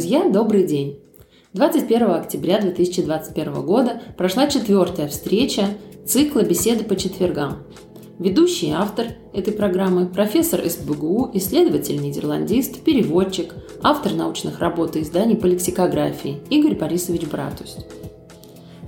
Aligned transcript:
Друзья, 0.00 0.30
добрый 0.30 0.62
день! 0.62 0.98
21 1.52 2.12
октября 2.12 2.58
2021 2.58 3.52
года 3.60 4.00
прошла 4.16 4.46
четвертая 4.46 5.08
встреча 5.08 5.66
цикла 6.06 6.40
«Беседы 6.40 6.84
по 6.84 6.96
четвергам». 6.96 7.58
Ведущий 8.18 8.70
автор 8.70 9.08
этой 9.34 9.52
программы– 9.52 10.06
профессор 10.14 10.66
СБГУ, 10.66 11.32
исследователь-нидерландист, 11.34 12.80
переводчик, 12.80 13.54
автор 13.82 14.14
научных 14.14 14.58
работ 14.60 14.96
и 14.96 15.02
изданий 15.02 15.36
по 15.36 15.44
лексикографии 15.44 16.38
Игорь 16.48 16.76
Борисович 16.76 17.26
Братусть. 17.26 17.84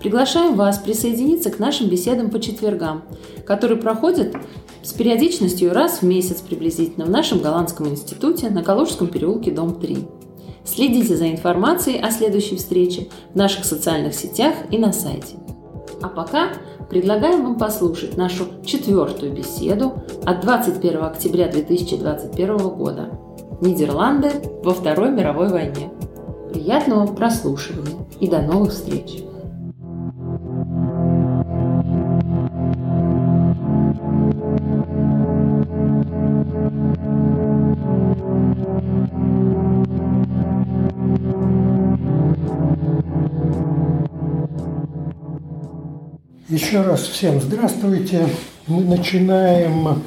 Приглашаем 0.00 0.54
вас 0.54 0.78
присоединиться 0.78 1.50
к 1.50 1.58
нашим 1.58 1.90
беседам 1.90 2.30
по 2.30 2.40
четвергам, 2.40 3.02
которые 3.44 3.76
проходят 3.76 4.34
с 4.82 4.94
периодичностью 4.94 5.74
раз 5.74 5.98
в 5.98 6.04
месяц 6.04 6.40
приблизительно 6.40 7.04
в 7.04 7.10
нашем 7.10 7.40
Голландском 7.40 7.86
институте 7.90 8.48
на 8.48 8.64
Калужском 8.64 9.08
переулке, 9.08 9.50
дом 9.50 9.78
3. 9.78 10.06
Следите 10.64 11.16
за 11.16 11.30
информацией 11.30 12.00
о 12.00 12.10
следующей 12.10 12.56
встрече 12.56 13.08
в 13.32 13.36
наших 13.36 13.64
социальных 13.64 14.14
сетях 14.14 14.54
и 14.70 14.78
на 14.78 14.92
сайте. 14.92 15.36
А 16.00 16.08
пока 16.08 16.48
предлагаем 16.88 17.42
вам 17.44 17.58
послушать 17.58 18.16
нашу 18.16 18.46
четвертую 18.64 19.32
беседу 19.32 19.94
от 20.24 20.40
21 20.40 21.04
октября 21.04 21.48
2021 21.48 22.56
года 22.56 23.18
«Нидерланды 23.60 24.30
во 24.62 24.72
Второй 24.72 25.10
мировой 25.10 25.48
войне». 25.48 25.90
Приятного 26.52 27.06
прослушивания 27.06 28.06
и 28.20 28.28
до 28.28 28.42
новых 28.42 28.72
встреч! 28.72 29.31
Еще 46.72 46.80
раз 46.80 47.02
всем 47.02 47.38
здравствуйте. 47.38 48.26
Мы 48.66 48.82
начинаем, 48.84 50.02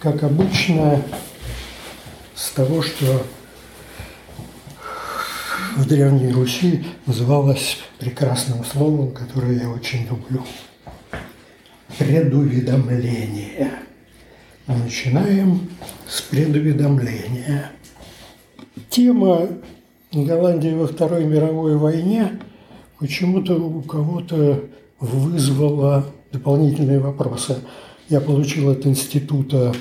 как 0.00 0.24
обычно, 0.24 1.00
с 2.34 2.50
того, 2.50 2.82
что 2.82 3.22
в 5.76 5.86
Древней 5.86 6.32
Руси 6.32 6.84
называлось 7.06 7.78
прекрасным 8.00 8.64
словом, 8.64 9.12
которое 9.12 9.60
я 9.60 9.70
очень 9.70 10.08
люблю. 10.08 10.42
Предуведомление. 11.96 13.70
Мы 14.66 14.78
начинаем 14.78 15.70
с 16.08 16.20
предуведомления. 16.20 17.70
Тема 18.90 19.50
Голландии 20.10 20.74
во 20.74 20.88
Второй 20.88 21.26
мировой 21.26 21.76
войне 21.76 22.40
почему-то 22.98 23.54
у 23.54 23.82
кого-то 23.82 24.64
вызвало 25.00 26.06
дополнительные 26.32 26.98
вопросы. 26.98 27.56
Я 28.08 28.20
получил 28.20 28.70
от 28.70 28.86
института 28.86 29.74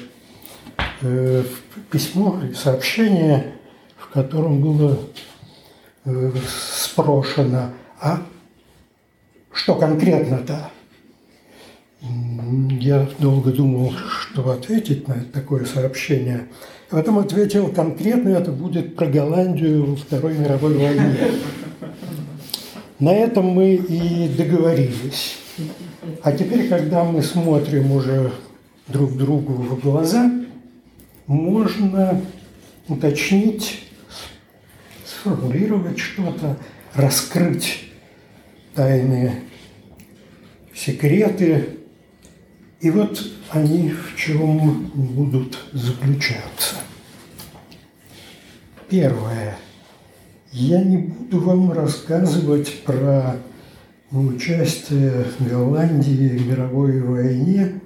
э, 1.01 1.43
письмо 1.91 2.41
и 2.49 2.53
сообщение, 2.53 3.53
в 3.97 4.09
котором 4.09 4.61
было 4.61 4.97
э, 6.05 6.31
спрошено, 6.47 7.71
а 8.01 8.21
что 9.51 9.75
конкретно-то? 9.75 10.71
Я 12.79 13.07
долго 13.19 13.51
думал, 13.51 13.93
что 13.93 14.51
ответить 14.51 15.07
на 15.07 15.23
такое 15.33 15.65
сообщение. 15.65 16.47
Потом 16.89 17.17
ответил 17.19 17.69
конкретно, 17.69 18.29
это 18.29 18.51
будет 18.51 18.95
про 18.95 19.07
Голландию 19.07 19.85
во 19.85 19.95
Второй 19.95 20.37
мировой 20.37 20.77
войне. 20.77 21.17
На 23.05 23.13
этом 23.13 23.45
мы 23.45 23.75
и 23.75 24.27
договорились. 24.29 25.37
А 26.23 26.31
теперь, 26.31 26.67
когда 26.67 27.03
мы 27.03 27.21
смотрим 27.21 27.91
уже 27.91 28.31
друг 28.87 29.15
другу 29.15 29.53
в 29.53 29.79
глаза, 29.79 30.31
можно 31.27 32.19
уточнить, 32.87 33.83
сформулировать 35.05 35.99
что-то, 35.99 36.57
раскрыть 36.95 37.91
тайные 38.73 39.39
секреты. 40.73 41.77
И 42.81 42.89
вот 42.89 43.23
они 43.51 43.91
в 43.91 44.17
чем 44.17 44.89
будут 44.95 45.59
заключаться. 45.73 46.77
Первое– 48.89 49.59
я 50.55 50.81
не 50.81 50.97
буду 50.97 51.41
вам 51.41 51.73
рассказывать 51.73 52.83
про 52.85 53.35
участие 54.09 55.25
Голландии 55.39 56.29
в 56.29 56.47
мировой 56.47 57.01
войне 57.01 57.81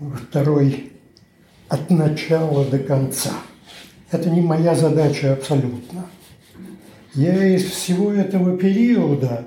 второй 0.00 0.92
от 1.68 1.88
начала 1.90 2.64
до 2.64 2.80
конца. 2.80 3.30
Это 4.10 4.30
не 4.30 4.40
моя 4.40 4.74
задача 4.74 5.32
абсолютно. 5.32 6.06
Я 7.14 7.54
из 7.54 7.70
всего 7.70 8.12
этого 8.12 8.58
периода 8.58 9.44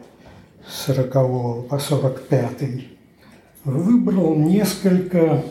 с 0.65 0.85
40 0.85 1.67
по 1.67 1.77
45 1.77 2.85
выбрал 3.65 4.35
несколько 4.35 5.43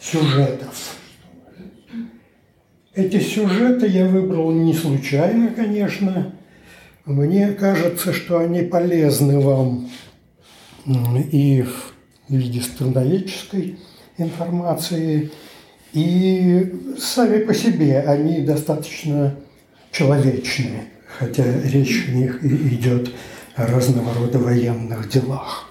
сюжетов– 0.00 0.93
эти 2.94 3.18
сюжеты 3.20 3.86
я 3.86 4.06
выбрал 4.06 4.52
не 4.52 4.72
случайно, 4.72 5.48
конечно. 5.48 6.34
Мне 7.04 7.48
кажется, 7.52 8.12
что 8.12 8.38
они 8.38 8.62
полезны 8.62 9.40
вам 9.40 9.90
и 10.86 11.62
в 11.62 11.94
виде 12.28 12.60
страноведческой 12.60 13.78
информации, 14.16 15.30
и 15.92 16.94
сами 16.98 17.44
по 17.44 17.52
себе 17.52 18.00
они 18.00 18.40
достаточно 18.40 19.36
человечные, 19.90 20.84
хотя 21.18 21.44
речь 21.64 22.06
в 22.06 22.14
них 22.14 22.42
идет 22.44 23.10
о 23.54 23.66
разного 23.66 24.14
рода 24.14 24.38
военных 24.38 25.08
делах. 25.08 25.70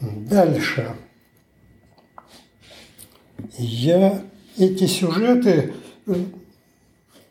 Дальше. 0.00 0.94
Я 3.62 4.22
эти 4.56 4.86
сюжеты, 4.86 5.74
э, 6.06 6.14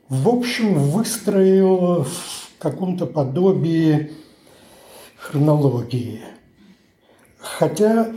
в 0.10 0.30
общем, 0.30 0.76
выстроил 0.76 2.04
в 2.04 2.50
каком-то 2.60 3.08
подобии 3.08 4.12
хронологии. 5.18 6.22
Хотя 7.40 8.12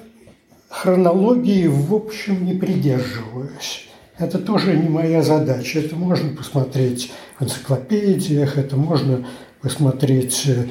хронологии, 0.69 1.67
в 1.67 1.95
общем, 1.95 2.45
не 2.45 2.53
придерживаюсь. 2.53 3.89
Это 4.19 4.39
тоже 4.39 4.77
не 4.77 4.91
моя 4.91 5.23
задача. 5.23 5.79
Это 5.79 5.97
можно 5.97 6.37
посмотреть 6.37 7.11
в 7.39 7.45
энциклопедиях, 7.45 8.59
это 8.59 8.77
можно 8.77 9.27
посмотреть 9.63 10.43
э, 10.49 10.67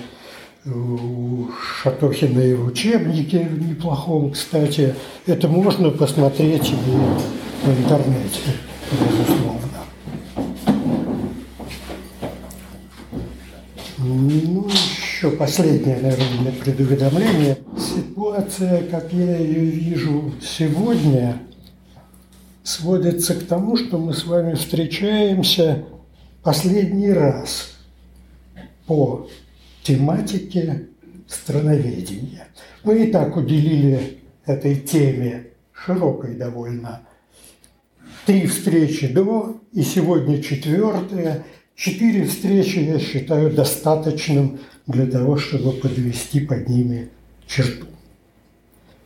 у 0.65 1.47
Шатохина 1.81 2.39
и 2.39 2.53
в 2.53 2.67
учебнике 2.67 3.45
неплохом, 3.45 4.31
кстати. 4.31 4.95
Это 5.25 5.47
можно 5.47 5.89
посмотреть 5.89 6.69
и 6.69 6.75
в 7.65 7.79
интернете, 7.79 8.39
безусловно. 8.91 9.59
Ну, 13.97 14.67
еще 14.67 15.31
последнее, 15.31 15.97
наверное, 15.97 16.51
предуведомление. 16.51 17.57
Ситуация, 17.77 18.83
как 18.87 19.11
я 19.13 19.37
ее 19.37 19.65
вижу 19.65 20.31
сегодня, 20.41 21.39
сводится 22.63 23.33
к 23.35 23.45
тому, 23.45 23.77
что 23.77 23.97
мы 23.97 24.13
с 24.13 24.25
вами 24.25 24.55
встречаемся 24.55 25.85
последний 26.43 27.11
раз 27.11 27.73
по 28.85 29.27
тематике 29.83 30.87
страноведения. 31.27 32.47
Мы 32.83 33.05
и 33.05 33.11
так 33.11 33.35
уделили 33.37 34.19
этой 34.45 34.75
теме 34.75 35.47
широкой 35.73 36.35
довольно 36.35 37.01
три 38.25 38.47
встречи 38.47 39.07
до, 39.07 39.61
и 39.73 39.81
сегодня 39.81 40.41
четвертая. 40.41 41.43
Четыре 41.75 42.25
встречи 42.25 42.79
я 42.79 42.99
считаю 42.99 43.51
достаточным 43.51 44.59
для 44.85 45.07
того, 45.07 45.37
чтобы 45.37 45.71
подвести 45.71 46.41
под 46.41 46.69
ними 46.69 47.09
черту. 47.47 47.87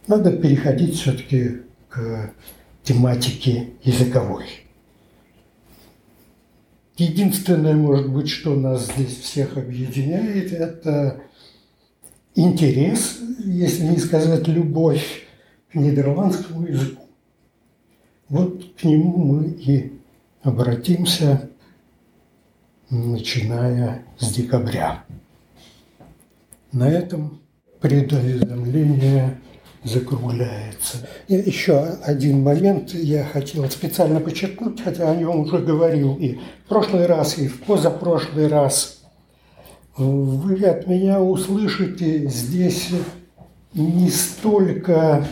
Надо 0.08 0.32
переходить 0.32 0.96
все-таки 0.96 1.62
к 1.90 2.32
тематике 2.84 3.70
языковой. 3.84 4.65
Единственное, 6.98 7.76
может 7.76 8.10
быть, 8.10 8.30
что 8.30 8.56
нас 8.56 8.88
здесь 8.88 9.18
всех 9.20 9.58
объединяет, 9.58 10.54
это 10.54 11.22
интерес, 12.36 13.20
если 13.40 13.84
не 13.84 13.98
сказать 13.98 14.48
любовь 14.48 15.24
к 15.72 15.76
нидерландскому 15.76 16.68
языку. 16.68 17.04
Вот 18.30 18.64
к 18.80 18.84
нему 18.86 19.18
мы 19.18 19.50
и 19.50 20.00
обратимся, 20.42 21.50
начиная 22.90 24.06
с 24.18 24.32
декабря. 24.34 25.04
На 26.72 26.90
этом 26.90 27.42
предуведомление 27.82 29.40
закругляется. 29.86 31.08
И 31.28 31.36
еще 31.36 31.80
один 32.04 32.42
момент 32.42 32.94
я 32.94 33.24
хотел 33.24 33.70
специально 33.70 34.20
подчеркнуть, 34.20 34.82
хотя 34.82 35.10
о 35.10 35.16
нем 35.16 35.42
уже 35.42 35.60
говорил 35.60 36.16
и 36.16 36.40
в 36.66 36.70
прошлый 36.70 37.06
раз, 37.06 37.38
и 37.38 37.48
в 37.48 37.62
позапрошлый 37.62 38.48
раз. 38.48 39.04
Вы 39.96 40.66
от 40.66 40.88
меня 40.88 41.22
услышите 41.22 42.28
здесь 42.28 42.90
не 43.74 44.10
столько 44.10 45.26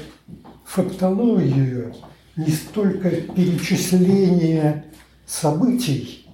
фактологию, 0.66 1.94
не 2.36 2.52
столько 2.52 3.10
перечисление 3.10 4.86
событий, 5.26 6.28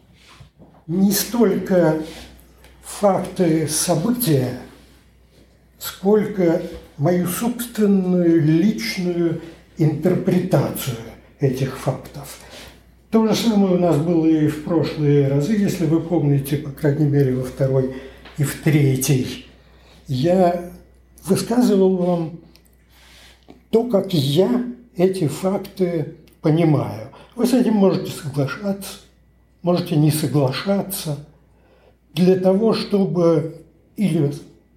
не 0.87 1.11
столько 1.11 2.01
факты 2.83 3.67
события, 3.67 4.59
сколько 5.77 6.61
мою 6.99 7.27
собственную 7.27 8.41
личную 8.41 9.41
интерпретацию 9.77 10.97
этих 11.39 11.77
фактов. 11.77 12.37
То 13.09 13.25
же 13.25 13.33
самое 13.33 13.75
у 13.75 13.79
нас 13.79 13.97
было 13.97 14.25
и 14.27 14.47
в 14.47 14.65
прошлые 14.65 15.29
разы, 15.29 15.53
если 15.53 15.85
вы 15.85 16.01
помните, 16.01 16.57
по 16.57 16.69
крайней 16.69 17.05
мере, 17.05 17.35
во 17.35 17.43
второй 17.43 17.95
и 18.37 18.43
в 18.43 18.61
третий. 18.61 19.47
Я 20.07 20.71
высказывал 21.25 21.97
вам 21.97 22.39
то, 23.71 23.85
как 23.85 24.13
я 24.13 24.65
эти 24.95 25.27
факты 25.27 26.15
понимаю. 26.41 27.09
Вы 27.35 27.47
с 27.47 27.53
этим 27.53 27.75
можете 27.75 28.11
соглашаться, 28.11 28.99
можете 29.61 29.95
не 29.95 30.11
соглашаться. 30.11 31.25
Для 32.13 32.35
того, 32.35 32.73
чтобы 32.73 33.63
или 33.95 34.33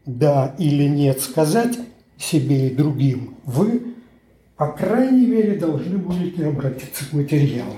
да, 0.06 0.54
или 0.58 0.84
нет 0.84 1.20
сказать 1.20 1.78
себе 2.22 2.68
и 2.68 2.74
другим, 2.74 3.34
вы, 3.44 3.94
по 4.56 4.68
крайней 4.68 5.26
мере, 5.26 5.56
должны 5.56 5.98
будете 5.98 6.46
обратиться 6.46 7.04
к 7.08 7.12
материалу. 7.12 7.76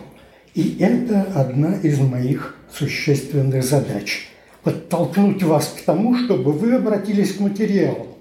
И 0.55 0.77
это 0.79 1.23
одна 1.35 1.77
из 1.77 1.99
моих 1.99 2.57
существенных 2.71 3.65
задач– 3.65 4.29
подтолкнуть 4.65 5.43
вас 5.43 5.69
к 5.69 5.85
тому, 5.85 6.17
чтобы 6.17 6.53
вы 6.53 6.75
обратились 6.75 7.35
к 7.35 7.41
материалу 7.41 8.17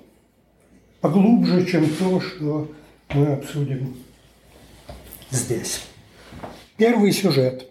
поглубже, 1.00 1.66
чем 1.66 1.90
то, 1.96 2.20
что 2.22 2.72
мы 3.14 3.28
обсудим 3.28 3.96
здесь. 5.32 5.84
Первый 6.78 7.12
сюжет. 7.12 7.70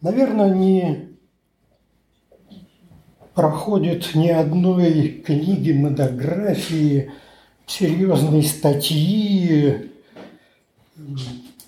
Наверное, 0.00 0.54
не 0.54 1.07
проходит 3.38 4.16
ни 4.16 4.30
одной 4.30 5.22
книги, 5.24 5.70
монографии, 5.70 7.12
серьезной 7.68 8.42
статьи, 8.42 9.92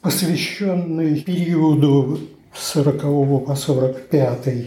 посвященной 0.01 1.21
периоду 1.21 2.19
с 2.53 2.73
40 2.73 3.47
по 3.47 3.55
45 3.55 4.67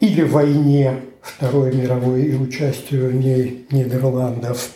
или 0.00 0.22
войне 0.22 1.00
Второй 1.20 1.74
мировой 1.74 2.22
и 2.22 2.34
участию 2.36 3.10
в 3.10 3.14
ней 3.14 3.66
Нидерландов, 3.70 4.70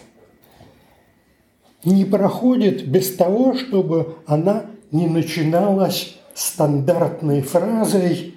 не 1.82 2.04
проходит 2.04 2.86
без 2.86 3.16
того, 3.16 3.54
чтобы 3.54 4.16
она 4.26 4.66
не 4.92 5.06
начиналась 5.06 6.18
стандартной 6.34 7.40
фразой, 7.40 8.34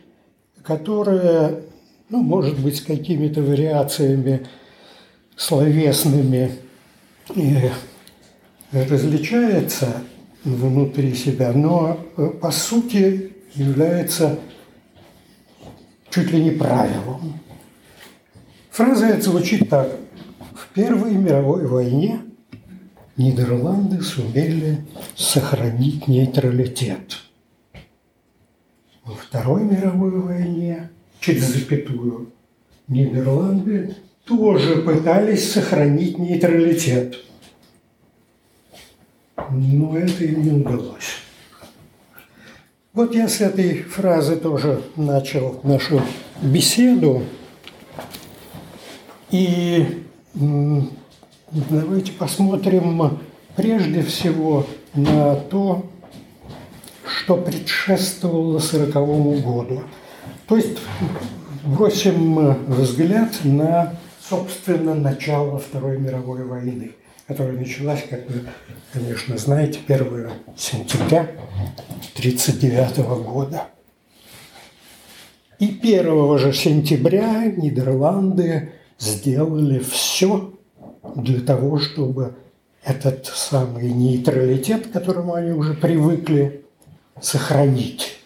которая, 0.64 1.64
ну, 2.12 2.22
может 2.22 2.60
быть, 2.60 2.78
с 2.78 2.82
какими-то 2.82 3.42
вариациями 3.42 4.46
словесными 5.38 6.52
и 7.34 7.72
различается 8.72 10.04
внутри 10.44 11.16
себя, 11.16 11.54
но 11.54 11.98
э, 12.18 12.28
по 12.42 12.52
сути 12.52 13.34
является 13.54 14.40
чуть 16.10 16.32
ли 16.32 16.44
не 16.44 16.52
правилом. 16.52 17.40
Фраза 18.72 19.06
эта 19.08 19.22
звучит 19.22 19.70
так. 19.70 19.90
В 20.54 20.68
Первой 20.74 21.14
мировой 21.14 21.66
войне 21.66 22.22
Нидерланды 23.16 24.02
сумели 24.02 24.86
сохранить 25.16 26.08
нейтралитет. 26.08 27.20
Во 29.06 29.16
Второй 29.16 29.64
мировой 29.64 30.12
войне, 30.20 30.90
через 31.22 31.44
запятую, 31.44 32.34
Нидерланды 32.88 33.96
тоже 34.26 34.82
пытались 34.82 35.54
сохранить 35.54 36.18
нейтралитет. 36.18 37.16
Но 39.50 39.98
это 39.98 40.26
им 40.26 40.44
не 40.44 40.52
удалось. 40.52 41.22
Вот 42.94 43.16
я 43.16 43.30
с 43.30 43.40
этой 43.40 43.84
фразы 43.84 44.36
тоже 44.36 44.82
начал 44.98 45.62
нашу 45.64 46.02
беседу. 46.42 47.24
И 49.30 50.04
давайте 50.34 52.12
посмотрим 52.12 53.20
прежде 53.56 54.02
всего 54.02 54.66
на 54.94 55.36
то, 55.36 55.86
что 57.06 57.38
предшествовало 57.38 58.60
сороковому 58.60 59.40
году. 59.40 59.84
То 60.48 60.58
есть 60.58 60.80
бросим 61.64 62.56
взгляд 62.68 63.32
на, 63.44 63.96
собственно, 64.20 64.96
начало 64.96 65.60
Второй 65.60 65.98
мировой 65.98 66.44
войны, 66.44 66.92
которая 67.28 67.54
началась, 67.58 68.04
как 68.10 68.30
вы, 68.30 68.46
конечно, 68.94 69.38
знаете, 69.38 69.80
1 69.88 70.30
сентября 70.58 71.22
1939 72.16 72.98
года. 73.24 73.68
И 75.60 75.68
1 75.68 76.38
же 76.40 76.54
сентября 76.54 77.46
Нидерланды 77.46 78.74
сделали 78.98 79.80
все 79.80 80.54
для 81.16 81.42
того, 81.42 81.80
чтобы 81.80 82.36
этот 82.84 83.28
самый 83.28 83.92
нейтралитет, 83.92 84.88
к 84.88 84.92
которому 84.92 85.36
они 85.36 85.52
уже 85.52 85.76
привыкли, 85.76 86.66
сохранить. 87.22 88.21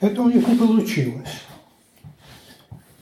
Это 0.00 0.22
у 0.22 0.30
них 0.30 0.46
не 0.46 0.56
получилось. 0.56 1.42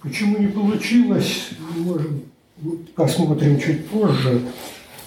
Почему 0.00 0.38
не 0.38 0.47
получилось, 0.47 1.50
мы 1.59 1.83
можем 1.83 2.23
посмотрим 2.95 3.61
чуть 3.61 3.87
позже, 3.88 4.41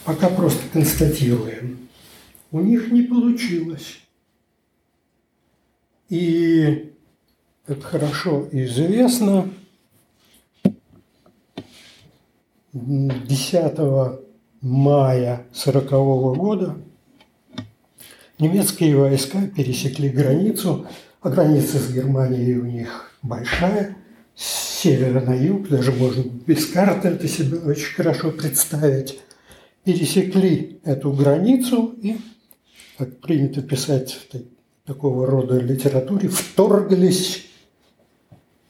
пока 0.03 0.29
просто 0.29 0.61
констатируем. 0.71 1.89
У 2.51 2.59
них 2.59 2.91
не 2.91 3.03
получилось. 3.03 4.01
И, 6.09 6.93
как 7.65 7.81
хорошо 7.83 8.47
известно, 8.51 9.49
10 12.73 13.77
мая 14.61 15.45
1940 15.51 16.37
года 16.37 16.75
немецкие 18.37 18.95
войска 18.95 19.47
пересекли 19.47 20.09
границу, 20.09 20.87
а 21.21 21.29
граница 21.29 21.79
с 21.79 21.91
Германией 21.91 22.57
у 22.57 22.65
них 22.65 23.11
большая, 23.21 23.95
с 24.35 24.79
севера 24.79 25.19
на 25.19 25.33
юг, 25.33 25.67
даже 25.67 25.91
можно 25.91 26.23
без 26.23 26.67
карты 26.67 27.09
это 27.09 27.27
себе 27.27 27.57
очень 27.59 27.93
хорошо 27.93 28.31
представить, 28.31 29.19
пересекли 29.83 30.79
эту 30.83 31.11
границу 31.11 31.95
и, 32.01 32.17
как 32.97 33.19
принято 33.19 33.61
писать 33.61 34.13
в 34.31 34.87
такого 34.87 35.27
рода 35.27 35.59
литературе, 35.59 36.29
вторглись 36.29 37.45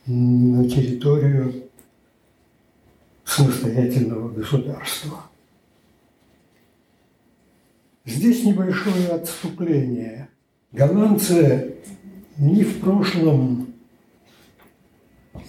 на 0.07 0.67
территорию 0.67 1.69
самостоятельного 3.23 4.29
государства. 4.29 5.25
Здесь 8.05 8.43
небольшое 8.43 9.09
отступление. 9.09 10.29
Голландцы 10.71 11.75
ни 12.39 12.63
в 12.63 12.79
прошлом, 12.79 13.73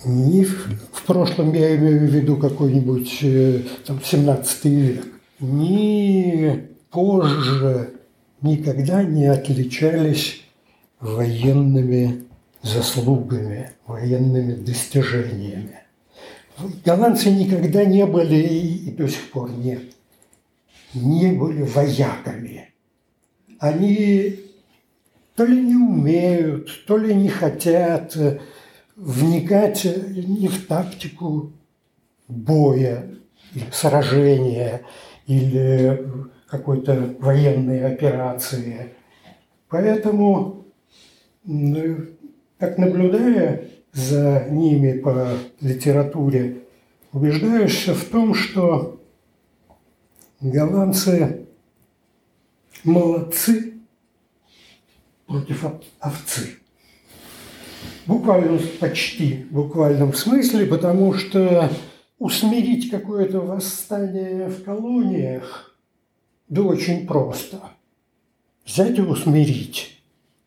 ни 0.04 0.44
в, 0.44 0.68
в 0.92 1.06
прошлом, 1.06 1.54
я 1.54 1.76
имею 1.76 2.00
в 2.00 2.10
виду 2.10 2.36
какой-нибудь 2.36 3.18
э, 3.22 3.62
там, 3.86 4.00
17 4.02 4.64
век, 4.66 5.06
ни 5.40 6.68
позже 6.90 7.94
никогда 8.42 9.02
не 9.02 9.26
отличались 9.26 10.42
военными 11.00 12.24
заслугами, 12.62 13.70
военными 13.86 14.54
достижениями. 14.54 15.78
Голландцы 16.84 17.30
никогда 17.30 17.86
не 17.86 18.04
были 18.04 18.36
и, 18.36 18.88
и 18.88 18.90
до 18.90 19.08
сих 19.08 19.30
пор 19.30 19.50
нет 19.50 19.80
не 20.94 21.32
были 21.32 21.62
вояками. 21.62 22.70
Они 23.58 24.36
то 25.40 25.46
ли 25.46 25.58
не 25.58 25.74
умеют, 25.74 26.84
то 26.86 26.98
ли 26.98 27.14
не 27.14 27.30
хотят 27.30 28.14
вникать 28.94 29.86
не 29.86 30.48
в 30.48 30.66
тактику 30.66 31.54
боя 32.28 33.06
или 33.54 33.64
сражения, 33.72 34.82
или 35.26 36.06
какой-то 36.46 37.14
военной 37.20 37.86
операции. 37.90 38.90
Поэтому, 39.70 40.66
как 42.58 42.76
наблюдая 42.76 43.64
за 43.92 44.46
ними 44.50 44.98
по 44.98 45.38
литературе, 45.62 46.64
убеждаешься 47.14 47.94
в 47.94 48.04
том, 48.04 48.34
что 48.34 49.00
голландцы 50.42 51.46
молодцы 52.84 53.79
против 55.30 55.64
овцы. 56.00 56.58
Буквально, 58.06 58.58
почти 58.80 59.46
буквальном 59.50 60.12
смысле, 60.12 60.66
потому 60.66 61.14
что 61.14 61.70
усмирить 62.18 62.90
какое-то 62.90 63.38
восстание 63.38 64.48
в 64.48 64.64
колониях, 64.64 65.76
да 66.48 66.62
очень 66.62 67.06
просто. 67.06 67.60
Взять 68.66 68.98
и 68.98 69.02
усмирить. 69.02 70.02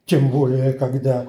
Тем 0.06 0.30
более, 0.30 0.74
когда 0.74 1.28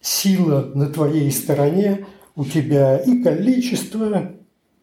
сила 0.00 0.72
на 0.74 0.86
твоей 0.86 1.30
стороне, 1.30 2.04
у 2.34 2.44
тебя 2.44 2.98
и 2.98 3.22
количество 3.22 4.32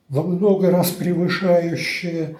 во 0.07 0.23
много 0.23 0.71
раз 0.71 0.91
превышающее 0.91 2.37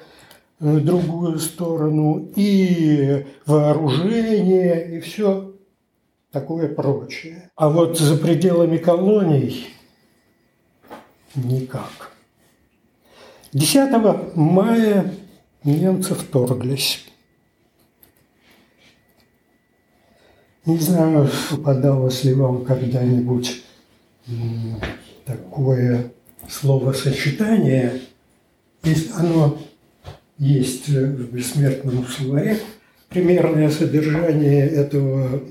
э, 0.62 0.78
другую 0.78 1.38
сторону, 1.40 2.32
и 2.38 3.26
вооружение, 3.46 4.98
и 4.98 5.00
все 5.02 5.55
такое 6.36 6.68
прочее. 6.68 7.50
А 7.56 7.70
вот 7.70 7.98
за 7.98 8.18
пределами 8.18 8.76
колоний 8.76 9.68
никак. 11.34 12.12
10 13.54 14.36
мая 14.36 15.14
немцы 15.64 16.14
вторглись. 16.14 17.06
Не 20.66 20.78
знаю, 20.78 21.30
попадалось 21.52 22.26
ли 22.26 22.34
вам 22.34 22.66
когда-нибудь 22.66 23.64
такое 25.24 26.12
словосочетание, 26.50 28.02
если 28.84 29.12
оно 29.14 29.58
есть 30.38 30.90
в 30.90 31.34
бессмертном 31.34 32.06
словаре, 32.08 32.60
примерное 33.08 33.70
содержание 33.70 34.68
этого 34.68 35.42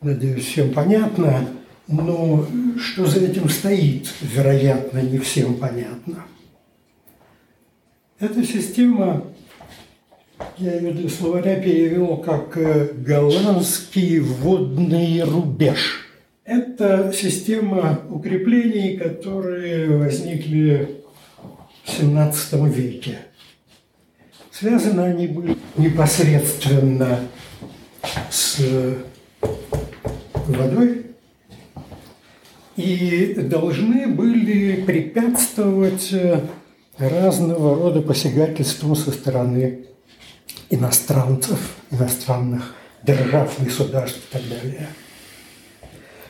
надеюсь, 0.00 0.44
всем 0.44 0.72
понятно, 0.72 1.46
но 1.88 2.46
что 2.78 3.06
за 3.06 3.20
этим 3.20 3.48
стоит, 3.48 4.08
вероятно, 4.20 4.98
не 4.98 5.18
всем 5.18 5.54
понятно. 5.56 6.24
Эта 8.18 8.44
система, 8.44 9.24
я 10.56 10.74
ее 10.76 10.92
для 10.92 11.08
словаря 11.08 11.60
перевел 11.60 12.16
как 12.18 12.56
э, 12.56 12.92
голландский 12.94 14.20
водный 14.20 15.22
рубеж. 15.22 16.06
Это 16.44 17.12
система 17.12 18.00
укреплений, 18.08 18.96
которые 18.96 19.98
возникли 19.98 21.02
в 21.84 22.00
XVII 22.00 22.70
веке. 22.70 23.18
Связаны 24.50 25.02
они 25.02 25.26
были 25.26 25.56
непосредственно 25.76 27.20
с 28.30 28.58
водой. 30.48 31.06
И 32.76 33.34
должны 33.34 34.06
были 34.06 34.82
препятствовать 34.82 36.12
э, 36.12 36.42
разного 36.98 37.74
рода 37.74 38.02
посягательствам 38.02 38.94
со 38.94 39.12
стороны 39.12 39.86
иностранцев, 40.68 41.76
иностранных 41.90 42.74
держав, 43.02 43.54
государств 43.62 44.18
и 44.18 44.32
так 44.32 44.42
далее. 44.48 44.88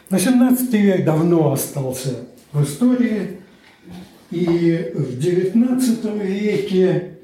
Но 0.08 0.18
17 0.18 0.72
век 0.72 1.04
давно 1.04 1.52
остался 1.52 2.26
в 2.52 2.62
истории, 2.62 3.40
и 4.30 4.92
в 4.94 5.18
XIX 5.18 6.24
веке 6.24 7.16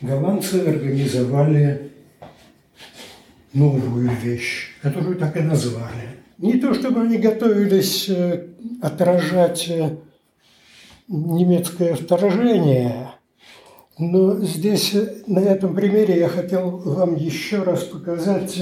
голландцы 0.00 0.56
организовали 0.56 1.92
новую 3.52 4.10
вещь, 4.22 4.72
которую 4.82 5.16
так 5.16 5.36
и 5.36 5.40
назвали 5.40 6.13
не 6.38 6.54
то 6.54 6.74
чтобы 6.74 7.02
они 7.02 7.18
готовились 7.18 8.08
э, 8.08 8.48
отражать 8.80 9.68
э, 9.68 9.96
немецкое 11.08 11.94
вторжение, 11.94 13.12
но 13.98 14.40
здесь, 14.40 14.94
э, 14.94 15.22
на 15.26 15.40
этом 15.40 15.74
примере, 15.74 16.18
я 16.18 16.28
хотел 16.28 16.70
вам 16.78 17.16
еще 17.16 17.62
раз 17.62 17.84
показать 17.84 18.60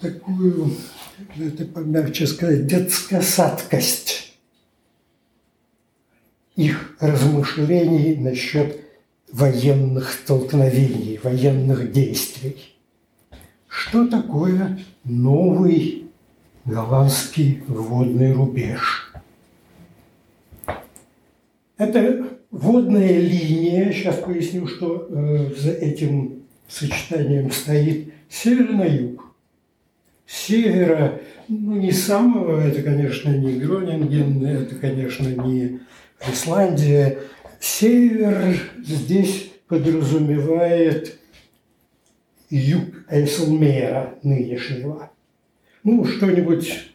такую, 0.00 0.72
это 1.38 1.64
помягче 1.64 2.26
сказать, 2.26 2.66
детскосадкость 2.66 4.32
их 6.56 6.96
размышлений 7.00 8.16
насчет 8.16 8.78
военных 9.32 10.12
столкновений, 10.12 11.18
военных 11.22 11.92
действий. 11.92 12.76
Что 13.66 14.06
такое 14.06 14.78
новый 15.04 16.01
голландский 16.64 17.62
водный 17.66 18.32
рубеж. 18.32 19.12
Это 21.78 22.28
водная 22.50 23.18
линия, 23.18 23.92
сейчас 23.92 24.16
поясню, 24.16 24.66
что 24.68 25.08
э, 25.10 25.54
за 25.56 25.72
этим 25.72 26.42
сочетанием 26.68 27.50
стоит 27.50 28.12
север 28.28 28.72
на 28.72 28.84
юг. 28.84 29.34
севера, 30.26 31.20
ну 31.48 31.76
не 31.76 31.90
самого, 31.90 32.60
это, 32.60 32.82
конечно, 32.82 33.30
не 33.30 33.58
Гронинген, 33.58 34.44
это, 34.44 34.76
конечно, 34.76 35.28
не 35.28 35.80
Исландия. 36.30 37.18
Север 37.58 38.56
здесь 38.78 39.50
подразумевает 39.66 41.18
юг 42.50 43.04
Эйселмера 43.08 44.14
нынешнего 44.22 45.11
ну, 45.84 46.04
что-нибудь 46.04 46.92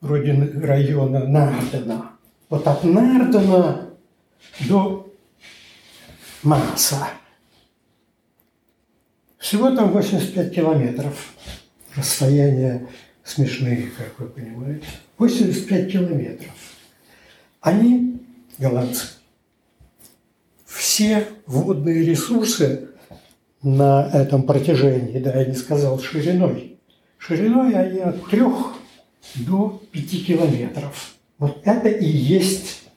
вроде 0.00 0.32
района 0.62 1.26
Нардена. 1.26 2.12
Вот 2.48 2.66
от 2.66 2.84
Нардена 2.84 3.90
до 4.68 5.12
Маса. 6.42 7.08
Всего 9.38 9.70
там 9.70 9.92
85 9.92 10.54
километров. 10.54 11.32
Расстояние 11.94 12.88
смешные, 13.24 13.90
как 13.96 14.18
вы 14.18 14.26
понимаете. 14.26 14.86
85 15.18 15.92
километров. 15.92 16.54
Они, 17.60 18.20
голландцы, 18.58 19.06
все 20.64 21.26
водные 21.46 22.04
ресурсы 22.04 22.88
на 23.62 24.08
этом 24.12 24.44
протяжении, 24.44 25.18
да, 25.18 25.40
я 25.40 25.46
не 25.46 25.54
сказал 25.54 25.98
шириной, 25.98 26.77
Шириной 27.18 27.74
они 27.74 28.00
от 28.00 28.28
3 28.30 28.42
до 29.46 29.82
5 29.92 30.26
километров. 30.26 31.14
Вот 31.38 31.60
это 31.64 31.88
и 31.88 32.06
есть 32.06 32.88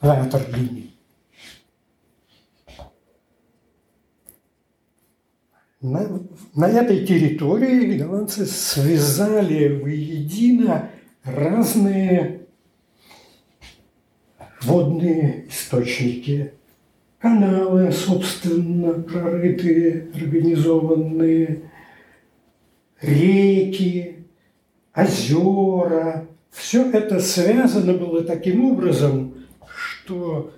ватерлиний. 0.00 0.94
На, 5.80 6.08
на 6.54 6.68
этой 6.68 7.06
территории 7.06 7.98
голландцы 7.98 8.46
связали 8.46 9.80
воедино 9.82 10.90
разные 11.24 12.46
водные 14.62 15.46
источники 15.48 16.54
каналы, 17.24 17.90
собственно, 17.90 18.92
прорытые, 18.92 20.08
организованные, 20.14 21.70
реки, 23.00 24.26
озера. 24.94 26.28
Все 26.50 26.90
это 26.90 27.20
связано 27.20 27.94
было 27.94 28.22
таким 28.24 28.66
образом, 28.66 29.36
что 29.66 30.52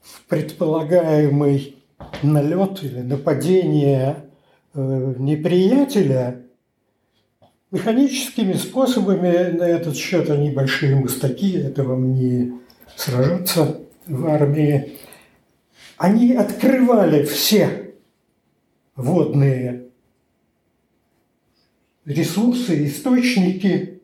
в 0.00 0.22
предполагаемый 0.26 1.76
налет 2.22 2.82
или 2.82 3.00
нападение 3.00 4.24
э, 4.72 5.14
неприятеля 5.18 6.40
механическими 7.70 8.54
способами 8.54 9.50
на 9.54 9.64
этот 9.64 9.96
счет 9.96 10.30
они 10.30 10.48
большие 10.50 10.96
мастаки, 10.96 11.58
это 11.58 11.84
вам 11.84 12.14
не 12.14 12.54
сражаться 12.96 13.80
в 14.06 14.26
армии 14.26 15.03
Они 16.04 16.34
открывали 16.34 17.24
все 17.24 17.94
водные 18.94 19.86
ресурсы, 22.04 22.86
источники. 22.86 24.02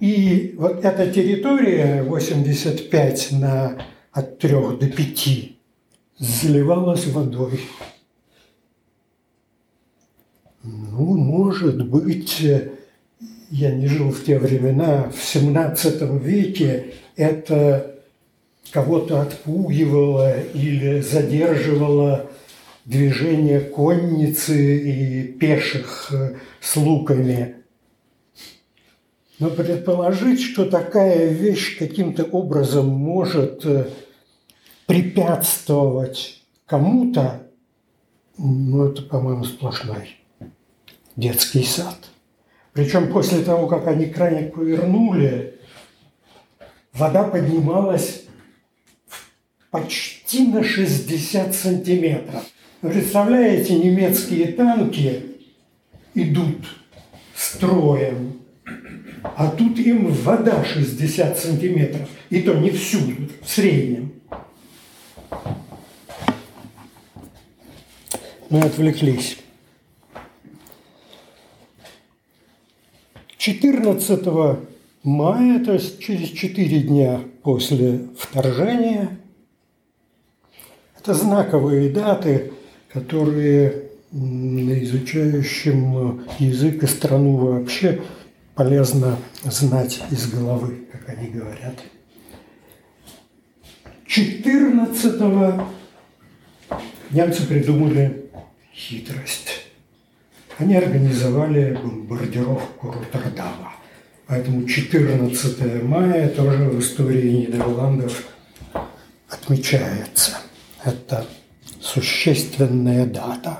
И 0.00 0.54
вот 0.58 0.84
эта 0.84 1.10
территория 1.10 2.02
85 2.02 3.32
на 3.40 3.78
от 4.12 4.38
3 4.38 4.50
до 4.76 4.86
5 4.86 5.52
заливалась 6.18 7.06
водой. 7.06 7.58
Ну, 10.62 11.16
может 11.16 11.88
быть, 11.88 12.38
я 13.48 13.74
не 13.74 13.86
жил 13.86 14.10
в 14.10 14.22
те 14.24 14.38
времена, 14.38 15.08
в 15.08 15.24
17 15.24 16.02
веке 16.22 16.92
это 17.16 17.93
кого-то 18.74 19.22
отпугивало 19.22 20.40
или 20.40 21.00
задерживало 21.00 22.28
движение 22.84 23.60
конницы 23.60 24.78
и 24.78 25.22
пеших 25.22 26.08
э, 26.12 26.34
с 26.60 26.74
луками. 26.74 27.54
Но 29.38 29.50
предположить, 29.50 30.42
что 30.42 30.64
такая 30.64 31.28
вещь 31.28 31.78
каким-то 31.78 32.24
образом 32.24 32.88
может 32.88 33.64
э, 33.64 33.90
препятствовать 34.86 36.42
кому-то, 36.66 37.46
ну, 38.36 38.86
это, 38.88 39.02
по-моему, 39.02 39.44
сплошной 39.44 40.16
детский 41.14 41.62
сад. 41.62 41.96
Причем 42.72 43.12
после 43.12 43.44
того, 43.44 43.68
как 43.68 43.86
они 43.86 44.06
краник 44.06 44.52
повернули, 44.52 45.60
вода 46.92 47.22
поднималась 47.22 48.23
почти 49.74 50.46
на 50.46 50.62
60 50.62 51.52
сантиметров. 51.52 52.44
Представляете, 52.80 53.74
немецкие 53.74 54.52
танки 54.52 55.20
идут 56.14 56.64
строем, 57.34 58.40
а 59.22 59.50
тут 59.50 59.76
им 59.80 60.12
вода 60.12 60.64
60 60.64 61.36
сантиметров, 61.36 62.08
и 62.30 62.42
то 62.42 62.54
не 62.54 62.70
всюду, 62.70 63.28
в 63.42 63.50
среднем. 63.50 64.12
Мы 68.50 68.60
отвлеклись. 68.60 69.38
14 73.38 74.24
мая, 75.02 75.64
то 75.64 75.72
есть 75.72 75.98
через 75.98 76.28
4 76.28 76.78
дня 76.78 77.22
после 77.42 78.06
вторжения, 78.16 79.18
это 81.04 81.14
знаковые 81.14 81.90
даты, 81.90 82.52
которые 82.90 83.90
изучающим 84.10 86.24
язык 86.38 86.82
и 86.82 86.86
страну 86.86 87.36
вообще 87.36 88.00
полезно 88.54 89.18
знать 89.42 90.00
из 90.10 90.30
головы, 90.30 90.86
как 90.90 91.10
они 91.10 91.28
говорят. 91.28 91.74
14 94.06 95.60
немцы 97.10 97.46
придумали 97.46 98.30
хитрость 98.72 99.64
они 100.58 100.76
организовали 100.76 101.78
бомбардировку 101.82 102.92
Роттердама. 102.92 103.74
Поэтому 104.26 104.66
14 104.66 105.82
мая 105.82 106.28
тоже 106.28 106.64
в 106.64 106.78
истории 106.78 107.28
Нидерландов 107.28 108.24
отмечается. 109.28 110.38
Это 110.84 111.26
существенная 111.80 113.06
дата. 113.06 113.58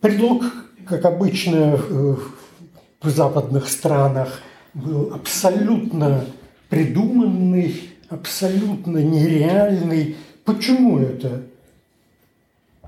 Предлог, 0.00 0.44
как 0.86 1.04
обычно 1.04 1.76
в 1.76 3.08
западных 3.08 3.68
странах, 3.68 4.40
был 4.74 5.14
абсолютно 5.14 6.24
придуманный, 6.68 7.90
абсолютно 8.08 8.98
нереальный. 8.98 10.16
Почему 10.44 10.98
это 10.98 11.42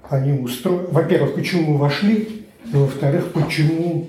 они 0.08 0.32
устроили... 0.32 0.86
Во-первых, 0.90 1.34
почему 1.34 1.76
вошли, 1.76 2.44
и 2.64 2.76
во-вторых, 2.76 3.32
почему 3.32 4.08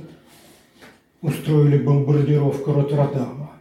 устроили 1.22 1.78
бомбардировку 1.78 2.74
Роттердама. 2.74 3.52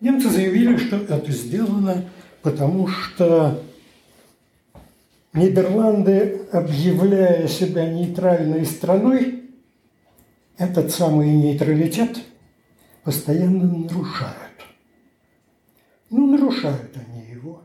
Немцы 0.00 0.28
заявили, 0.28 0.76
что 0.76 0.96
это 0.96 1.32
сделано, 1.32 2.04
потому 2.46 2.86
что 2.86 3.60
Нидерланды, 5.32 6.42
объявляя 6.52 7.48
себя 7.48 7.90
нейтральной 7.90 8.64
страной, 8.64 9.50
этот 10.56 10.92
самый 10.92 11.32
нейтралитет 11.32 12.18
постоянно 13.02 13.64
нарушают. 13.64 14.36
Ну, 16.08 16.30
нарушают 16.30 16.92
они 16.94 17.32
его. 17.32 17.62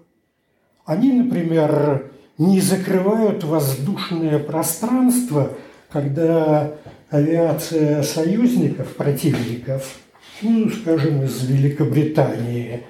Они, 0.84 1.14
например, 1.14 2.12
не 2.40 2.60
закрывают 2.60 3.44
воздушное 3.44 4.40
пространство, 4.40 5.54
когда 5.92 6.74
авиация 7.12 8.02
союзников, 8.02 8.96
противников, 8.96 10.00
ну, 10.42 10.72
скажем, 10.72 11.22
из 11.22 11.44
Великобритании, 11.48 12.84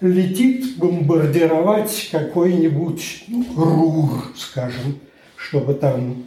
летит 0.00 0.76
бомбардировать 0.78 2.08
какой-нибудь 2.10 3.24
ну, 3.28 3.46
РУР, 3.56 4.32
скажем, 4.36 4.98
чтобы 5.36 5.74
там 5.74 6.24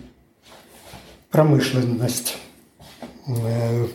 промышленность 1.32 2.38
э, 3.28 3.88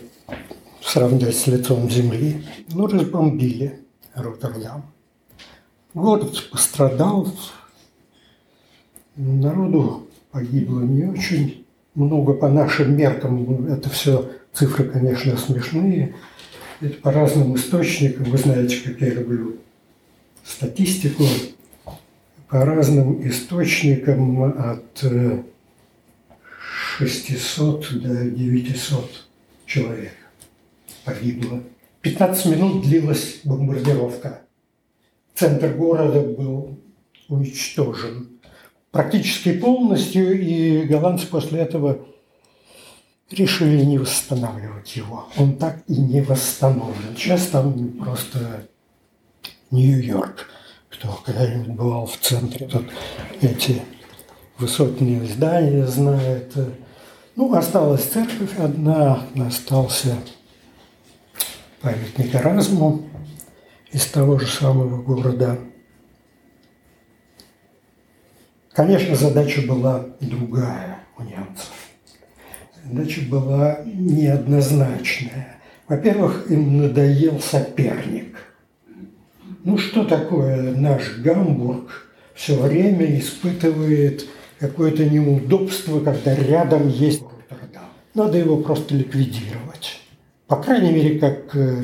сравнять 0.81 1.35
с 1.35 1.47
лицом 1.47 1.89
земли. 1.89 2.43
Ну, 2.69 2.87
разбомбили 2.87 3.79
Роттердам. 4.13 4.83
Город 5.93 6.49
пострадал, 6.51 7.27
Народу 9.15 10.07
погибло 10.31 10.81
не 10.81 11.05
очень 11.05 11.65
много 11.95 12.33
по 12.33 12.47
нашим 12.47 12.95
меркам. 12.95 13.67
Это 13.67 13.89
все 13.89 14.29
цифры, 14.53 14.85
конечно, 14.85 15.35
смешные. 15.37 16.15
Это 16.81 16.95
по 17.01 17.11
разным 17.11 17.55
источникам. 17.55 18.25
Вы 18.25 18.37
знаете, 18.37 18.79
как 18.85 19.01
я 19.01 19.09
люблю 19.09 19.57
статистику. 20.43 21.23
По 22.47 22.65
разным 22.65 23.27
источникам 23.27 24.43
от 24.43 25.03
600 26.97 27.91
э, 27.91 27.95
до 27.95 28.25
900 28.31 29.27
человек 29.65 30.13
погибло. 31.03 31.61
15 32.01 32.45
минут 32.47 32.83
длилась 32.83 33.41
бомбардировка. 33.43 34.41
Центр 35.35 35.73
города 35.73 36.21
был 36.21 36.79
уничтожен 37.27 38.39
практически 38.91 39.53
полностью, 39.53 40.41
и 40.41 40.85
голландцы 40.85 41.27
после 41.27 41.59
этого 41.59 42.05
решили 43.31 43.83
не 43.83 43.97
восстанавливать 43.97 44.95
его. 44.95 45.27
Он 45.37 45.55
так 45.57 45.83
и 45.87 45.95
не 45.95 46.21
восстановлен. 46.21 47.15
Сейчас 47.15 47.47
там 47.47 47.89
просто 47.93 48.67
Нью-Йорк. 49.71 50.47
Кто 50.89 51.13
когда-нибудь 51.25 51.75
бывал 51.75 52.07
в 52.07 52.17
центре, 52.17 52.67
тут 52.67 52.85
эти 53.41 53.81
высотные 54.57 55.23
здания 55.25 55.85
знает. 55.85 56.53
Ну, 57.35 57.53
осталась 57.53 58.03
церковь 58.03 58.57
одна, 58.57 59.23
остался 59.39 60.17
памятник 61.81 62.35
Эразму 62.35 63.07
из 63.91 64.05
того 64.07 64.39
же 64.39 64.47
самого 64.47 65.01
города– 65.01 65.59
Конечно, 68.79 69.13
задача 69.13 69.61
была 69.63 70.05
другая 70.21 70.99
у 71.17 71.23
немцев. 71.23 71.69
Задача 72.91 73.21
была 73.29 73.81
неоднозначная. 73.85 75.57
Во-первых, 75.87 76.49
им 76.49 76.77
надоел 76.77 77.39
соперник. 77.39 78.35
Ну 79.63 79.77
что 79.77 80.05
такое 80.05 80.75
наш 80.75 81.17
Гамбург 81.19 82.07
все 82.33 82.57
время 82.59 83.19
испытывает 83.19 84.25
какое-то 84.59 85.07
неудобство, 85.07 85.99
когда 85.99 86.33
рядом 86.35 86.87
есть 86.87 87.21
Роттердам. 87.49 87.83
Надо 88.15 88.39
его 88.39 88.57
просто 88.57 88.95
ликвидировать. 88.95 89.99
По 90.47 90.55
крайней 90.55 90.91
мере, 90.91 91.19
как 91.19 91.55
э, 91.55 91.83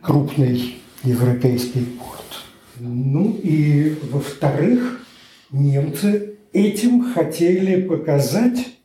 крупный 0.00 0.76
европейский 1.04 1.84
порт. 1.84 2.42
Ну 2.80 3.38
и 3.42 3.96
во-вторых, 4.10 5.06
немцы 5.52 6.36
этим 6.52 7.12
хотели 7.12 7.82
показать, 7.82 8.75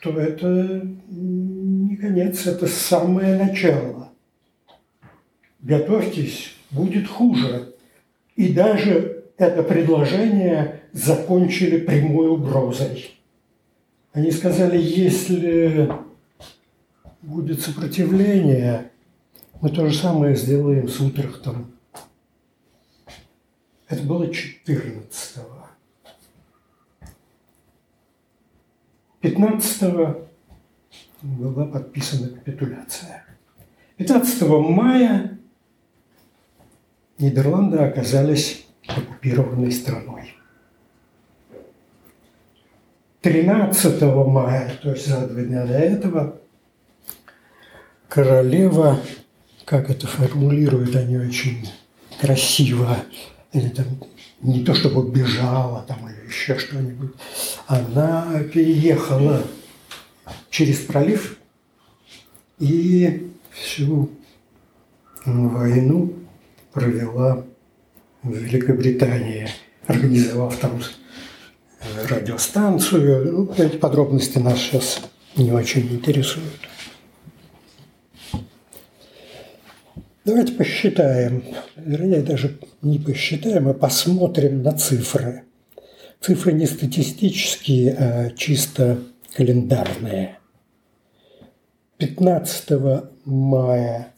что 0.00 0.18
это 0.18 0.80
не 1.08 1.94
конец, 1.96 2.46
это 2.46 2.66
самое 2.66 3.36
начало. 3.36 4.10
Готовьтесь, 5.60 6.54
будет 6.70 7.06
хуже. 7.06 7.74
И 8.34 8.50
даже 8.54 9.26
это 9.36 9.62
предложение 9.62 10.80
закончили 10.92 11.78
прямой 11.78 12.28
угрозой. 12.28 13.10
Они 14.12 14.30
сказали, 14.30 14.78
если 14.80 15.92
будет 17.20 17.60
сопротивление, 17.60 18.90
мы 19.60 19.68
то 19.68 19.86
же 19.86 19.94
самое 19.94 20.34
сделаем 20.34 20.88
с 20.88 20.98
Утрехтом. 20.98 21.72
Это 23.86 24.02
было 24.04 24.24
14-го. 24.24 25.49
15 29.20 29.82
была 31.22 31.66
подписана 31.66 32.28
капитуляция. 32.28 33.24
15 33.96 34.42
мая 34.42 35.38
Нидерланды 37.18 37.76
оказались 37.76 38.66
оккупированной 38.86 39.70
страной. 39.72 40.34
13 43.20 44.00
мая, 44.26 44.72
то 44.82 44.92
есть 44.92 45.06
за 45.06 45.26
два 45.26 45.42
дня 45.42 45.66
до 45.66 45.74
этого, 45.74 46.40
королева, 48.08 48.98
как 49.66 49.90
это 49.90 50.06
формулируют 50.06 50.96
они 50.96 51.18
очень 51.18 51.68
красиво, 52.18 52.96
или 53.52 53.68
там 53.68 53.84
не 54.40 54.64
то 54.64 54.74
чтобы 54.74 55.10
бежала 55.10 55.82
там 55.86 56.08
или 56.08 56.19
еще 56.30 56.58
что-нибудь, 56.58 57.10
она 57.66 58.42
переехала 58.52 59.42
через 60.50 60.78
пролив 60.78 61.38
и 62.58 63.30
всю 63.50 64.10
войну 65.24 66.14
провела 66.72 67.44
в 68.22 68.32
Великобритании, 68.32 69.48
организовав 69.86 70.56
там 70.56 70.80
радиостанцию. 72.08 73.32
Ну, 73.32 73.52
эти 73.56 73.76
подробности 73.76 74.38
нас 74.38 74.58
сейчас 74.58 75.00
не 75.36 75.50
очень 75.52 75.92
интересуют. 75.92 76.46
Давайте 80.24 80.52
посчитаем, 80.52 81.42
вернее, 81.76 82.20
даже 82.20 82.58
не 82.82 82.98
посчитаем, 82.98 83.68
а 83.68 83.74
посмотрим 83.74 84.62
на 84.62 84.72
цифры. 84.76 85.44
Цифры 86.20 86.52
не 86.52 86.66
статистические, 86.66 87.94
а 87.94 88.30
чисто 88.30 88.98
календарные. 89.34 90.38
15 91.96 92.70
мая 93.24 94.14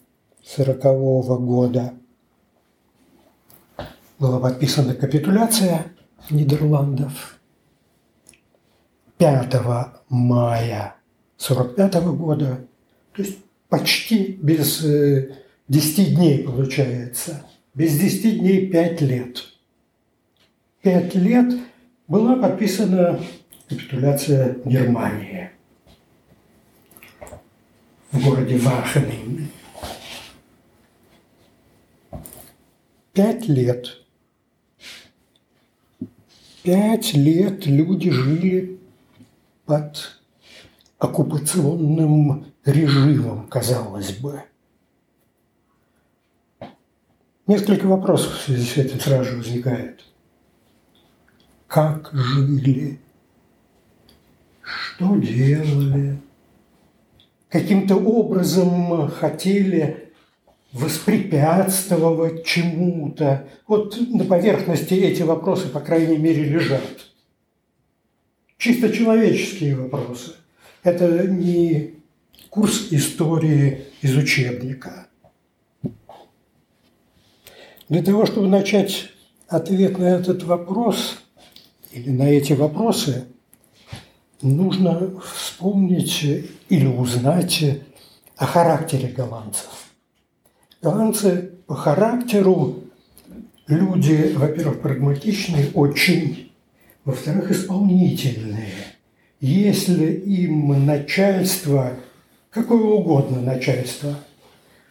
1940 0.56 1.40
года 1.44 1.94
была 4.18 4.40
подписана 4.40 4.94
капитуляция 4.94 5.86
Нидерландов. 6.30 7.38
5 9.18 9.54
мая 10.08 10.96
1945 11.38 11.94
года, 12.16 12.66
то 13.14 13.22
есть 13.22 13.38
почти 13.68 14.38
без 14.42 14.80
10 14.80 15.98
э, 15.98 16.14
дней 16.16 16.42
получается, 16.42 17.46
без 17.74 17.96
10 17.96 18.40
дней 18.40 18.66
5 18.66 19.00
лет. 19.02 19.44
5 20.82 21.14
лет 21.14 21.54
была 22.12 22.36
подписана 22.36 23.18
капитуляция 23.70 24.58
Германии 24.66 25.50
в 28.10 28.22
городе 28.22 28.58
Вахенин. 28.58 29.48
Пять 33.14 33.48
лет. 33.48 34.04
Пять 36.62 37.14
лет 37.14 37.64
люди 37.64 38.10
жили 38.10 38.78
под 39.64 40.20
оккупационным 40.98 42.44
режимом, 42.66 43.48
казалось 43.48 44.18
бы. 44.18 44.42
Несколько 47.46 47.86
вопросов 47.86 48.36
в 48.36 48.42
связи 48.42 48.66
с 48.66 48.76
этим 48.76 49.00
сразу 49.00 49.38
возникает. 49.38 50.11
Как 51.72 52.10
жили? 52.12 52.98
Что 54.60 55.16
делали? 55.16 56.18
Каким-то 57.48 57.96
образом 57.96 59.08
хотели 59.08 60.12
воспрепятствовать 60.74 62.44
чему-то. 62.44 63.48
Вот 63.66 63.96
на 63.98 64.24
поверхности 64.24 64.92
эти 64.92 65.22
вопросы, 65.22 65.68
по 65.70 65.80
крайней 65.80 66.18
мере, 66.18 66.44
лежат. 66.44 66.82
Чисто 68.58 68.92
человеческие 68.92 69.74
вопросы. 69.74 70.32
Это 70.82 71.26
не 71.26 71.94
курс 72.50 72.88
истории 72.90 73.84
из 74.02 74.14
учебника. 74.14 75.06
Для 77.88 78.02
того, 78.02 78.26
чтобы 78.26 78.48
начать 78.48 79.08
ответ 79.48 79.96
на 79.96 80.16
этот 80.16 80.42
вопрос 80.42 81.21
или 81.92 82.10
на 82.10 82.24
эти 82.24 82.52
вопросы, 82.52 83.24
нужно 84.40 85.20
вспомнить 85.20 86.24
или 86.68 86.86
узнать 86.86 87.64
о 88.36 88.46
характере 88.46 89.08
голландцев. 89.08 89.68
Голландцы 90.80 91.52
по 91.66 91.74
характеру 91.74 92.82
люди, 93.68 94.32
во-первых, 94.34 94.80
прагматичные 94.80 95.68
очень, 95.74 96.52
во-вторых, 97.04 97.50
исполнительные. 97.50 98.72
Если 99.40 100.12
им 100.12 100.86
начальство, 100.86 101.92
какое 102.50 102.82
угодно 102.82 103.40
начальство, 103.40 104.14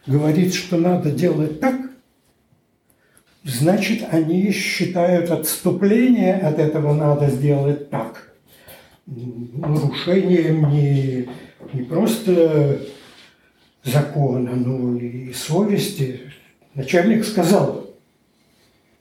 говорит, 0.06 0.54
что 0.54 0.76
надо 0.76 1.10
делать 1.10 1.60
так, 1.60 1.91
значит, 3.44 4.06
они 4.10 4.50
считают 4.52 5.30
отступление 5.30 6.34
от 6.36 6.58
этого 6.58 6.94
надо 6.94 7.28
сделать 7.28 7.90
так. 7.90 8.34
Нарушением 9.06 10.70
не, 10.70 11.28
не 11.72 11.82
просто 11.82 12.80
закона, 13.82 14.52
но 14.54 14.96
и 14.96 15.32
совести. 15.32 16.32
Начальник 16.74 17.24
сказал, 17.24 17.90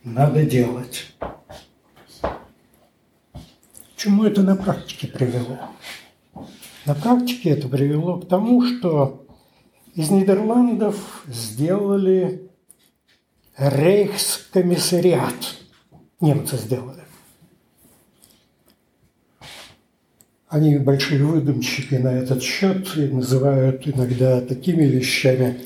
надо 0.04 0.44
делать. 0.44 1.14
К 2.52 2.64
чему 3.96 4.24
это 4.24 4.42
на 4.42 4.56
практике 4.56 5.08
привело? 5.08 5.60
На 6.88 6.96
практике 6.96 7.52
это 7.52 7.68
привело 7.68 8.20
к 8.20 8.28
тому, 8.28 8.64
что 8.64 9.28
из 9.94 10.10
Нидерландов 10.10 11.24
сделали 11.28 12.50
рейхскомиссариат. 13.58 15.58
Немцы 16.20 16.58
сделали. 16.58 17.02
Они 20.48 20.78
большие 20.78 21.24
выдумщики 21.24 21.96
на 21.96 22.10
этот 22.10 22.44
счет 22.44 22.96
и 22.98 23.08
называют 23.08 23.88
иногда 23.88 24.42
такими 24.42 24.84
вещами 24.84 25.62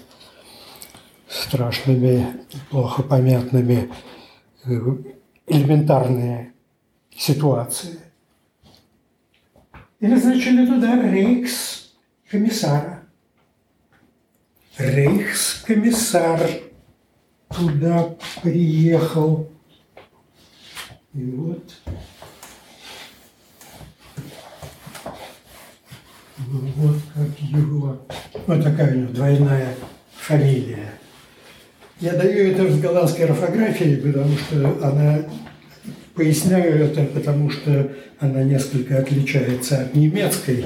страшными, 1.28 2.42
плохо 2.70 3.04
понятными, 3.04 3.92
э, 4.66 4.80
элементарные 5.48 6.54
ситуации. 7.16 8.00
И 10.00 10.08
назначили 10.08 10.68
туда 10.68 11.02
рейхс-комиссара. 11.02 13.02
Рейхс-комиссар 14.78 16.65
туда 17.50 18.16
приехал. 18.42 19.50
И 21.14 21.24
вот 21.32 21.64
вот 26.38 26.98
как 27.14 27.40
его, 27.40 28.02
вот 28.48 28.64
такая 28.64 28.94
у 28.94 28.98
него 28.98 29.14
двойная 29.14 29.76
фамилия. 30.18 30.94
Я 32.00 32.14
даю 32.14 32.52
это 32.52 32.64
в 32.66 32.82
голландской 32.82 33.26
орфографии, 33.26 33.96
потому 33.96 34.38
что 34.38 34.88
она, 34.88 35.20
поясняю 36.14 36.86
это, 36.86 37.04
потому 37.06 37.50
что 37.50 37.92
она 38.20 38.44
несколько 38.44 39.00
отличается 39.00 39.82
от 39.82 39.96
немецкой. 39.96 40.66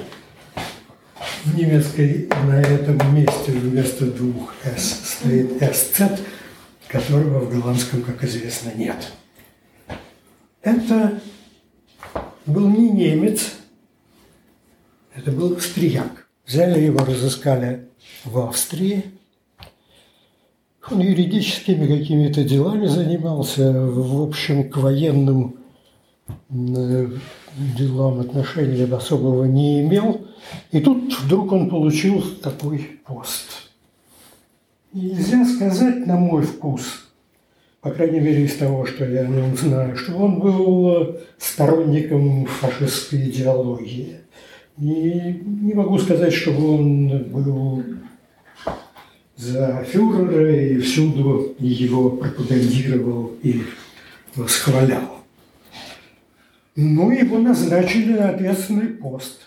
В 1.45 1.57
немецкой 1.57 2.29
на 2.47 2.59
этом 2.59 3.15
месте 3.15 3.51
вместо 3.51 4.05
двух 4.05 4.53
«с» 4.63 5.17
стоит 5.17 5.61
«СZ», 5.61 6.19
которого 6.89 7.39
в 7.39 7.51
голландском, 7.51 8.01
как 8.01 8.23
известно, 8.23 8.71
нет. 8.75 9.13
Это 10.61 11.21
был 12.45 12.67
не 12.67 12.89
немец, 12.89 13.53
это 15.15 15.31
был 15.31 15.53
австрияк. 15.53 16.27
Взяли 16.45 16.81
его, 16.81 17.05
разыскали 17.05 17.89
в 18.25 18.39
Австрии 18.39 19.05
Он 20.89 20.99
юридическими 20.99 21.85
какими-то 21.85 22.43
делами 22.43 22.87
занимался, 22.87 23.71
в 23.71 24.23
общем, 24.23 24.67
к 24.67 24.77
военным 24.77 25.57
э, 26.49 27.07
делам 27.77 28.19
отношения 28.19 28.85
особого 28.85 29.45
не 29.45 29.81
имел. 29.81 30.25
И 30.71 30.79
тут 30.79 31.13
вдруг 31.19 31.51
он 31.51 31.69
получил 31.69 32.23
такой 32.41 32.99
пост. 33.05 33.58
Нельзя 34.91 35.45
сказать, 35.45 36.07
на 36.07 36.15
мой 36.15 36.43
вкус, 36.43 37.09
по 37.81 37.91
крайней 37.91 38.21
мере 38.21 38.45
из 38.45 38.55
того, 38.55 38.87
что 38.87 39.05
я 39.05 39.21
о 39.21 39.27
нем 39.27 39.55
знаю, 39.55 39.95
что 39.95 40.17
он 40.17 40.39
был 40.39 41.17
сторонником 41.37 42.47
фашистской 42.47 43.29
идеологии. 43.29 44.17
И 44.79 45.43
не 45.45 45.73
могу 45.75 45.99
сказать, 45.99 46.33
чтобы 46.33 46.73
он 46.73 47.23
был 47.25 47.83
за 49.35 49.83
фюрера 49.83 50.55
и 50.55 50.79
всюду 50.79 51.55
его 51.59 52.09
пропагандировал 52.09 53.33
и 53.43 53.61
восхвалял. 54.35 55.23
Ну, 56.75 57.11
его 57.11 57.37
назначили 57.37 58.13
на 58.13 58.29
ответственный 58.29 58.87
пост. 58.87 59.41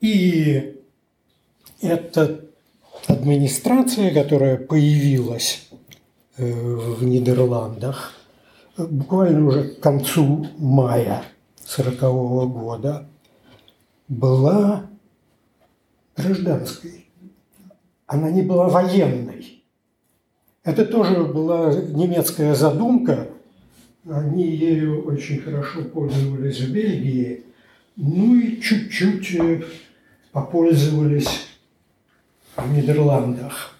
И 0.00 0.76
эта 1.80 2.45
администрация, 3.10 4.12
которая 4.12 4.56
появилась 4.56 5.68
э, 6.36 6.44
в 6.44 7.04
Нидерландах 7.04 8.12
буквально 8.76 9.46
уже 9.46 9.64
к 9.64 9.80
концу 9.80 10.46
мая 10.58 11.24
1940 11.64 12.52
года, 12.52 13.08
была 14.08 14.86
гражданской. 16.16 17.06
Она 18.06 18.30
не 18.30 18.42
была 18.42 18.68
военной. 18.68 19.64
Это 20.62 20.84
тоже 20.84 21.24
была 21.24 21.72
немецкая 21.74 22.54
задумка. 22.54 23.28
Они 24.08 24.46
ею 24.46 25.04
очень 25.06 25.40
хорошо 25.40 25.82
пользовались 25.82 26.60
в 26.60 26.72
Бельгии. 26.72 27.44
Ну 27.96 28.36
и 28.36 28.60
чуть-чуть 28.60 29.34
э, 29.34 29.62
попользовались 30.32 31.45
в 32.56 32.72
Нидерландах. 32.72 33.74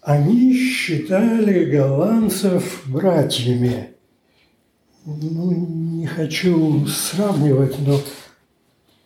Они 0.00 0.54
считали 0.54 1.64
голландцев 1.64 2.82
братьями. 2.86 3.90
Ну, 5.04 5.52
не 5.52 6.06
хочу 6.06 6.86
сравнивать, 6.86 7.78
но 7.78 8.00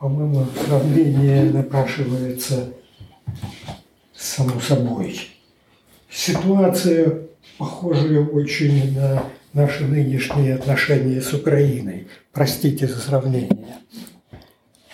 по-моему, 0.00 0.46
сравнение 0.66 1.44
напрашивается 1.44 2.72
само 4.16 4.58
собой. 4.58 5.28
Ситуация 6.10 7.18
похожая 7.58 8.20
очень 8.20 8.98
на 8.98 9.24
наши 9.52 9.84
нынешние 9.84 10.54
отношения 10.54 11.20
с 11.20 11.34
Украиной. 11.34 12.08
Простите 12.32 12.86
за 12.86 12.98
сравнение. 12.98 13.76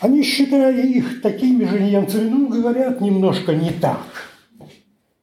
Они, 0.00 0.22
считая 0.22 0.80
их 0.82 1.22
такими 1.22 1.64
же 1.64 1.80
немцами, 1.80 2.28
ну, 2.28 2.48
говорят 2.48 3.00
немножко 3.00 3.54
не 3.54 3.70
так. 3.70 4.30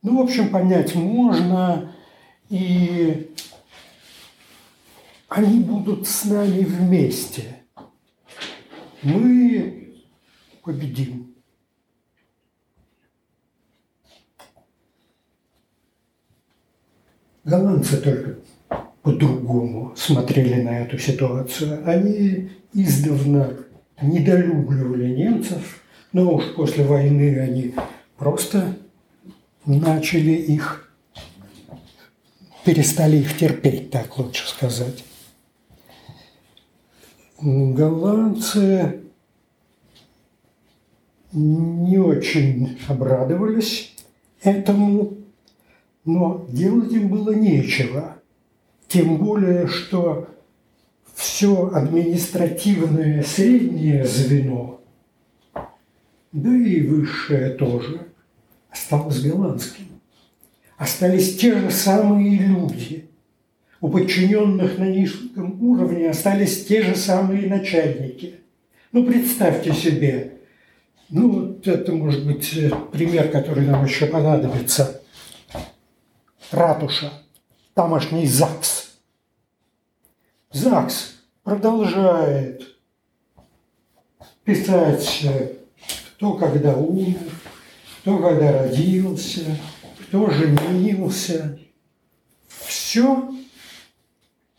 Ну, 0.01 0.17
в 0.17 0.21
общем, 0.21 0.49
понять 0.49 0.95
можно, 0.95 1.93
и 2.49 3.31
они 5.29 5.59
будут 5.59 6.07
с 6.07 6.25
нами 6.25 6.63
вместе– 6.63 7.57
мы 9.03 9.93
победим. 10.63 11.36
Голландцы 17.43 17.97
только 17.97 18.39
по-другому 19.01 19.93
смотрели 19.97 20.62
на 20.62 20.79
эту 20.79 20.97
ситуацию. 20.97 21.86
Они 21.86 22.49
издавна 22.71 23.62
недолюбливали 24.03 25.15
немцев, 25.15 25.81
но 26.11 26.35
уж 26.35 26.53
после 26.55 26.83
войны 26.83 27.39
они 27.39 27.73
просто 28.17 28.77
начали 29.65 30.31
их, 30.31 30.93
перестали 32.65 33.17
их 33.17 33.37
терпеть, 33.37 33.91
так 33.91 34.17
лучше 34.17 34.47
сказать 34.47 35.03
голландцы 37.43 39.01
не 41.33 41.97
очень 41.97 42.77
обрадовались 42.87 43.93
этому, 44.41 45.17
но 46.05 46.45
делать 46.49 46.91
им 46.93 47.09
было 47.09 47.31
нечего. 47.31 48.17
Тем 48.87 49.17
более, 49.17 49.67
что 49.67 50.29
все 51.43 51.71
административное 51.73 53.21
среднее 53.21 54.06
звено, 54.06 54.82
да 56.32 56.56
и 56.56 56.79
высшее 56.88 57.49
тоже, 57.49 58.08
осталось 58.69 59.21
голландским. 59.21 59.88
Остались 60.77 61.36
те 61.36 61.60
же 61.60 61.69
самые 61.69 62.38
люди– 62.38 63.10
у 63.82 63.89
подчиненных 63.89 64.77
на 64.77 64.86
низком 64.86 65.62
уровне 65.62 66.10
остались 66.10 66.65
те 66.65 66.84
же 66.84 66.95
самые 66.95 67.49
начальники. 67.49 68.39
Ну, 68.93 69.03
представьте 69.06 69.73
себе, 69.73 70.38
ну, 71.10 71.29
вот 71.29 71.67
это 71.67 71.91
может 71.91 72.25
быть 72.25 72.53
э, 72.56 72.71
пример, 72.93 73.29
который 73.29 73.65
нам 73.65 73.84
еще 73.84 74.06
понадобится. 74.06 75.01
Ратуша, 76.51 77.12
тамошний 77.73 78.25
ЗАГС. 78.25 78.93
ЗАГС 80.53 81.12
продолжает 81.43 82.63
писать, 84.43 85.25
кто 86.15 86.34
когда 86.34 86.75
умер, 86.75 87.19
кто 88.01 88.17
когда 88.17 88.63
родился, 88.63 89.58
кто 89.99 90.29
женился. 90.29 91.60
Все 92.47 93.29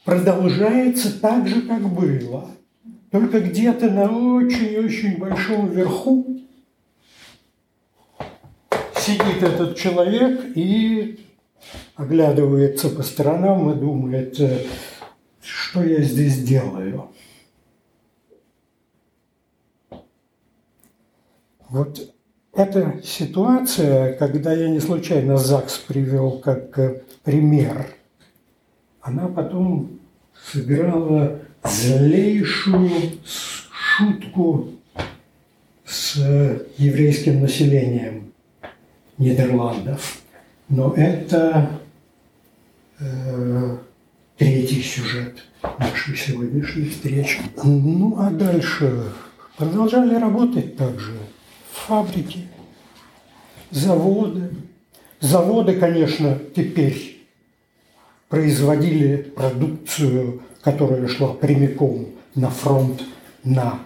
продолжается 0.04 1.20
так 1.20 1.48
же, 1.48 1.62
как 1.62 1.82
было. 1.82 2.50
Только 3.10 3.40
где-то 3.40 3.90
на 3.90 4.04
очень-очень 4.04 5.18
большом 5.18 5.70
верху 5.70 6.40
сидит 8.96 9.42
этот 9.42 9.76
человек 9.76 10.56
и 10.56 11.20
оглядывается 11.94 12.90
по 12.90 13.02
сторонам 13.02 13.70
и 13.70 13.80
думает, 13.80 14.40
что 15.44 15.84
я 15.84 16.02
здесь 16.02 16.42
делаю. 16.42 17.10
Вот 21.68 22.14
эта 22.52 23.00
ситуация, 23.02 24.14
когда 24.14 24.52
я 24.52 24.68
не 24.68 24.80
случайно 24.80 25.36
ЗАГС 25.36 25.78
привел 25.78 26.38
как 26.38 26.78
э, 26.78 27.02
пример– 27.24 27.88
она 29.04 29.28
потом 29.28 30.00
сыграла 30.50 31.40
злейшую 31.62 32.90
шутку 33.22 34.70
с 35.84 36.16
еврейским 36.78 37.42
населением 37.42 38.32
Нидерландов. 39.18 40.22
Но 40.70 40.94
это 40.94 41.70
э, 42.98 43.76
третий 44.36 44.82
сюжет 44.82 45.44
нашей 45.78 46.16
сегодняшней 46.16 46.88
встречи. 46.88 47.40
Ну 47.62 48.16
а 48.18 48.30
дальше 48.30 49.12
продолжали 49.56 50.14
работать 50.16 50.76
также 50.76 51.12
фабрики, 51.72 52.48
заводы. 53.70 54.50
Заводы, 55.20 55.74
конечно, 55.76 56.38
теперь 56.54 57.26
производили 58.28 59.16
продукцию, 59.16 60.42
которая 60.62 61.06
шла 61.08 61.32
прямиком 61.34 62.08
на 62.34 62.50
фронт, 62.50 63.02
на 63.42 63.80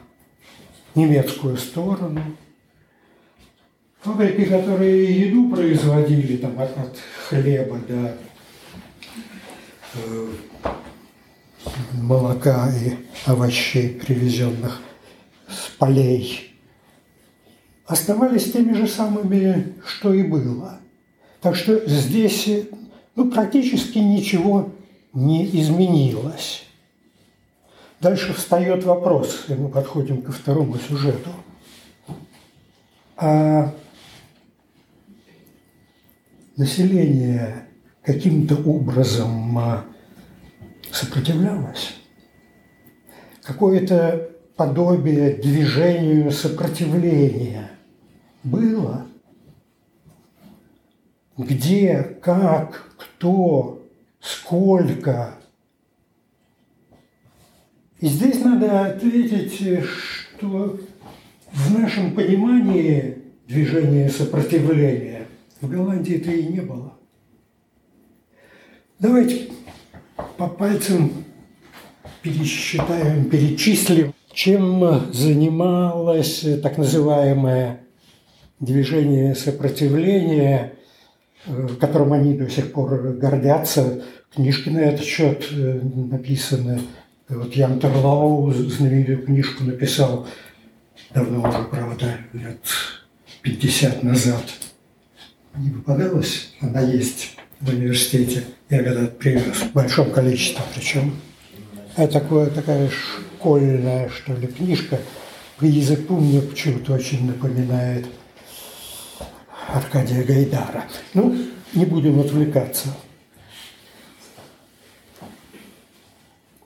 немецкую 0.95 1.57
сторону. 1.59 2.21
Фабрики, 4.01 4.45
которые 4.45 5.21
еду 5.21 5.51
производили, 5.51 6.37
там, 6.37 6.59
от, 6.59 6.77
от 6.79 6.97
хлеба 7.29 7.79
до 7.89 7.95
э, 7.95 8.17
молока 11.93 12.71
и 12.75 12.97
овощей, 13.27 13.91
привезенных 13.91 14.81
с 15.49 15.69
полей, 15.79 16.55
оставались 17.87 18.53
теми 18.53 18.75
же 18.75 18.87
самыми, 18.87 19.75
что 19.87 20.13
и 20.13 20.23
было. 20.23 20.81
Так 21.41 21.57
что 21.57 21.87
здесь 21.89 22.49
ну, 23.15 23.31
практически 23.31 23.99
ничего 23.99 24.71
не 25.13 25.47
изменилось. 25.61 26.65
Дальше 28.01 28.33
встает 28.33 28.85
вопрос, 28.85 29.47
и 29.49 29.55
мы 29.55 29.69
подходим 29.69 30.23
ко 30.23 30.31
второму 30.31 30.79
сюжету. 30.79 31.31
А 33.17 33.75
население 36.57 37.68
каким-то 38.09 38.57
образом 38.57 39.59
а, 39.59 39.85
сопротивлялось. 40.91 41.95
Какое-то 43.43 44.31
подобие 44.57 45.35
движению 45.35 46.31
сопротивления 46.31 47.71
было. 48.43 49.07
Где, 51.37 52.03
как, 52.23 52.95
кто, 52.97 53.87
сколько. 54.21 55.35
И 58.01 58.07
здесь 58.07 58.43
надо 58.43 58.87
ответить, 58.87 59.85
что 59.85 60.81
в 61.53 61.79
нашем 61.79 62.15
понимании 62.15 63.19
движения 63.47 64.09
сопротивления 64.09 65.27
в 65.61 65.69
Голландии 65.69 66.17
это 66.17 66.31
и 66.31 66.47
не 66.47 66.61
было. 66.61 66.98
Давайте 69.01 69.49
по 70.37 70.49
пальцам 70.49 71.25
пересчитаем, 72.21 73.31
перечислим, 73.31 74.13
чем 74.33 75.13
занималось 75.13 76.45
так 76.65 76.79
называемое 76.79 77.79
движение 78.59 79.37
сопротивления, 79.37 80.73
э, 81.47 81.69
которым 81.81 82.13
они 82.13 82.35
до 82.35 82.51
сих 82.51 82.73
пор 82.73 83.13
гордятся. 83.13 84.03
Книжки 84.35 84.69
на 84.69 84.79
этот 84.79 85.05
счет 85.05 85.47
э, 85.53 85.81
написаны. 85.81 86.81
Вот 87.29 87.55
Ян 87.55 87.79
Терлау 87.79 88.51
знаменитую 88.51 89.25
книжку 89.25 89.63
написал 89.63 90.27
давно 91.15 91.49
уже, 91.49 91.63
правда, 91.71 92.17
лет 92.33 92.59
50 93.43 94.03
назад. 94.03 94.43
Не 95.55 95.71
попадалась, 95.71 96.53
она 96.61 96.81
есть 96.81 97.37
в 97.61 97.69
университете. 97.69 98.43
Я 98.71 98.83
когда 98.83 99.07
привез 99.07 99.57
в 99.57 99.73
большом 99.73 100.11
количестве 100.11 100.63
причем. 100.75 101.19
Это 101.97 102.21
такое, 102.21 102.51
такая 102.51 102.91
школьная, 102.91 104.11
что 104.11 104.35
ли, 104.35 104.47
книжка. 104.47 105.01
По 105.57 105.65
языку 105.65 106.17
мне 106.17 106.43
почему-то 106.43 106.93
очень 106.93 107.27
напоминает 107.27 108.07
Аркадия 109.69 110.23
Гайдара. 110.23 110.85
Ну, 111.15 111.35
не 111.73 111.87
будем 111.87 112.21
отвлекаться. 112.21 112.89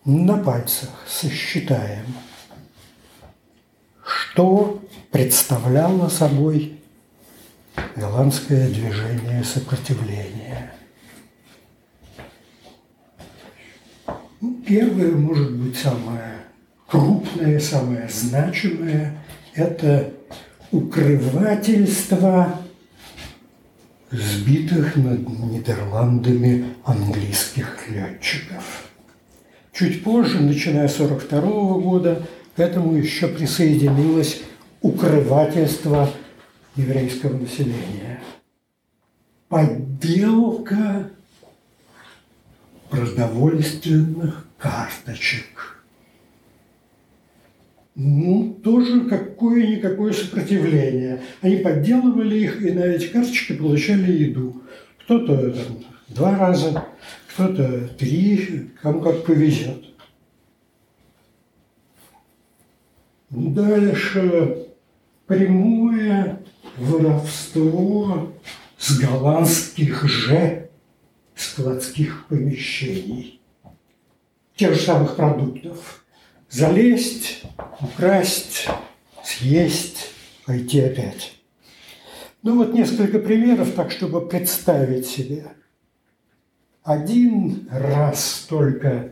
На 0.04 0.36
пальцах 0.38 0.90
сосчитаем, 1.08 2.06
что 4.04 4.82
представляло 5.12 6.08
собой 6.08 6.80
голландское 7.94 8.68
движение 8.68 9.44
сопротивления. 9.44 10.71
Ну, 14.42 14.60
первое, 14.66 15.12
может 15.12 15.52
быть, 15.52 15.76
самое 15.76 16.34
крупное, 16.88 17.60
самое 17.60 18.08
значимое– 18.08 19.24
это 19.54 20.12
укрывательство 20.72 22.58
сбитых 24.10 24.96
над 24.96 25.28
Нидерландами 25.28 26.74
английских 26.84 27.88
летчиков. 27.88 28.90
Чуть 29.72 30.02
позже, 30.02 30.40
начиная 30.40 30.88
с 30.88 30.96
1942 30.96 31.78
года, 31.78 32.26
к 32.56 32.58
этому 32.58 32.96
еще 32.96 33.28
присоединилось 33.28 34.42
укрывательство 34.80 36.10
еврейского 36.74 37.38
населения. 37.38 38.20
Подделка 39.48 41.11
продовольственных 42.92 44.46
карточек. 44.58 45.82
Ну, 47.94 48.58
тоже 48.62 49.08
какое-никакое 49.08 50.12
сопротивление. 50.12 51.22
Они 51.40 51.56
подделывали 51.56 52.38
их, 52.38 52.62
и 52.62 52.70
на 52.70 52.80
эти 52.80 53.06
карточки 53.06 53.54
получали 53.54 54.12
еду. 54.12 54.62
Кто-то 55.04 55.52
там, 55.52 55.84
два 56.08 56.38
раза, 56.38 56.84
кто-то 57.28 57.88
три, 57.98 58.70
кому 58.82 59.00
как 59.00 59.24
повезет. 59.24 59.84
Дальше 63.30 64.66
прямое 65.26 66.40
воровство 66.76 68.32
с 68.76 68.98
голландских 68.98 70.04
же 70.04 70.61
складских 71.52 72.26
помещений. 72.28 73.40
Тех 74.56 74.74
же 74.74 74.80
самых 74.80 75.16
продуктов. 75.16 76.04
Залезть, 76.48 77.42
украсть, 77.80 78.68
съесть, 79.24 80.10
пойти 80.46 80.80
опять. 80.80 81.34
Ну 82.42 82.58
вот 82.58 82.74
несколько 82.74 83.18
примеров, 83.18 83.72
так 83.74 83.90
чтобы 83.90 84.26
представить 84.28 85.06
себе. 85.06 85.46
Один 86.82 87.68
раз 87.70 88.46
только, 88.48 89.10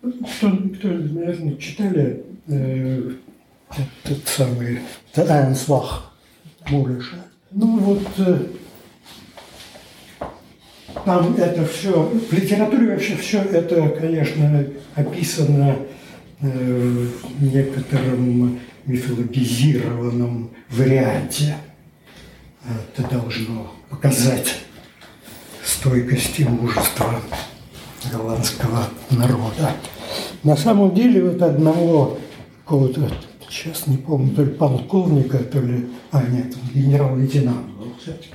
кто, 0.00 0.50
кто 0.50 0.88
наверное, 0.88 1.56
читали 1.56 2.24
э, 2.48 3.12
этот 4.04 4.26
самый 4.26 4.80
Анслах 5.14 6.12
Мулиша. 6.68 7.24
Ну 7.50 7.78
вот 7.78 8.08
э, 8.18 8.46
там 11.04 11.34
это 11.36 11.64
все, 11.66 11.92
в 12.02 12.32
литературе 12.32 12.92
вообще 12.92 13.16
все 13.16 13.38
это, 13.38 13.88
конечно, 13.90 14.66
описано 14.94 15.76
э, 16.40 17.06
в 17.38 17.42
некотором 17.42 18.60
мифологизированном 18.86 20.50
варианте. 20.70 21.56
Это 22.96 23.08
должно 23.08 23.72
показать 23.90 24.56
стойкость 25.64 26.40
и 26.40 26.44
мужество 26.44 27.20
голландского 28.12 28.88
народа. 29.10 29.72
На 30.42 30.56
самом 30.56 30.94
деле 30.94 31.30
вот 31.30 31.42
одного 31.42 32.18
какого-то, 32.64 33.10
сейчас 33.48 33.86
не 33.86 33.96
помню, 33.96 34.34
то 34.34 34.42
ли 34.42 34.50
полковника, 34.50 35.38
то 35.38 35.60
ли, 35.60 35.86
а 36.10 36.22
нет, 36.22 36.54
генерал-лейтенант 36.72 37.68
был 37.78 37.92
все-таки, 38.00 38.34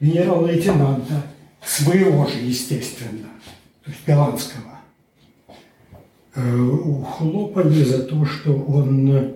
генерал-лейтенанта, 0.00 1.22
своего 1.66 2.26
же, 2.26 2.38
естественно, 2.38 3.28
то 3.84 3.90
есть 3.90 4.04
голландского, 4.06 4.80
э, 6.34 6.56
ухлопали 6.56 7.82
за 7.84 8.04
то, 8.04 8.24
что 8.24 8.54
он 8.54 9.34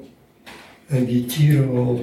агитировал 0.89 2.01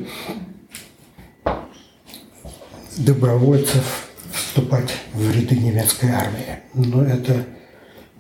добровольцев 2.98 4.10
вступать 4.32 4.94
в 5.14 5.32
ряды 5.32 5.56
немецкой 5.56 6.12
армии. 6.12 6.60
Но 6.74 7.04
это, 7.04 7.46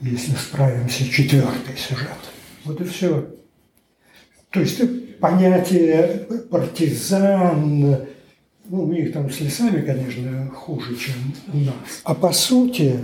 если 0.01 0.33
справимся, 0.33 1.07
четвертый 1.09 1.77
сюжет. 1.77 2.09
Вот 2.65 2.81
и 2.81 2.83
все. 2.83 3.27
То 4.49 4.59
есть 4.59 4.81
понятие 5.19 6.27
партизан, 6.49 8.07
ну, 8.69 8.84
у 8.84 8.91
них 8.91 9.13
там 9.13 9.30
с 9.30 9.39
лесами, 9.39 9.82
конечно, 9.82 10.50
хуже, 10.52 10.96
чем 10.96 11.15
у 11.54 11.58
нас. 11.58 11.75
А 12.04 12.15
по 12.15 12.31
сути, 12.31 13.00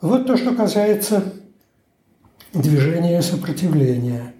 вот 0.00 0.26
то, 0.26 0.36
что 0.36 0.54
касается 0.54 1.32
движения 2.52 3.22
сопротивления. 3.22 4.34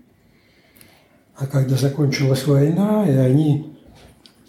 А 1.37 1.47
когда 1.47 1.77
закончилась 1.77 2.47
война, 2.47 3.09
и 3.09 3.13
они, 3.13 3.77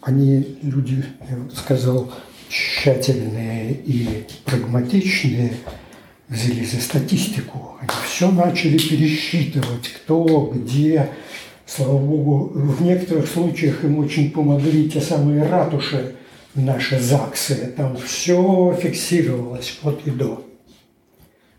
они 0.01 0.59
люди, 0.61 1.03
я 1.29 1.38
бы 1.38 1.51
сказал, 1.51 2.11
тщательные 2.49 3.73
и 3.73 4.27
прагматичные, 4.45 5.53
взяли 6.27 6.63
за 6.63 6.82
статистику. 6.82 7.77
Они 7.79 7.89
все 8.05 8.32
начали 8.32 8.77
пересчитывать, 8.77 9.89
кто, 9.89 10.51
где, 10.53 11.09
Слава 11.66 11.97
Богу, 11.97 12.51
в 12.53 12.82
некоторых 12.84 13.28
случаях 13.28 13.84
им 13.84 13.97
очень 13.99 14.32
помогли 14.32 14.89
те 14.89 15.01
самые 15.01 15.47
ратуши, 15.47 16.16
наши 16.53 16.99
ЗАГСы. 16.99 17.74
Там 17.76 17.97
все 17.97 18.78
фиксировалось 18.82 19.78
от 19.84 20.05
и 20.07 20.11
до. 20.11 20.45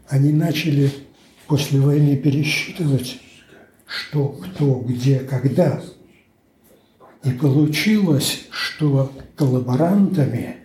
Они 0.09 0.33
начали 0.33 0.91
после 1.47 1.81
войны 1.81 2.17
пересчитывать, 2.17 3.19
что, 3.87 4.29
кто, 4.29 4.77
где, 4.81 5.19
когда. 5.19 5.83
И 7.25 7.31
получилось, 7.31 8.47
что 8.51 9.13
коллаборантами, 9.35 10.57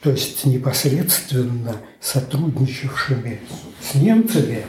то 0.00 0.10
есть 0.10 0.44
непосредственно 0.44 1.76
сотрудничавшими 2.00 3.40
с 3.80 3.94
немцами, 3.94 4.64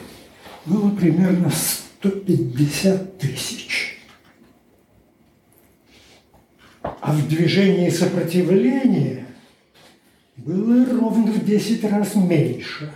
было 0.65 0.91
примерно 0.91 1.51
150 1.51 3.17
тысяч. 3.17 3.88
А 7.01 7.13
в 7.13 7.27
движении 7.27 7.89
сопротивления 7.89 9.25
было 10.37 10.85
ровно 10.85 11.31
в 11.31 11.45
10 11.45 11.83
раз 11.85 12.15
меньше. 12.15 12.91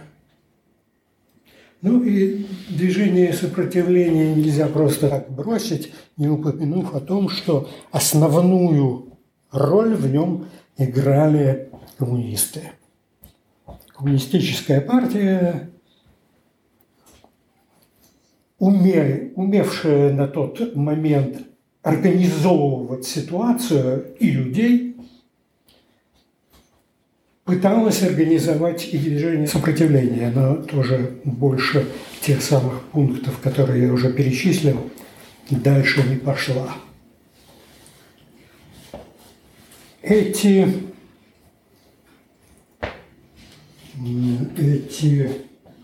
Ну 1.82 2.02
и 2.02 2.46
движение 2.70 3.34
сопротивления 3.34 4.34
нельзя 4.34 4.68
просто 4.68 5.10
так 5.10 5.30
бросить, 5.30 5.92
не 6.16 6.30
упомянув 6.30 6.96
о 6.96 7.02
том, 7.02 7.28
что 7.28 7.70
основную 7.92 9.18
роль 9.52 9.94
в 9.96 10.10
нем 10.10 10.48
играли 10.78 11.70
коммунисты. 11.98 12.72
Коммунистическая 13.96 14.80
партия, 14.80 15.70
умели, 18.60 19.34
умевшая 19.36 20.14
на 20.14 20.28
тот 20.28 20.76
момент 20.76 21.42
организовывать 21.84 23.06
ситуацию 23.06 24.16
и 24.20 24.32
людей, 24.32 24.96
пыталась 27.44 28.02
организовать 28.02 28.88
и 28.94 28.98
движение 28.98 29.48
сопротивления, 29.48 30.32
но 30.34 30.56
тоже 30.56 31.20
больше 31.26 31.86
тех 32.22 32.42
самых 32.42 32.84
пунктов, 32.84 33.38
которые 33.40 33.88
я 33.88 33.94
уже 33.94 34.14
перечислил, 34.14 34.90
дальше 35.50 36.02
не 36.08 36.16
пошла. 36.16 36.74
Эти, 40.02 40.68
эти 44.58 45.30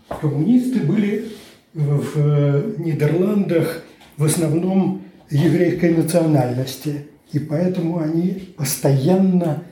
коммунисты 0.08 0.80
были 0.80 1.28
в 1.74 2.78
Нидерландах 2.78 3.84
в 4.16 4.24
основном 4.24 5.02
еврейской 5.30 5.94
национальности, 5.94 7.06
и 7.32 7.38
поэтому 7.38 8.00
они 8.00 8.54
постоянно 8.56 9.62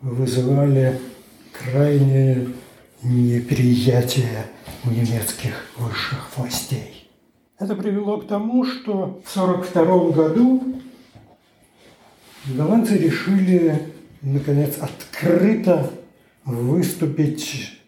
вызывали 0.00 0.98
крайнее 1.52 2.48
неприятие 3.02 4.46
у 4.84 4.90
немецких 4.90 5.66
высших 5.76 6.36
властей. 6.36 7.10
Это 7.58 7.76
привело 7.76 8.18
к 8.18 8.26
тому, 8.26 8.64
что 8.64 9.22
в 9.24 9.36
1942 9.36 10.10
году 10.10 10.80
голландцы 12.46 12.96
решили, 12.96 13.92
наконец, 14.22 14.78
открыто 14.78 15.90
выступить 16.44 17.78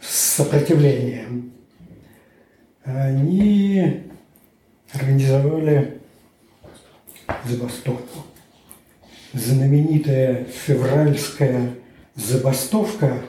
с 0.00 0.36
сопротивлением. 0.36 1.52
Они 2.84 4.04
организовали 4.92 5.95
забастовку. 7.44 8.20
Знаменитая 9.32 10.44
февральская 10.44 11.74
забастовка 12.14 13.22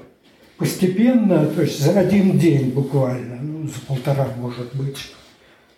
постепенно, 0.57 1.45
то 1.47 1.61
есть 1.61 1.79
за 1.79 1.99
один 1.99 2.37
день 2.37 2.69
буквально, 2.71 3.41
ну, 3.41 3.67
за 3.67 3.79
полтора, 3.81 4.27
может 4.37 4.73
быть, 4.75 4.97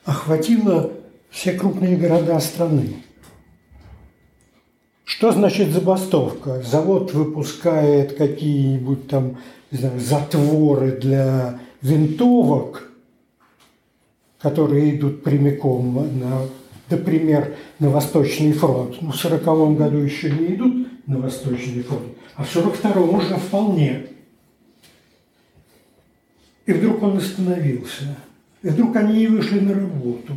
охватила 0.05 0.91
все 1.29 1.53
крупные 1.53 1.97
города 1.97 2.39
страны. 2.39 2.95
Что 5.03 5.31
значит 5.31 5.71
забастовка? 5.71 6.61
Завод 6.61 7.13
выпускает 7.13 8.15
какие-нибудь 8.15 9.07
там 9.07 9.37
не 9.71 9.77
знаю, 9.77 9.99
затворы 9.99 10.91
для 10.91 11.59
винтовок, 11.81 12.89
которые 14.39 14.95
идут 14.95 15.23
прямиком 15.23 16.19
на, 16.19 16.41
например, 16.89 17.55
на 17.79 17.89
Восточный 17.89 18.53
фронт. 18.53 18.97
Ну, 19.01 19.11
в 19.11 19.25
1940 19.25 19.77
году 19.77 19.97
еще 19.97 20.31
не 20.31 20.55
идут 20.55 20.87
на 21.07 21.19
Восточный 21.19 21.83
фронт, 21.83 22.03
а 22.35 22.43
в 22.43 22.55
1942 22.55 23.17
уже 23.17 23.35
вполне. 23.35 24.07
И 26.65 26.73
вдруг 26.73 27.01
он 27.01 27.17
остановился. 27.17 28.15
И 28.61 28.67
вдруг 28.67 28.95
они 28.95 29.19
не 29.19 29.27
вышли 29.27 29.59
на 29.59 29.73
работу. 29.73 30.33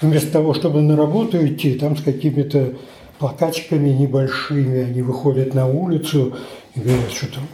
Вместо 0.00 0.32
того, 0.32 0.52
чтобы 0.54 0.82
на 0.82 0.96
работу 0.96 1.46
идти, 1.46 1.74
там 1.74 1.96
с 1.96 2.02
какими-то 2.02 2.74
плакатчиками 3.18 3.90
небольшими, 3.90 4.80
они 4.80 5.02
выходят 5.02 5.54
на 5.54 5.66
улицу 5.66 6.36
и 6.74 6.80
говорят, 6.80 7.12
что 7.12 7.32
там 7.32 7.48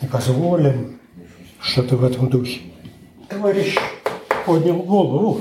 не 0.00 0.08
позволим, 0.08 0.98
что-то 1.60 1.96
в 1.96 2.04
этом 2.04 2.28
духе. 2.28 2.60
Товарищ 3.28 3.76
поднял 4.46 4.78
голову 4.78 5.40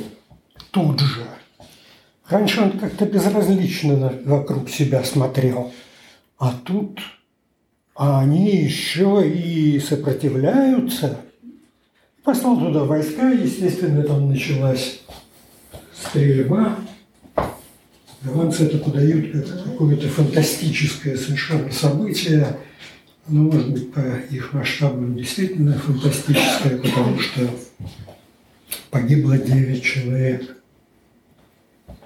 тут 0.71 0.99
же– 0.99 1.27
Раньше 2.29 2.61
он 2.61 2.79
как-то 2.79 3.05
безразлично 3.05 4.11
вокруг 4.25 4.69
себя 4.69 5.03
смотрел. 5.03 5.71
А 6.37 6.53
тут 6.63 6.99
а 7.95 8.21
они 8.21 8.55
еще 8.55 9.21
и 9.29 9.79
сопротивляются. 9.79 11.19
Послал 12.23 12.57
туда 12.57 12.85
войска, 12.85 13.29
естественно, 13.29 14.01
там 14.01 14.29
началась 14.29 15.01
стрельба. 15.93 16.77
Голландцы 18.23 18.63
это 18.63 18.79
подают 18.79 19.31
как 19.31 19.63
какое-то 19.65 20.07
фантастическое 20.07 21.17
совершенно 21.17 21.71
событие. 21.71 22.57
Ну, 23.27 23.51
может 23.51 23.69
быть, 23.69 23.93
по 23.93 23.99
их 24.31 24.53
масштабам 24.53 25.15
действительно 25.15 25.73
фантастическое, 25.73 26.77
потому 26.77 27.19
что 27.19 27.47
погибло 28.93 29.39
9 29.39 29.83
человек 29.83 30.55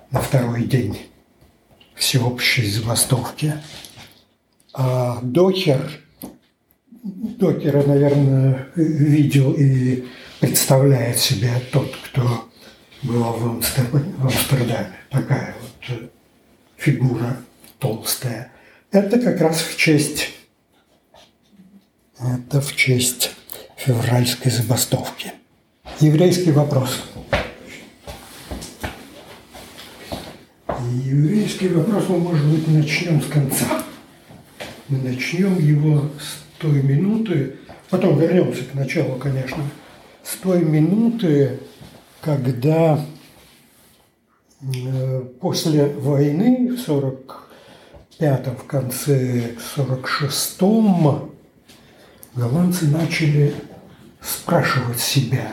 на 0.09 0.21
второй 0.21 0.63
день 0.63 0.97
всеобщей 1.95 2.65
забастовки. 2.65 3.55
А 4.73 5.19
Докер, 5.21 5.91
Докера, 7.03 7.83
наверное, 7.83 8.69
видел 8.75 9.53
и 9.53 10.05
представляет 10.39 11.19
себе 11.19 11.51
тот, 11.73 11.93
кто 12.05 12.49
был 13.03 13.21
в 13.21 14.23
Амстердаме. 14.23 14.93
Такая 15.09 15.55
вот 15.59 15.97
э, 15.97 16.07
фигура 16.77 17.37
толстая. 17.79 18.53
Это 18.91 19.19
как 19.19 19.41
раз 19.41 19.59
в 19.59 19.75
честь, 19.75 20.29
это 22.17 22.61
в 22.61 22.73
честь 22.77 23.31
февральской 23.75 24.51
забастовки. 24.51 25.33
Еврейский 25.99 26.51
вопрос– 26.51 27.03
еврейский 31.07 31.69
вопрос 31.69 32.09
мы, 32.09 32.19
может 32.19 32.45
быть, 32.45 32.67
начнем 32.67 33.21
с 33.21 33.27
конца. 33.27 33.83
Мы 34.89 34.99
начнем 34.99 35.57
его 35.57 36.09
с 36.19 36.59
той 36.59 36.81
минуты, 36.81 37.55
потом 37.89 38.19
вернемся 38.19 38.63
к 38.63 38.73
началу, 38.73 39.15
конечно, 39.15 39.63
с 40.23 40.35
той 40.35 40.63
минуты, 40.63 41.59
когда 42.21 43.03
э, 44.61 45.21
после 45.39 45.87
войны 45.87 46.75
в 46.75 46.89
45-м, 46.89 48.55
в 48.55 48.63
конце 48.65 49.55
46-м, 49.75 51.31
голландцы 52.35 52.87
начали 52.87 53.55
спрашивать 54.21 54.99
себя, 54.99 55.51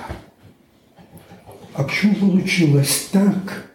а 1.74 1.82
почему 1.82 2.14
получилось 2.14 3.08
так, 3.10 3.66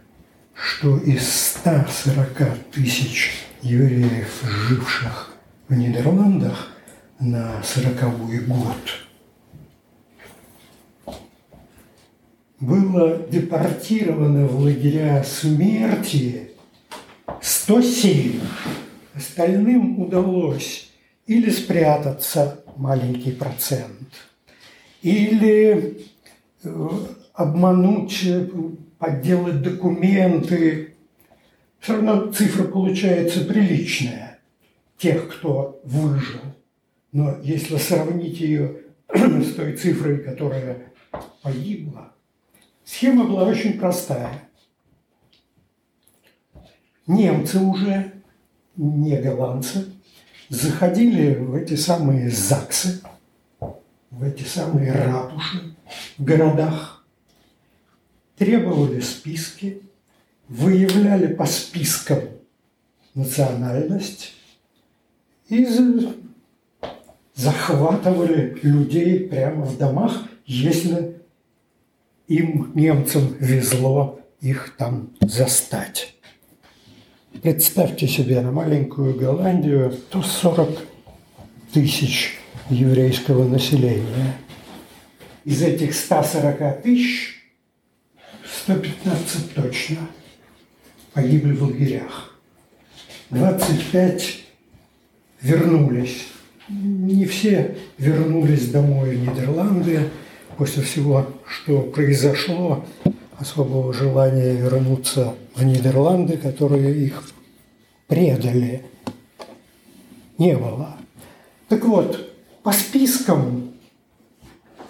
что 0.54 0.98
из 0.98 1.32
140 1.32 2.72
тысяч 2.72 3.34
евреев, 3.62 4.42
живших 4.42 5.34
в 5.68 5.76
Нидерландах 5.76 6.72
на 7.20 7.62
40 7.62 8.48
год, 8.48 8.78
было 12.62 13.18
депортировано 13.30 14.48
в 14.48 14.60
лагеря 14.62 15.24
смерти 15.24 16.52
107. 17.42 18.40
Остальным 19.14 20.00
удалось 20.00 20.90
или 21.28 21.50
спрятаться, 21.50 22.64
маленький 22.78 23.32
процент, 23.32 24.08
или 25.02 26.08
э, 26.64 26.90
обмануть 27.40 28.28
подделать 28.98 29.62
документы. 29.62 30.96
Все 31.80 31.94
равно 31.94 32.30
цифра 32.34 32.66
получается 32.66 33.46
приличная 33.46 34.40
тех, 34.98 35.30
кто 35.34 35.80
выжил. 35.86 36.42
Но 37.14 37.38
если 37.42 37.78
сравнить 37.78 38.42
ее 38.42 38.82
с 39.14 39.54
той 39.56 39.78
цифрой, 39.78 40.18
которая 40.18 40.92
погибла, 41.42 42.12
схема 42.84 43.24
была 43.24 43.46
очень 43.46 43.80
простая. 43.80 44.50
Немцы 47.08 47.58
уже, 47.60 48.12
не 48.76 49.16
голландцы, 49.16 49.86
заходили 50.50 51.36
в 51.36 51.56
эти 51.56 51.76
самые 51.76 52.30
ЗАГСы, 52.30 53.02
в 54.12 54.24
эти 54.24 54.44
самые 54.44 54.92
ратуши 54.92 55.74
в 56.18 56.24
городах, 56.24 56.89
требовали 58.40 59.02
списки, 59.02 59.82
выявляли 60.48 61.32
по 61.34 61.46
спискам 61.46 62.20
национальность 63.14 64.34
и 65.50 65.68
захватывали 67.36 68.58
людей 68.64 69.28
прямо 69.28 69.66
в 69.66 69.78
домах, 69.78 70.24
если 70.46 71.22
им, 72.28 72.72
немцам, 72.76 73.36
везло 73.40 74.22
их 74.40 74.76
там 74.78 75.10
застать. 75.20 76.16
Представьте 77.42 78.08
себе 78.08 78.40
на 78.42 78.52
маленькую 78.52 79.16
Голландию 79.16 79.92
140 79.92 80.80
тысяч 81.74 82.38
еврейского 82.70 83.48
населения. 83.48 84.34
Из 85.44 85.62
этих 85.62 85.94
140 85.94 86.82
тысяч 86.84 87.29
115 88.70 89.56
точно 89.56 89.98
погибли 91.14 91.54
в 91.54 91.64
лагерях. 91.64 92.36
25 93.32 94.44
вернулись. 95.42 96.28
Не 96.68 97.26
все 97.26 97.76
вернулись 97.98 98.70
домой 98.70 99.16
в 99.16 99.28
Нидерланды 99.28 100.12
после 100.56 100.84
всего, 100.84 101.26
что 101.48 101.82
произошло, 101.82 102.86
особого 103.40 103.92
желания 103.92 104.54
вернуться 104.54 105.34
в 105.56 105.64
Нидерланды, 105.64 106.38
которые 106.38 106.96
их 106.96 107.24
предали, 108.06 108.84
не 110.38 110.56
было. 110.56 110.96
Так 111.70 111.84
вот, 111.86 112.36
по 112.62 112.72
спискам, 112.72 113.74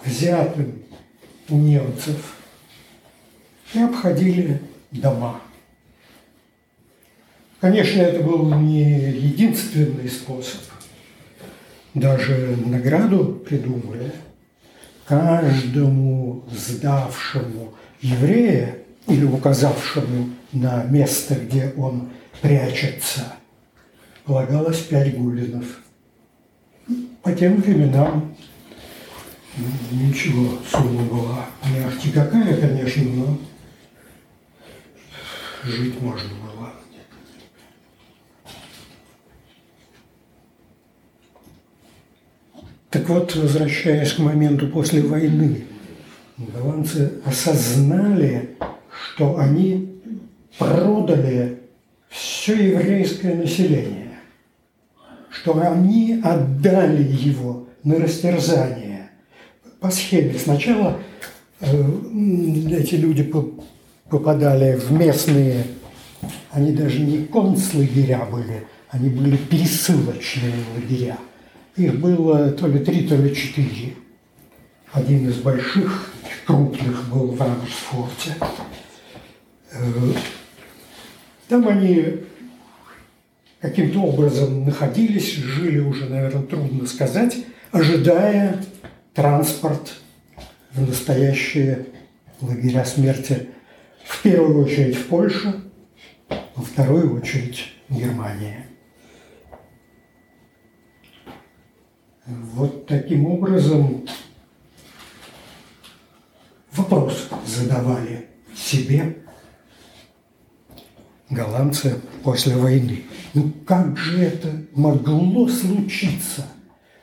взятым 0.04 0.82
у 1.48 1.56
немцев, 1.56 2.39
и 3.74 3.78
обходили 3.78 4.60
дома. 4.90 5.40
Конечно, 7.60 8.00
это 8.00 8.22
был 8.22 8.54
не 8.54 9.12
единственный 9.12 10.08
способ. 10.08 10.60
Даже 11.92 12.56
награду 12.64 13.42
придумали 13.46 14.12
каждому 15.06 16.44
сдавшему 16.50 17.74
еврея 18.00 18.76
или 19.08 19.24
указавшему 19.24 20.30
на 20.52 20.84
место, 20.84 21.34
где 21.34 21.72
он 21.76 22.10
прячется, 22.40 23.34
полагалось 24.24 24.78
пять 24.78 25.16
гулинов. 25.18 25.66
По 27.22 27.32
тем 27.32 27.56
временам 27.56 28.34
ничего, 29.90 30.58
сумма 30.70 31.02
была 31.02 31.46
не 31.70 31.84
ахти 31.84 32.10
какая, 32.10 32.56
конечно, 32.56 33.02
но 33.02 33.38
жить 35.64 36.00
можно 36.00 36.28
было. 36.28 36.72
Так 42.90 43.08
вот, 43.08 43.36
возвращаясь 43.36 44.12
к 44.12 44.18
моменту 44.18 44.66
после 44.68 45.02
войны, 45.02 45.64
голландцы 46.36 47.12
осознали, 47.24 48.56
что 48.90 49.38
они 49.38 50.00
продали 50.58 51.60
все 52.08 52.72
еврейское 52.72 53.34
население, 53.34 54.18
что 55.30 55.60
они 55.60 56.20
отдали 56.24 57.04
его 57.04 57.68
на 57.84 57.96
растерзание. 57.96 59.10
По 59.78 59.90
схеме 59.90 60.34
сначала 60.38 60.98
э, 61.60 61.66
эти 62.72 62.96
люди 62.96 63.22
попадали 64.10 64.76
в 64.76 64.90
местные, 64.90 65.64
они 66.50 66.72
даже 66.72 67.00
не 67.00 67.24
концлагеря 67.26 68.26
были, 68.30 68.66
они 68.90 69.08
были 69.08 69.36
пересылочные 69.36 70.52
лагеря. 70.74 71.16
Их 71.76 71.98
было 71.98 72.50
то 72.50 72.66
ли 72.66 72.80
три, 72.80 73.06
то 73.06 73.14
ли 73.14 73.34
четыре. 73.34 73.94
Один 74.92 75.28
из 75.28 75.36
больших, 75.36 76.12
крупных 76.44 77.08
был 77.08 77.28
в 77.28 77.40
Рамсфорте. 77.40 78.34
Э, 79.70 80.12
там 81.48 81.68
они 81.68 82.24
каким-то 83.60 84.00
образом 84.00 84.64
находились, 84.64 85.34
жили 85.34 85.78
уже, 85.78 86.06
наверное, 86.06 86.42
трудно 86.42 86.86
сказать, 86.86 87.36
ожидая 87.70 88.64
транспорт 89.14 89.94
в 90.72 90.88
настоящие 90.88 91.86
лагеря 92.40 92.84
смерти 92.84 93.48
в 94.04 94.22
первую 94.22 94.64
очередь 94.64 94.96
в 94.96 95.06
Польше, 95.06 95.62
во 96.54 96.62
вторую 96.62 97.20
очередь 97.20 97.72
в 97.88 97.96
Германии. 97.96 98.66
Вот 102.26 102.86
таким 102.86 103.26
образом 103.26 104.06
вопрос 106.72 107.28
задавали 107.46 108.28
себе 108.54 109.16
голландцы 111.28 112.00
после 112.22 112.56
войны. 112.56 113.04
Ну 113.34 113.52
как 113.66 113.96
же 113.96 114.22
это 114.22 114.64
могло 114.74 115.48
случиться, 115.48 116.46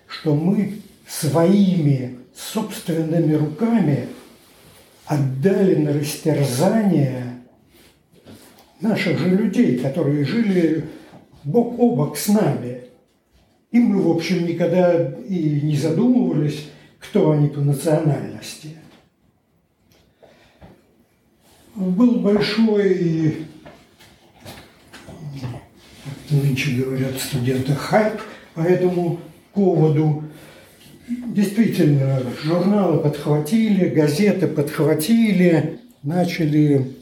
что 0.07 0.35
мы 0.35 0.81
своими 1.07 2.19
собственными 2.35 3.33
руками 3.33 4.09
отдали 5.07 5.75
на 5.75 5.93
растерзание 5.93 7.41
наших 8.81 9.17
же 9.17 9.29
людей, 9.29 9.79
которые 9.79 10.25
жили 10.25 10.85
бок 11.43 11.79
о 11.79 11.95
бок 11.95 12.17
с 12.17 12.27
нами. 12.27 12.81
И 13.71 13.79
мы, 13.79 14.01
в 14.01 14.09
общем, 14.09 14.45
никогда 14.45 15.11
и 15.27 15.61
не 15.61 15.75
задумывались, 15.75 16.67
кто 16.99 17.31
они 17.31 17.47
по 17.47 17.61
национальности. 17.61 18.77
Был 21.75 22.21
большой, 22.21 23.45
нынче 26.29 26.71
говорят 26.71 27.17
студенты, 27.17 27.73
хайп 27.73 28.19
по 28.55 28.61
этому 28.61 29.19
поводу. 29.53 30.23
Действительно, 31.07 32.21
журналы 32.43 32.99
подхватили, 32.99 33.87
газеты 33.87 34.45
подхватили, 34.47 35.79
начали 36.03 36.97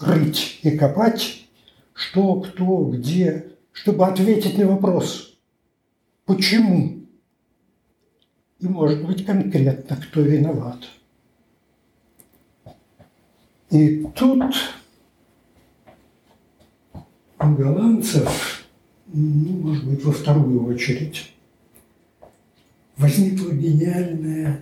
рыть 0.00 0.60
и 0.62 0.70
копать, 0.78 1.46
что, 1.92 2.40
кто, 2.40 2.84
где, 2.86 3.52
чтобы 3.72 4.06
ответить 4.06 4.56
на 4.56 4.68
вопрос, 4.68 5.36
почему, 6.24 7.00
и, 8.58 8.66
может 8.66 9.06
быть, 9.06 9.26
конкретно, 9.26 9.96
кто 9.96 10.22
виноват. 10.22 10.78
И 13.70 14.06
тут 14.16 14.42
у 17.38 17.54
голландцев 17.54 18.57
ну, 19.12 19.68
может 19.68 19.84
быть, 19.84 20.04
во 20.04 20.12
вторую 20.12 20.66
очередь, 20.66 21.32
возникла 22.96 23.52
гениальная 23.52 24.60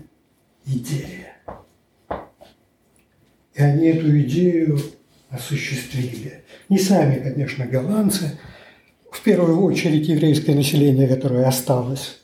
идея. 0.67 1.37
И 3.55 3.63
они 3.63 3.87
эту 3.87 4.21
идею 4.21 4.79
осуществили. 5.31 6.43
Не 6.69 6.79
сами, 6.79 7.23
конечно, 7.23 7.67
голландцы, 7.67 8.39
в 9.11 9.23
первую 9.23 9.63
очередь 9.63 10.09
еврейское 10.09 10.55
население, 10.55 11.09
которое 11.09 11.47
осталось 11.47 12.21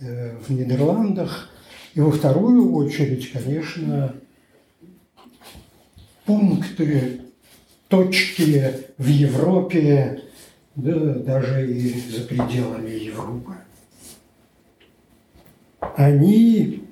э, 0.00 0.36
в 0.46 0.50
Нидерландах, 0.52 1.50
и 1.94 2.00
во 2.00 2.12
вторую 2.12 2.74
очередь, 2.74 3.32
конечно, 3.32 4.14
пункты, 6.24 7.22
точки 7.88 8.72
в 8.98 9.08
Европе, 9.08 10.22
да 10.78 11.14
даже 11.14 11.68
и 11.68 11.88
за 12.10 12.20
пределами 12.22 12.90
Европы. 12.90 13.52
Они 15.96 16.84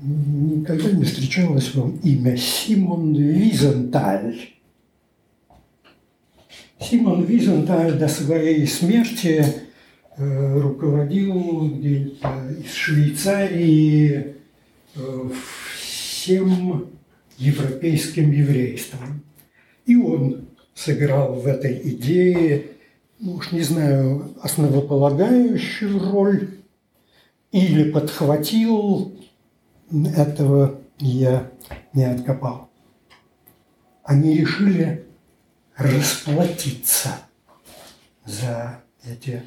никогда 0.00 0.90
не 0.90 1.04
встречалось 1.04 1.74
вам 1.74 1.96
имя 2.02 2.36
Симон 2.36 3.14
Визенталь. 3.14 4.36
Симон 6.78 7.24
Визенталь 7.24 7.98
до 7.98 8.06
своей 8.08 8.66
смерти 8.66 9.46
э, 10.18 10.60
руководил 10.60 11.70
где-то 11.70 12.50
из 12.62 12.74
Швейцарии 12.74 14.34
э, 14.94 15.30
всем 15.74 16.90
европейским 17.38 18.30
еврейством. 18.30 19.22
И 19.86 19.96
он 19.96 20.48
сыграл 20.74 21.34
в 21.34 21.46
этой 21.46 21.80
идее, 21.90 22.72
ну 23.18 23.34
уж 23.34 23.52
не 23.52 23.62
знаю, 23.62 24.34
основополагающую 24.42 25.98
роль 26.12 26.58
или 27.52 27.90
подхватил 27.90 29.16
этого 29.90 30.80
я 30.98 31.50
не 31.94 32.04
откопал. 32.04 32.68
Они 34.02 34.36
решили 34.36 35.06
расплатиться 35.76 37.10
за 38.24 38.82
эти 39.04 39.42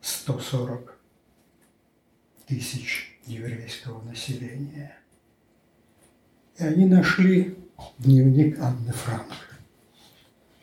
140 0.00 0.98
тысяч 2.46 3.18
еврейского 3.26 4.02
населения. 4.02 4.96
И 6.58 6.64
они 6.64 6.86
нашли 6.86 7.56
дневник 7.98 8.58
Анны 8.58 8.92
Франк. 8.92 9.49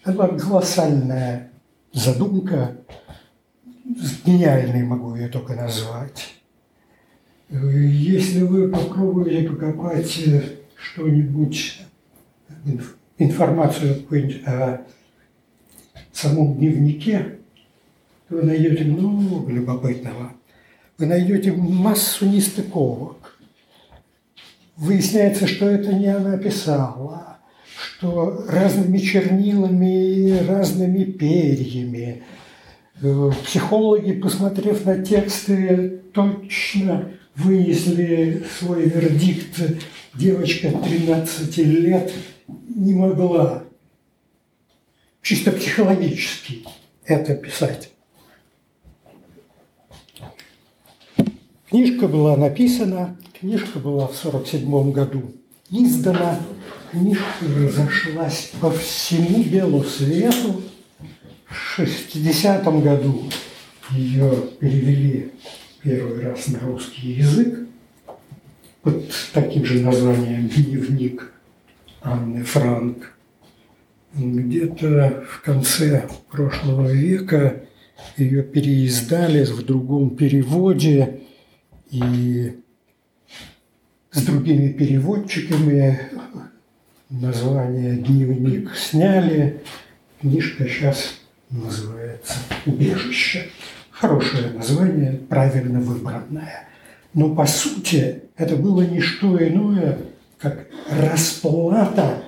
Это 0.08 0.16
была 0.16 0.30
колоссальная 0.39 1.51
задумка, 1.91 2.78
гениальной 4.26 4.84
могу 4.84 5.14
ее 5.16 5.28
только 5.28 5.53
назвать. 5.53 6.34
Если 7.49 8.43
вы 8.43 8.70
попробуете 8.70 9.49
покопать 9.49 10.18
что-нибудь, 10.78 11.82
информацию 13.18 14.05
о 14.45 14.82
самом 16.14 16.55
дневнике, 16.55 17.39
то 18.30 18.36
вы 18.36 18.43
найдете 18.43 18.86
много 18.86 19.51
любопытного. 19.51 20.32
Вы 20.97 21.08
найдете 21.08 21.51
массу 21.51 22.26
нестыковок. 22.28 23.38
Выясняется, 24.78 25.47
что 25.47 25.66
это 25.66 25.91
не 25.91 26.08
она 26.08 26.38
писала, 26.38 27.37
что 27.80 28.45
разными 28.49 28.97
чернилами, 28.97 30.45
разными 30.47 31.03
перьями. 31.03 32.23
Э, 33.01 33.32
психологи, 33.45 34.13
посмотрев 34.13 34.86
на 34.86 35.03
тексты, 35.03 36.01
точно 36.13 37.11
вынесли 37.36 38.43
свой 38.59 38.89
вердикт. 38.89 39.61
Девочка 40.15 40.71
13 40.71 41.57
лет 41.57 42.11
не 42.67 42.93
могла 42.93 43.63
чисто 45.21 45.51
психологически 45.51 46.63
это 47.05 47.36
писать. 47.36 47.91
Книжка 51.69 52.07
была 52.07 52.38
написана, 52.38 53.17
книжка 53.38 53.80
была 53.80 54.07
в 54.07 54.17
1947 54.17 54.91
году 54.91 55.34
издана, 55.69 56.39
книжка 56.92 57.46
разошлась 57.60 58.52
по 58.60 58.72
всему 58.72 59.44
белу 59.44 59.84
свету. 59.84 60.62
В 61.46 61.56
60 61.56 62.64
году 62.84 63.24
ее 63.92 64.34
перевели 64.60 65.32
первый 65.82 66.22
раз 66.22 66.48
на 66.48 66.60
русский 66.60 67.14
язык 67.14 67.60
под 68.82 69.10
таким 69.34 69.66
же 69.66 69.82
названием 69.82 70.50
«Дневник 70.50 71.32
Анны 72.02 72.44
Франк». 72.44 73.14
Где-то 74.14 75.24
в 75.30 75.42
конце 75.42 76.10
прошлого 76.32 76.92
века 76.92 77.64
ее 78.18 78.44
переиздали 78.44 79.46
в 79.46 79.64
другом 79.64 80.16
переводе 80.16 81.22
и 81.92 82.54
с 84.12 84.22
другими 84.24 84.72
переводчиками 84.72 86.00
название 87.10 87.97
«Дневник» 87.97 88.76
сняли. 88.76 89.62
Книжка 90.20 90.68
сейчас 90.68 91.20
называется 91.49 92.34
«Убежище». 92.66 93.49
Хорошее 93.91 94.51
название, 94.51 95.14
правильно 95.14 95.80
выбранное. 95.80 96.68
Но 97.14 97.34
по 97.34 97.45
сути 97.47 98.24
это 98.36 98.55
было 98.55 98.84
не 98.84 98.99
что 98.99 99.38
иное, 99.43 99.97
как 100.38 100.68
расплата 100.89 102.24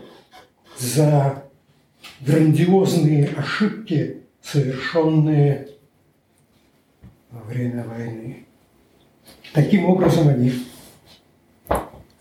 за 0.80 1.43
грандиозные 2.21 3.27
ошибки, 3.38 4.23
совершенные 4.41 5.67
во 7.30 7.41
время 7.41 7.84
войны. 7.84 8.45
Таким 9.53 9.86
образом 9.86 10.30
они 10.30 10.53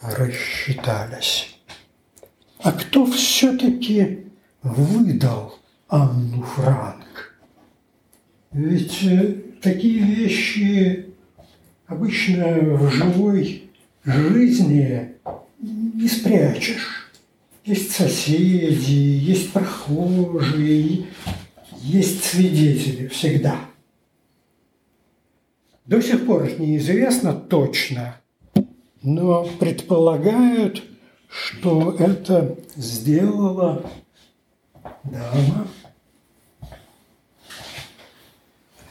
рассчитались. 0.02 1.47
А 2.60 2.72
кто 2.72 3.06
все-таки 3.06 4.26
выдал 4.62 5.58
Анну 5.88 6.42
Франк? 6.42 7.36
Ведь 8.50 9.02
э, 9.04 9.34
такие 9.62 10.02
вещи 10.02 11.06
обычно 11.86 12.58
в 12.76 12.90
живой 12.90 13.70
жизни 14.04 15.14
не 15.60 16.08
спрячешь. 16.08 17.10
Есть 17.64 17.92
соседи, 17.92 18.92
есть 18.92 19.52
прохожие, 19.52 21.06
есть 21.82 22.24
свидетели 22.24 23.08
всегда. 23.08 23.60
До 25.84 26.00
сих 26.00 26.26
пор 26.26 26.50
неизвестно 26.58 27.34
точно, 27.34 28.16
но 29.02 29.44
предполагают, 29.60 30.82
что 31.28 31.92
это 31.98 32.56
сделала 32.76 33.84
дама. 35.04 35.68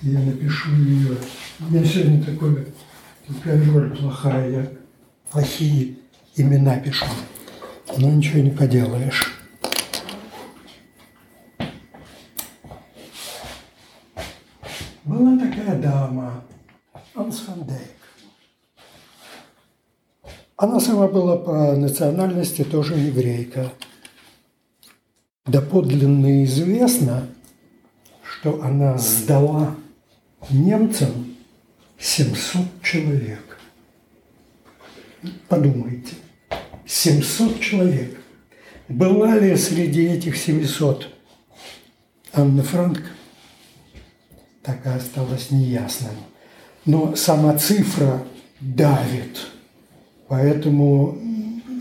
Я 0.01 0.19
напишу 0.19 0.71
ее. 0.75 1.17
У 1.59 1.63
меня 1.65 1.83
сегодня 1.83 2.23
такая 2.23 3.71
роль 3.73 3.97
плохая, 3.97 4.49
я 4.49 4.71
плохие 5.31 5.95
имена 6.35 6.79
пишу. 6.79 7.05
Но 7.97 8.11
ничего 8.11 8.41
не 8.41 8.51
поделаешь. 8.51 9.33
Была 15.03 15.39
такая 15.39 15.79
дама, 15.81 16.43
Анс 17.15 17.39
Фан 17.39 17.63
Дейк. 17.63 17.96
Она 20.57 20.79
сама 20.79 21.07
была 21.07 21.37
по 21.37 21.75
национальности 21.75 22.63
тоже 22.63 22.95
еврейка. 22.95 23.71
Доподлинно 25.45 26.43
известно, 26.45 27.27
что 28.23 28.63
она 28.63 28.97
сдала 28.97 29.75
немцам 30.49 31.37
700 31.99 32.81
человек. 32.81 33.59
Подумайте, 35.47 36.15
700 36.87 37.59
человек. 37.59 38.19
Была 38.87 39.37
ли 39.37 39.55
среди 39.55 40.07
этих 40.07 40.37
700 40.37 41.07
Анна 42.33 42.63
Франк? 42.63 43.03
Так 44.63 44.83
и 44.87 44.89
осталось 44.89 45.51
неясным. 45.51 46.15
Но 46.85 47.15
сама 47.15 47.55
цифра 47.57 48.23
давит. 48.59 49.51
Поэтому 50.27 51.17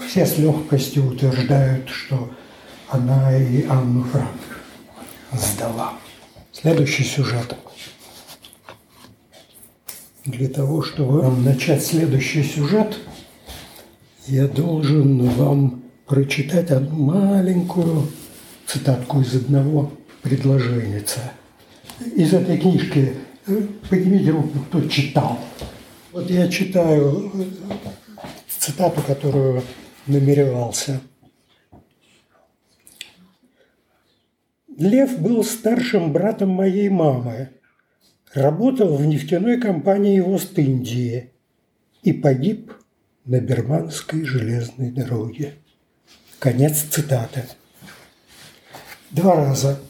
все 0.07 0.25
с 0.25 0.39
легкостью 0.39 1.09
утверждают, 1.09 1.89
что 1.89 2.31
она 2.89 3.37
и 3.37 3.67
Анну 3.67 4.05
Франк 4.05 4.63
сдала. 5.33 5.95
Следующий 6.53 7.05
сюжет. 7.05 7.57
Для 10.25 10.49
того, 10.49 10.83
чтобы 10.83 11.29
начать 11.43 11.85
следующий 11.85 12.43
сюжет, 12.43 12.99
я 14.27 14.47
должен 14.47 15.29
вам 15.31 15.83
прочитать 16.07 16.71
одну 16.71 17.13
маленькую 17.13 18.09
цитатку 18.67 19.21
из 19.21 19.35
одного 19.35 19.93
предложения. 20.23 21.05
Из 22.15 22.33
этой 22.33 22.59
книжки 22.59 23.15
поднимите 23.89 24.31
руку, 24.31 24.59
кто 24.69 24.83
читал. 24.89 25.39
Вот 26.13 26.31
я 26.31 26.49
читаю 26.49 27.33
цитату, 28.67 29.01
которую 29.03 29.63
намеревался. 30.07 31.01
Лев 34.77 35.19
был 35.21 35.45
старшим 35.45 36.13
братом 36.13 36.51
моей 36.51 36.89
мамы, 36.89 37.51
работал 38.35 38.97
в 38.97 39.07
нефтяной 39.07 39.61
компании 39.61 40.21
в 40.21 40.29
Ост-Индии 40.31 41.31
и 42.03 42.13
погиб 42.13 42.73
на 43.25 43.41
Берманской 43.41 44.25
железной 44.25 44.91
дороге. 44.91 45.55
Конец 46.39 46.83
цитаты. 46.91 47.45
Два 49.13 49.37
раза 49.37 49.81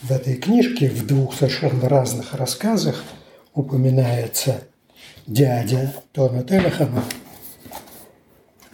в 0.00 0.10
этой 0.10 0.36
книжке, 0.36 0.88
в 0.88 1.06
двух 1.06 1.34
совершенно 1.34 1.88
разных 1.88 2.34
рассказах, 2.34 3.04
упоминается 3.54 4.64
дядя 5.26 5.94
Тона 6.12 6.42
Телехана, 6.42 7.04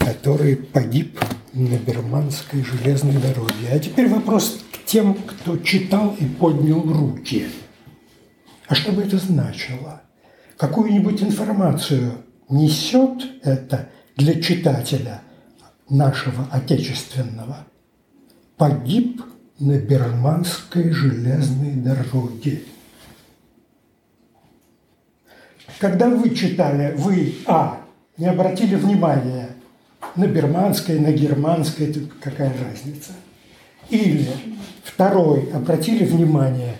который 0.08 0.56
погиб 0.56 1.20
на 1.52 1.76
Берманской 1.76 2.64
железной 2.64 3.16
дороге. 3.20 3.68
А 3.70 3.78
теперь 3.78 4.08
вопрос 4.08 4.64
к 4.72 4.86
тем, 4.86 5.14
кто 5.14 5.58
читал 5.58 6.16
и 6.18 6.24
поднял 6.24 6.80
руки. 6.80 7.46
А 8.68 8.74
что 8.74 8.92
бы 8.92 9.02
это 9.02 9.18
значило? 9.18 10.00
Какую-нибудь 10.56 11.22
информацию 11.22 12.12
несет 12.48 13.22
это 13.42 13.90
для 14.16 14.40
читателя 14.40 15.20
нашего 15.90 16.48
отечественного 16.50 17.66
погиб 18.56 19.22
на 19.58 19.78
Берманской 19.78 20.90
железной 20.90 21.72
дороге. 21.72 22.62
Когда 25.78 26.08
вы 26.08 26.34
читали, 26.34 26.94
вы, 26.96 27.34
а, 27.46 27.82
не 28.16 28.26
обратили 28.26 28.74
внимания 28.74 29.50
на 30.16 30.26
берманское, 30.26 31.00
на 31.00 31.12
германское, 31.12 31.92
тут 31.92 32.12
какая 32.20 32.52
разница. 32.62 33.12
Или 33.90 34.28
второй, 34.84 35.50
обратили 35.52 36.04
внимание, 36.04 36.76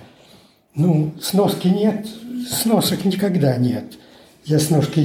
ну, 0.74 1.14
сноски 1.20 1.68
нет, 1.68 2.06
сносок 2.48 3.04
никогда 3.04 3.56
нет. 3.56 3.98
Я 4.44 4.58
сноски 4.58 5.00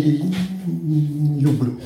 не 0.65 1.39
люблю. 1.39 1.79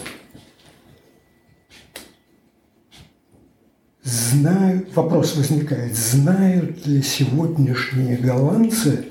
Знают, 4.04 4.96
вопрос 4.96 5.36
возникает, 5.36 5.96
знают 5.96 6.86
ли 6.88 7.02
сегодняшние 7.02 8.18
голландцы, 8.18 9.06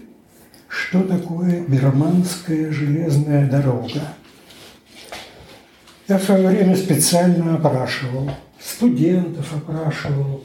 что 0.68 1.02
такое 1.02 1.66
Берманская 1.66 2.70
железная 2.72 3.50
дорога? 3.50 4.14
Я 6.08 6.18
в 6.18 6.22
свое 6.22 6.46
время 6.46 6.76
специально 6.76 7.56
опрашивал, 7.56 8.30
студентов 8.60 9.52
опрашивал, 9.56 10.44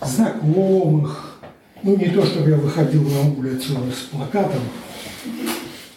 знакомых. 0.00 1.40
Ну, 1.82 1.96
не 1.96 2.08
то, 2.10 2.24
чтобы 2.24 2.50
я 2.50 2.56
выходил 2.56 3.02
на 3.02 3.32
улицу 3.32 3.78
с 3.92 4.08
плакатом, 4.10 4.62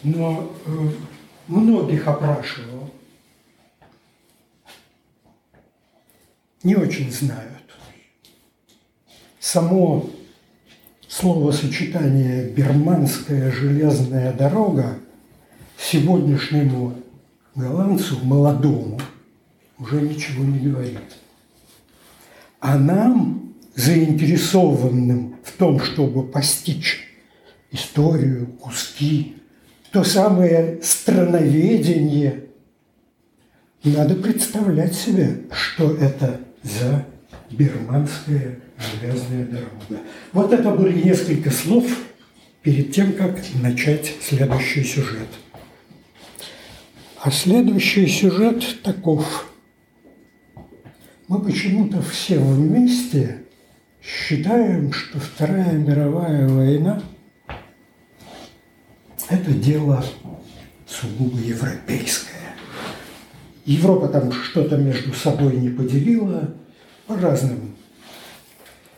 но 0.02 0.52
э, 0.66 0.70
многих 1.46 2.06
опрашивал. 2.08 2.90
Не 6.64 6.74
очень 6.74 7.12
знают. 7.12 7.46
Само 9.38 10.10
словосочетание 11.08 12.50
«берманская 12.50 13.52
железная 13.52 14.32
дорога» 14.32 14.98
сегодняшнему 15.78 16.99
голландцу, 17.60 18.18
молодому, 18.24 19.00
уже 19.78 20.00
ничего 20.00 20.44
не 20.44 20.58
говорит. 20.58 20.98
А 22.60 22.78
нам, 22.78 23.54
заинтересованным 23.74 25.36
в 25.44 25.52
том, 25.52 25.80
чтобы 25.80 26.26
постичь 26.26 27.06
историю, 27.70 28.46
куски, 28.60 29.36
то 29.92 30.04
самое 30.04 30.80
страноведение, 30.82 32.44
надо 33.82 34.14
представлять 34.14 34.94
себе, 34.94 35.42
что 35.52 35.94
это 35.94 36.40
за 36.62 37.06
Бирманская 37.50 38.60
железная 38.78 39.46
дорога. 39.46 40.04
Вот 40.32 40.52
это 40.52 40.70
были 40.70 41.02
несколько 41.02 41.50
слов 41.50 41.86
перед 42.62 42.92
тем, 42.92 43.14
как 43.14 43.38
начать 43.62 44.14
следующий 44.20 44.84
сюжет– 44.84 45.28
а 47.22 47.30
следующий 47.30 48.06
сюжет 48.06 48.82
таков. 48.82 49.46
Мы 51.28 51.40
почему-то 51.42 52.00
все 52.00 52.38
вместе 52.38 53.44
считаем, 54.02 54.92
что 54.92 55.20
Вторая 55.20 55.72
мировая 55.74 56.48
война– 56.48 57.02
это 59.28 59.52
дело 59.52 60.02
сугубо 60.86 61.38
европейское. 61.38 62.56
Европа 63.66 64.08
там 64.08 64.32
что-то 64.32 64.78
между 64.78 65.12
собой 65.12 65.56
не 65.56 65.68
поделила, 65.68 66.54
по 67.06 67.16
разным 67.16 67.76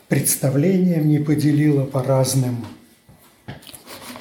представлениям 0.07 1.09
не 1.09 1.19
поделила, 1.19 1.85
по 1.85 2.01
разным 2.01 2.65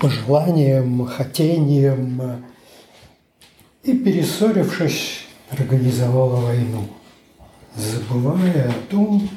пожеланиям, 0.01 1.07
хотениям, 1.07 2.43
и, 3.83 3.95
перессорившись, 3.95 5.27
организовала 5.51 6.37
войну, 6.37 6.89
забывая 7.75 8.71
о 8.71 8.91
том, 8.91 9.29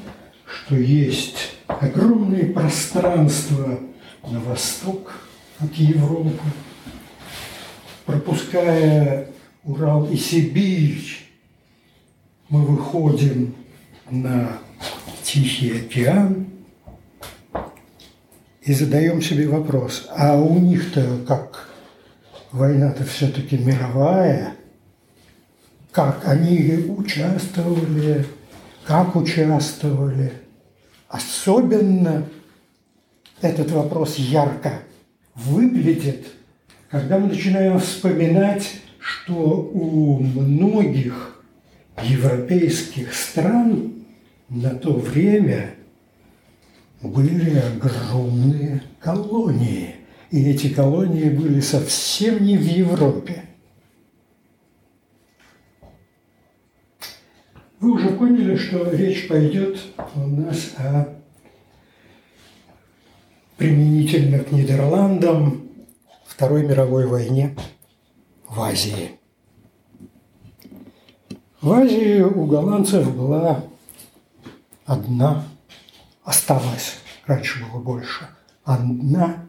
что 0.46 0.76
есть 0.76 1.56
огромное 1.66 2.52
пространство 2.52 3.80
на 4.28 4.40
восток 4.40 5.12
от 5.58 5.74
Европы, 5.74 6.38
пропуская 8.04 9.28
Урал 9.64 10.08
и 10.10 10.16
Сибирь, 10.16 11.02
мы 12.48 12.64
выходим 12.64 13.54
на 14.08 14.58
Тихий 15.24 15.80
океан 15.80 16.46
и 18.62 18.72
задаем 18.72 19.20
себе 19.20 19.48
вопрос, 19.48 20.06
а 20.16 20.36
у 20.36 20.58
них-то 20.60 21.18
как 21.26 21.65
война-то 22.52 23.04
все-таки 23.04 23.58
мировая, 23.58 24.54
как 25.92 26.26
они 26.28 26.86
участвовали, 26.88 28.26
как 28.84 29.16
участвовали. 29.16 30.32
Особенно 31.08 32.26
этот 33.40 33.70
вопрос 33.70 34.16
ярко 34.16 34.80
выглядит, 35.34 36.26
когда 36.90 37.18
мы 37.18 37.28
начинаем 37.28 37.78
вспоминать, 37.78 38.80
что 38.98 39.34
у 39.72 40.18
многих 40.20 41.42
европейских 42.02 43.14
стран 43.14 44.04
на 44.48 44.70
то 44.70 44.92
время 44.92 45.74
были 47.02 47.58
огромные 47.58 48.82
колонии– 49.00 49.95
и 50.36 50.50
эти 50.50 50.68
колонии 50.68 51.30
были 51.30 51.60
совсем 51.60 52.44
не 52.44 52.58
в 52.58 52.62
Европе. 52.62 53.44
Вы 57.80 57.92
уже 57.92 58.10
поняли, 58.10 58.54
что 58.54 58.90
речь 58.90 59.28
пойдет 59.28 59.78
у 60.14 60.26
нас 60.26 60.74
о 60.76 61.16
применительно 63.56 64.40
к 64.40 64.52
Нидерландам 64.52 65.70
Второй 66.26 66.66
мировой 66.66 67.06
войне 67.06 67.56
в 68.46 68.60
Азии. 68.60 69.12
В 71.62 71.72
Азии 71.72 72.20
у 72.20 72.44
голландцев 72.44 73.16
была 73.16 73.64
одна, 74.84 75.46
осталась, 76.24 76.98
раньше 77.24 77.64
было 77.64 77.80
больше, 77.80 78.28
одна 78.64 79.45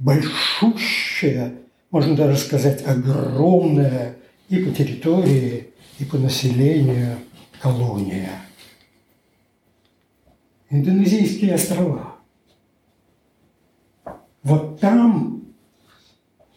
большущая, 0.00 1.54
можно 1.90 2.16
даже 2.16 2.36
сказать, 2.36 2.84
огромная 2.86 4.16
и 4.48 4.64
по 4.64 4.74
территории, 4.74 5.68
и 5.98 6.04
по 6.04 6.16
населению 6.16 7.18
колония. 7.60 8.32
Индонезийские 10.70 11.54
острова. 11.54 12.16
Вот 14.42 14.80
там 14.80 15.42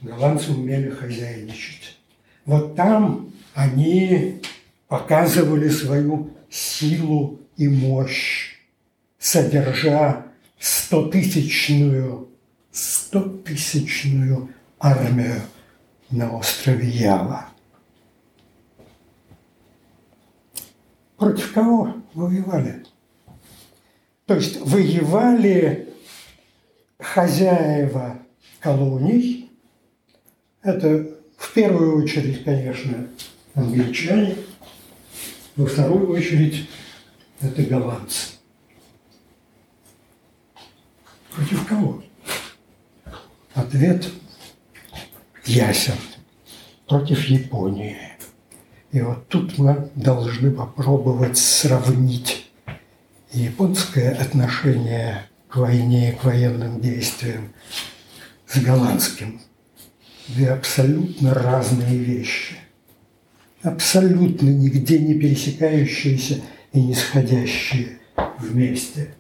голландцы 0.02 0.52
умели 0.52 0.90
хозяйничать. 0.90 1.98
Вот 2.46 2.76
там 2.76 3.32
они 3.54 4.42
показывали 4.88 5.68
свою 5.70 6.32
силу 6.50 7.40
и 7.58 7.68
мощь, 7.68 8.56
содержа 9.18 10.28
стотысячную 10.60 12.30
стотысячную 13.14 14.50
армию 14.80 15.42
на 16.10 16.36
острове 16.36 16.90
Ява. 16.90 17.50
Против 21.18 21.54
кого 21.54 21.94
воевали? 22.16 22.84
То 24.26 24.34
есть 24.36 24.60
воевали 24.62 25.94
хозяева 26.98 28.18
колоний, 28.60 29.52
это 30.64 31.16
в 31.38 31.54
первую 31.54 32.04
очередь, 32.04 32.44
конечно, 32.44 33.08
англичане, 33.54 34.38
во 35.56 35.68
вторую 35.68 36.10
очередь 36.10 36.68
это 37.42 37.62
голландцы. 37.62 38.38
Против 41.30 41.68
кого? 41.68 42.04
Ответ 43.54 44.10
ясен 45.46 45.94
против 46.88 47.26
Японии. 47.26 47.98
И 48.92 49.02
вот 49.02 49.28
тут 49.28 49.58
мы 49.60 49.92
должны 49.96 50.52
попробовать 50.52 51.38
сравнить 51.38 52.50
японское 53.32 54.12
отношение 54.12 55.28
к 55.50 55.58
войне, 55.58 56.18
к 56.20 56.24
военным 56.24 56.80
действиям 56.82 57.54
с 58.48 58.58
голландским. 58.58 59.40
Две 60.30 60.50
абсолютно 60.50 61.34
разные 61.34 61.98
вещи. 61.98 62.56
абсолютно 63.62 64.50
нигде 64.50 65.00
не 65.00 65.14
пересекающиеся 65.14 66.42
и 66.74 66.82
не 66.82 66.96
сходящие 66.96 68.00
вместе. 68.40 69.14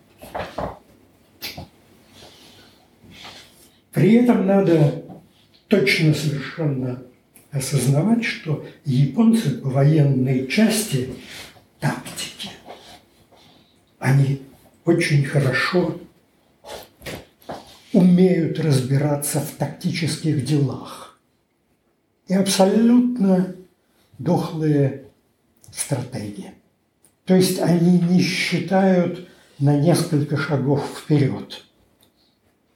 При 3.94 4.14
этом 4.16 4.48
надо 4.48 5.04
точно 5.68 6.14
совершенно 6.14 7.04
осознавать, 7.52 8.24
что 8.26 8.66
японцы 8.86 9.52
по 9.52 9.70
военной 9.70 10.48
части 10.48 11.14
тактики, 11.80 12.50
они 14.00 14.42
очень 14.84 15.24
хорошо 15.24 16.00
умеют 17.94 18.60
разбираться 18.60 19.40
в 19.40 19.52
тактических 19.52 20.44
делах. 20.44 21.20
И 22.28 22.34
абсолютно 22.34 23.56
дохлые 24.18 25.06
стратегии. 25.72 26.52
То 27.26 27.36
есть 27.36 27.60
они 27.60 28.00
не 28.00 28.22
считают 28.22 29.30
на 29.60 29.78
несколько 29.78 30.36
шагов 30.36 30.84
вперед. 30.98 31.64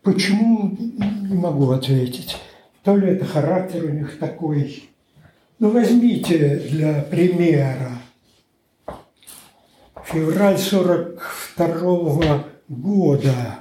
Почему, 0.08 0.74
не 0.80 1.36
могу 1.36 1.70
ответить. 1.72 2.38
То 2.82 2.96
ли 2.96 3.10
это 3.10 3.26
характер 3.26 3.84
у 3.84 3.90
них 3.90 4.18
такой. 4.20 4.88
Ну, 5.60 5.70
возьмите 5.70 6.60
для 6.60 7.02
примера 7.02 7.92
февраль 10.06 10.58
42 10.58 12.46
года. 12.70 13.60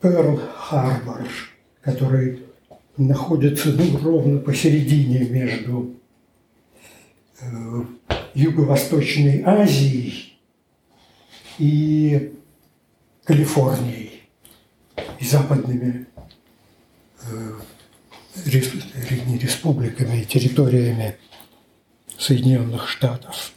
Перл-Харбор, 0.00 1.28
который 1.82 2.42
находится 2.96 3.68
ну, 3.68 3.96
ровно 4.02 4.40
посередине 4.40 5.20
между 5.20 5.94
э, 7.42 7.46
Юго-Восточной 8.34 9.44
Азией 9.44 10.27
и 11.58 12.34
Калифорнией 13.24 14.22
и 15.18 15.24
западными 15.24 16.06
э, 17.22 17.52
республиками 18.46 20.22
и 20.22 20.24
территориями 20.24 21.16
Соединенных 22.16 22.88
Штатов. 22.88 23.52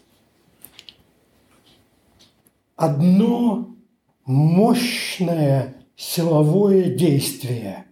Одно 2.76 3.76
мощное 4.26 5.76
силовое 5.96 6.90
действие 6.96 7.86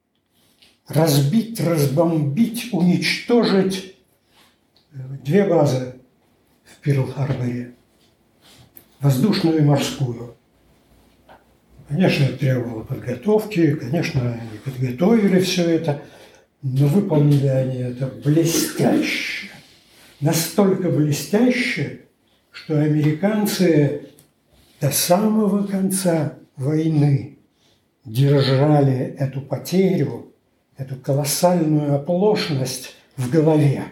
–разбить, 0.86 1.60
разбомбить, 1.60 2.72
уничтожить 2.72 3.96
две 4.92 5.48
базы 5.48 6.00
в 6.64 6.80
Перл-Харборе– 6.84 7.74
воздушную 9.00 9.58
и 9.58 9.62
морскую. 9.62 10.34
Конечно, 11.88 12.24
это 12.24 12.38
требовало 12.38 12.84
подготовки, 12.84 13.74
конечно, 13.74 14.20
они 14.20 14.58
подготовили 14.64 15.40
все 15.40 15.68
это, 15.68 16.02
но 16.62 16.86
выполнили 16.86 17.48
они 17.48 17.78
это 17.78 18.06
блестяще. 18.06 19.48
Настолько 20.20 20.90
блестяще, 20.90 22.02
что 22.52 22.78
американцы 22.78 24.10
до 24.80 24.90
самого 24.90 25.66
конца 25.66 26.34
войны 26.56 27.38
держали 28.04 29.16
эту 29.18 29.40
потерю, 29.40 30.32
эту 30.76 30.96
колоссальную 30.96 31.96
оплошность 31.96 32.94
в 33.16 33.30
голове. 33.30 33.84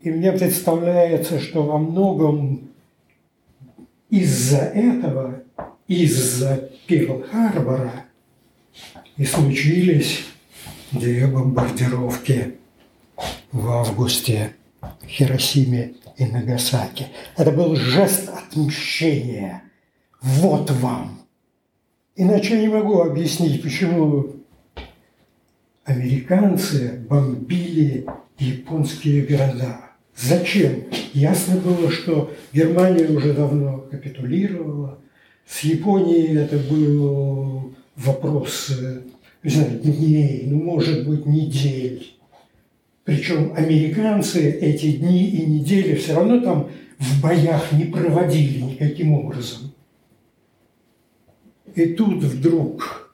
И 0.00 0.10
мне 0.10 0.32
представляется, 0.32 1.40
что 1.40 1.62
во 1.62 1.78
многом 1.78 2.70
из-за 4.10 4.58
этого 4.58 5.42
из-за 5.86 6.70
Перл-Харбора 6.86 8.04
и 9.16 9.24
случились 9.24 10.24
две 10.92 11.26
бомбардировки 11.26 12.58
в 13.50 13.68
августе 13.68 14.54
Хиросиме 15.06 15.94
и 16.16 16.26
Нагасаки. 16.26 17.08
Это 17.36 17.50
был 17.50 17.74
жест 17.74 18.28
отмщения. 18.28 19.64
Вот 20.20 20.70
вам. 20.70 21.22
Иначе 22.14 22.54
я 22.54 22.60
не 22.62 22.68
могу 22.68 23.00
объяснить, 23.00 23.62
почему 23.62 24.36
американцы 25.84 27.04
бомбили 27.08 28.06
японские 28.38 29.26
города. 29.26 29.89
Зачем? 30.20 30.84
Ясно 31.14 31.56
было, 31.56 31.90
что 31.90 32.30
Германия 32.52 33.06
уже 33.06 33.32
давно 33.32 33.78
капитулировала, 33.90 34.98
с 35.46 35.60
Японией 35.60 36.36
это 36.36 36.58
был 36.58 37.72
вопрос, 37.96 38.70
э, 38.70 39.00
не 39.42 39.50
знаю, 39.50 39.80
дней, 39.80 40.44
ну, 40.46 40.62
может 40.62 41.08
быть, 41.08 41.24
недель. 41.26 42.14
Причем 43.04 43.54
американцы 43.56 44.50
эти 44.50 44.92
дни 44.92 45.26
и 45.30 45.46
недели 45.46 45.94
все 45.94 46.14
равно 46.14 46.40
там 46.40 46.70
в 46.98 47.22
боях 47.22 47.72
не 47.72 47.84
проводили 47.86 48.60
никаким 48.60 49.14
образом. 49.14 49.72
И 51.74 51.86
тут 51.94 52.22
вдруг 52.22 53.10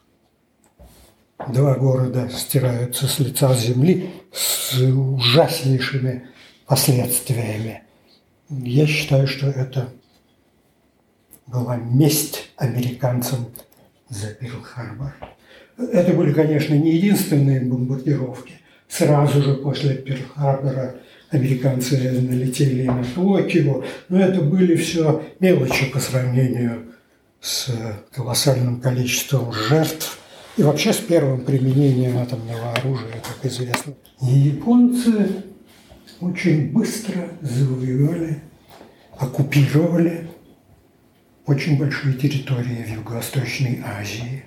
два 1.52 1.76
города 1.76 2.28
стираются 2.30 3.06
с 3.06 3.20
лица 3.20 3.54
земли 3.54 4.10
с 4.32 4.76
ужаснейшими 4.80 6.28
последствиями. 6.66 7.82
Я 8.48 8.86
считаю, 8.86 9.26
что 9.26 9.48
это 9.48 9.88
была 11.46 11.76
месть 11.76 12.50
американцам 12.56 13.46
за 14.08 14.28
Перл-Харбор. 14.28 15.14
Это 15.78 16.12
были, 16.12 16.32
конечно, 16.32 16.74
не 16.74 16.96
единственные 16.96 17.60
бомбардировки. 17.60 18.54
Сразу 18.88 19.42
же 19.42 19.54
после 19.54 19.96
Перл-Харбора 19.96 20.96
американцы 21.30 21.96
налетели 22.20 22.84
на 22.84 23.04
Токио, 23.04 23.84
но 24.08 24.20
это 24.20 24.40
были 24.40 24.76
все 24.76 25.22
мелочи 25.40 25.90
по 25.90 25.98
сравнению 25.98 26.94
с 27.40 27.68
колоссальным 28.12 28.80
количеством 28.80 29.52
жертв 29.52 30.18
и 30.56 30.62
вообще 30.62 30.92
с 30.92 30.98
первым 30.98 31.44
применением 31.44 32.18
атомного 32.18 32.72
оружия, 32.72 33.22
как 33.22 33.50
известно. 33.50 33.94
И 34.22 34.26
японцы 34.26 35.44
очень 36.20 36.72
быстро 36.72 37.28
завоевали, 37.40 38.40
оккупировали 39.18 40.28
очень 41.46 41.78
большие 41.78 42.14
территории 42.14 42.82
в 42.82 42.88
Юго-Восточной 42.88 43.80
Азии. 43.84 44.44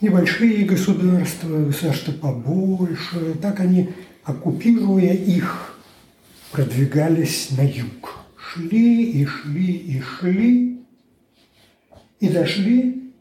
Небольшие 0.00 0.64
государства, 0.64 1.64
государства 1.64 2.12
побольше, 2.12 3.34
так 3.40 3.60
они, 3.60 3.90
оккупируя 4.24 5.12
их, 5.12 5.78
продвигались 6.52 7.50
на 7.50 7.62
юг. 7.62 8.20
Шли 8.36 9.10
и 9.10 9.26
шли 9.26 9.72
и 9.72 10.00
шли, 10.00 10.80
и 12.20 12.28
дошли 12.28 13.12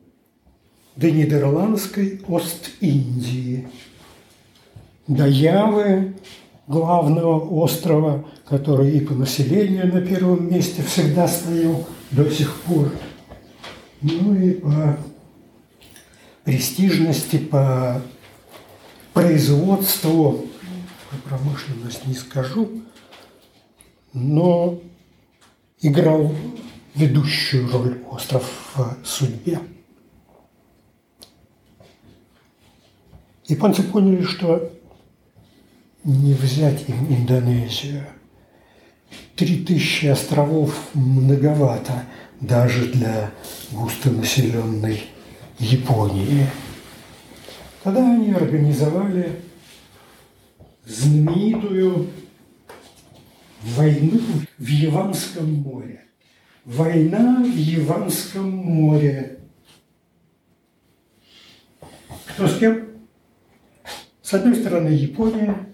до 0.96 1.12
Нидерландской 1.12 2.22
Ост-Индии, 2.28 3.68
до 5.08 5.28
Явы, 5.28 6.14
главного 6.68 7.40
острова, 7.62 8.26
который 8.48 8.92
и 8.92 9.00
по 9.00 9.14
населению 9.14 9.94
на 9.94 10.02
первом 10.02 10.50
месте 10.52 10.82
всегда 10.82 11.28
стоял 11.28 11.86
до 12.12 12.30
сих 12.30 12.62
пор, 12.62 12.92
ну 14.02 14.36
и 14.36 14.54
по 14.54 14.98
престижности, 16.44 17.38
по 17.38 18.02
производству, 19.14 20.46
про 21.10 21.18
промышленность 21.30 22.06
не 22.06 22.14
скажу, 22.14 22.70
но 24.14 24.80
играл 25.82 26.34
ведущую 26.96 27.70
роль 27.72 28.02
остров 28.10 28.74
в 28.76 28.98
судьбе. 29.06 29.60
Японцы 33.48 33.84
поняли, 33.84 34.24
что 34.24 34.72
не 36.06 36.34
взять 36.36 36.88
им 36.88 37.08
Индонезию. 37.10 38.06
Три 39.36 39.66
тысячи 39.66 40.06
островов 40.06 40.92
многовато 40.94 42.06
даже 42.40 42.86
для 42.92 43.32
густонаселенной 43.72 45.04
Японии. 45.60 46.48
Тогда 47.84 48.14
они 48.14 48.32
организовали 48.34 49.42
знаменитую 50.86 52.10
войну 53.62 54.22
в 54.58 54.68
Яванском 54.68 55.52
море. 55.54 56.06
Война 56.66 57.44
в 57.44 57.56
Яванском 57.56 58.50
море. 58.50 59.40
Кто 62.26 62.48
с 62.48 62.60
кем? 62.60 62.90
С 64.22 64.34
одной 64.34 64.56
стороны 64.56 64.90
Япония, 64.90 65.68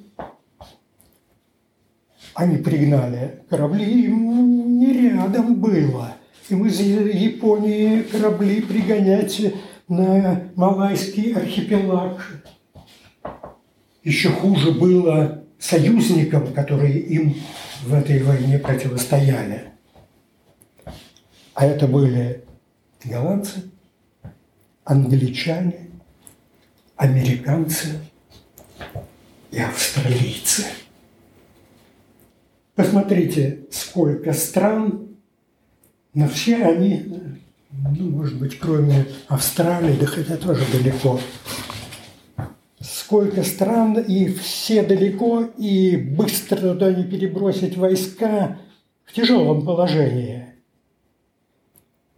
они 2.33 2.57
пригнали 2.57 3.41
корабли, 3.49 4.05
им 4.05 4.79
не 4.79 5.09
рядом 5.09 5.55
было. 5.55 6.15
Им 6.49 6.65
из 6.65 6.79
Японии 6.79 8.01
корабли 8.03 8.61
пригонять 8.61 9.41
на 9.87 10.43
Малайский 10.55 11.33
архипелаг. 11.33 12.43
Еще 14.03 14.29
хуже 14.29 14.71
было 14.71 15.43
союзникам, 15.59 16.53
которые 16.53 16.99
им 16.99 17.35
в 17.83 17.93
этой 17.93 18.21
войне 18.23 18.57
противостояли. 18.57 19.65
А 21.53 21.65
это 21.65 21.87
были 21.87 22.43
голландцы, 23.03 23.63
англичане, 24.83 25.89
американцы 26.95 27.99
и 29.51 29.59
австралийцы. 29.59 30.63
Посмотрите, 32.75 33.65
сколько 33.69 34.31
стран, 34.33 35.09
но 36.13 36.27
все 36.27 36.63
они, 36.63 37.05
ну, 37.71 38.09
может 38.09 38.39
быть, 38.39 38.57
кроме 38.59 39.05
Австралии, 39.27 39.97
да 39.99 40.05
хотя 40.05 40.37
тоже 40.37 40.63
далеко, 40.71 41.19
сколько 42.79 43.43
стран, 43.43 43.99
и 43.99 44.33
все 44.33 44.83
далеко, 44.83 45.43
и 45.57 45.97
быстро 45.97 46.73
туда 46.73 46.93
не 46.93 47.03
перебросить 47.03 47.75
войска 47.75 48.57
в 49.03 49.13
тяжелом 49.13 49.65
положении. 49.65 50.47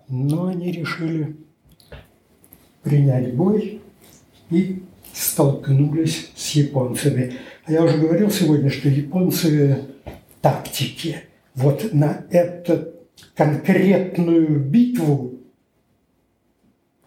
Но 0.08 0.47
они 0.47 0.72
решили 0.72 1.36
принять 2.84 3.34
бой 3.34 3.82
и 4.51 4.84
столкнулись 5.14 6.30
с 6.36 6.51
японцами. 6.51 7.34
А 7.66 7.72
я 7.72 7.84
уже 7.84 7.97
говорил 7.97 8.30
сегодня, 8.30 8.70
что 8.70 8.89
японцы 8.89 9.92
тактики 10.43 11.21
вот 11.55 11.93
на 11.93 12.25
эту 12.29 12.93
конкретную 13.33 14.59
битву, 14.59 15.39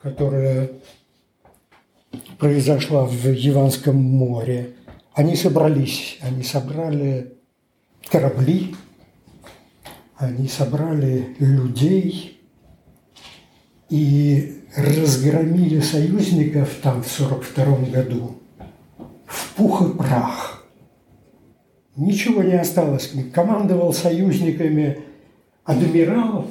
которая 0.01 0.71
произошла 2.39 3.05
в 3.05 3.31
Яванском 3.31 3.97
море, 3.97 4.71
они 5.13 5.37
собрались, 5.37 6.19
они 6.23 6.43
собрали 6.43 7.35
корабли, 8.11 8.75
они 10.17 10.49
собрали 10.49 11.37
людей 11.39 12.41
и 13.91 14.63
разгромили 14.75 15.81
союзников 15.81 16.71
там 16.83 17.03
в 17.03 17.21
1942 17.21 18.03
году 18.03 18.39
в 19.27 19.55
пух 19.55 19.83
и 19.83 19.99
прах. 19.99 20.56
Ничего 21.97 22.43
не 22.43 22.55
осталось. 22.55 23.11
Командовал 23.33 23.93
союзниками 23.95 24.99
адмирал 25.65 26.47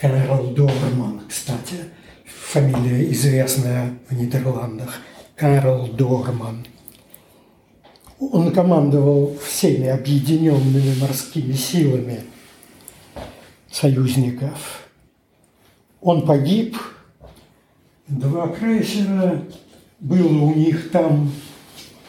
Карл 0.00 0.48
Дорман, 0.48 1.20
кстати, 1.28 1.76
фамилия 2.24 3.10
известная 3.12 3.92
в 4.08 4.14
Нидерландах, 4.14 5.00
Карл 5.34 5.88
Дорман. 5.88 6.66
Он 8.18 8.50
командовал 8.50 9.36
всеми 9.44 9.88
объединенными 9.88 10.98
морскими 10.98 11.52
силами 11.52 12.20
союзников. 13.70 14.88
Он 16.00 16.26
погиб, 16.26 16.78
два 18.08 18.48
крейсера, 18.48 19.42
было 20.00 20.44
у 20.44 20.54
них 20.54 20.90
там 20.90 21.30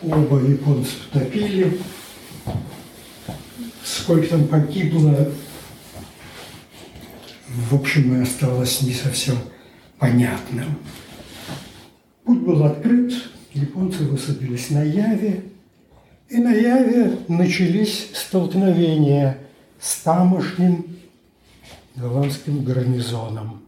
оба 0.02 0.40
японца 0.40 0.92
потопили. 1.12 1.80
Сколько 3.84 4.28
там 4.28 4.48
погибло, 4.48 5.32
в 7.48 7.76
общем, 7.76 8.16
и 8.16 8.24
осталось 8.24 8.82
не 8.82 8.94
совсем 8.94 9.38
понятным. 9.98 10.78
Путь 12.24 12.40
был 12.40 12.64
открыт, 12.66 13.14
японцы 13.54 14.04
высадились 14.04 14.70
на 14.70 14.84
Яве, 14.84 15.46
и 16.30 16.38
на 16.38 16.54
Яве 16.54 17.18
начались 17.30 18.10
столкновения 18.14 19.38
с 19.80 20.02
тамошним 20.02 20.98
голландским 21.96 22.64
гарнизоном. 22.64 23.62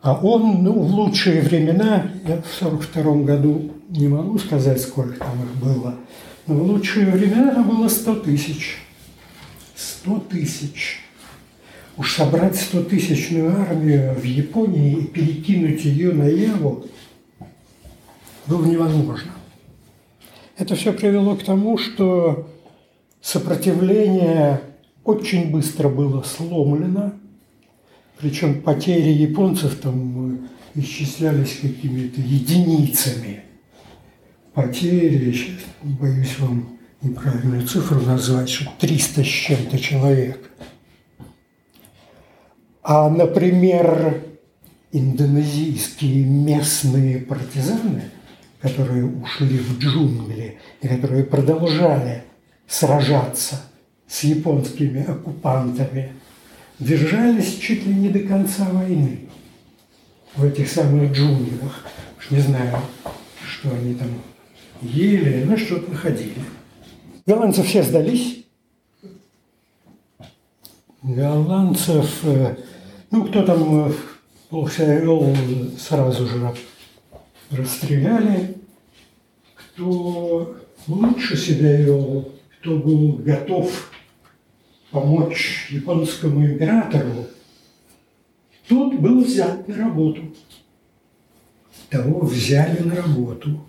А 0.00 0.14
он, 0.14 0.62
ну, 0.62 0.72
в 0.72 0.90
лучшие 0.92 1.42
времена, 1.42 2.10
я 2.26 2.36
в 2.42 2.62
1942 2.62 3.14
году 3.22 3.72
не 3.88 4.08
могу 4.08 4.38
сказать, 4.38 4.80
сколько 4.80 5.18
там 5.18 5.42
их 5.42 5.56
было, 5.56 5.96
но 6.46 6.54
в 6.54 6.62
лучшие 6.62 7.06
времена 7.06 7.54
там 7.54 7.68
было 7.68 7.88
100 7.88 8.16
тысяч. 8.16 8.78
100 9.74 10.20
тысяч. 10.30 11.00
Уж 11.96 12.14
собрать 12.14 12.54
100-тысячную 12.54 13.60
армию 13.60 14.14
в 14.14 14.22
Японии 14.22 14.98
и 14.98 15.06
перекинуть 15.06 15.84
ее 15.84 16.12
на 16.12 16.28
Яву 16.28 16.86
было 18.46 18.64
невозможно. 18.64 19.32
Это 20.56 20.76
все 20.76 20.92
привело 20.92 21.34
к 21.34 21.42
тому, 21.42 21.76
что 21.76 22.48
сопротивление 23.20 24.60
очень 25.04 25.50
быстро 25.50 25.88
было 25.88 26.22
сломлено, 26.22 27.14
причем 28.18 28.62
потери 28.62 29.10
японцев 29.10 29.76
там 29.80 30.34
э, 30.34 30.80
исчислялись 30.80 31.58
какими-то 31.60 32.20
единицами. 32.20 33.47
Потери, 34.58 35.30
сейчас 35.30 35.60
боюсь 35.82 36.36
вам 36.40 36.78
неправильную 37.00 37.64
цифру 37.64 38.00
назвать, 38.00 38.48
что 38.48 38.68
300 38.80 39.22
с 39.22 39.26
чем-то 39.26 39.78
человек. 39.78 40.50
А, 42.82 43.08
например, 43.08 44.20
индонезийские 44.90 46.24
местные 46.24 47.20
партизаны, 47.20 48.02
которые 48.60 49.06
ушли 49.06 49.58
в 49.58 49.78
джунгли 49.78 50.58
и 50.82 50.88
которые 50.88 51.22
продолжали 51.22 52.24
сражаться 52.66 53.62
с 54.08 54.24
японскими 54.24 55.08
оккупантами– 55.08 56.14
держались 56.78 57.58
чуть 57.58 57.86
ли 57.86 57.94
не 57.94 58.08
до 58.08 58.20
конца 58.20 58.64
войны 58.64 59.28
в 60.34 60.44
этих 60.44 60.68
самых 60.68 61.12
джунглях. 61.12 61.84
Уж 62.18 62.30
не 62.30 62.40
знаю, 62.40 62.78
что 63.44 63.70
они 63.70 63.94
там 63.94 64.08
ели, 64.82 65.44
но 65.44 65.56
что-то 65.56 65.90
находили. 65.90 66.34
Голландцы 67.26 67.62
все 67.62 67.82
сдались. 67.82 68.44
Голландцев, 71.02 72.24
э, 72.24 72.56
ну, 73.10 73.24
кто 73.26 73.42
там 73.42 73.92
плохо 74.48 74.84
вел, 74.84 75.34
сразу 75.78 76.26
же 76.26 76.54
расстреляли. 77.50 78.56
Кто 79.54 80.56
лучше 80.86 81.36
себя 81.36 81.76
вел, 81.76 82.32
кто 82.58 82.78
был 82.78 83.12
готов 83.18 83.92
помочь 84.90 85.68
японскому 85.70 86.44
императору, 86.44 87.26
тот 88.68 88.94
был 88.94 89.22
взят 89.22 89.68
на 89.68 89.76
работу. 89.76 90.22
Того 91.90 92.20
взяли 92.20 92.82
на 92.82 92.96
работу. 92.96 93.64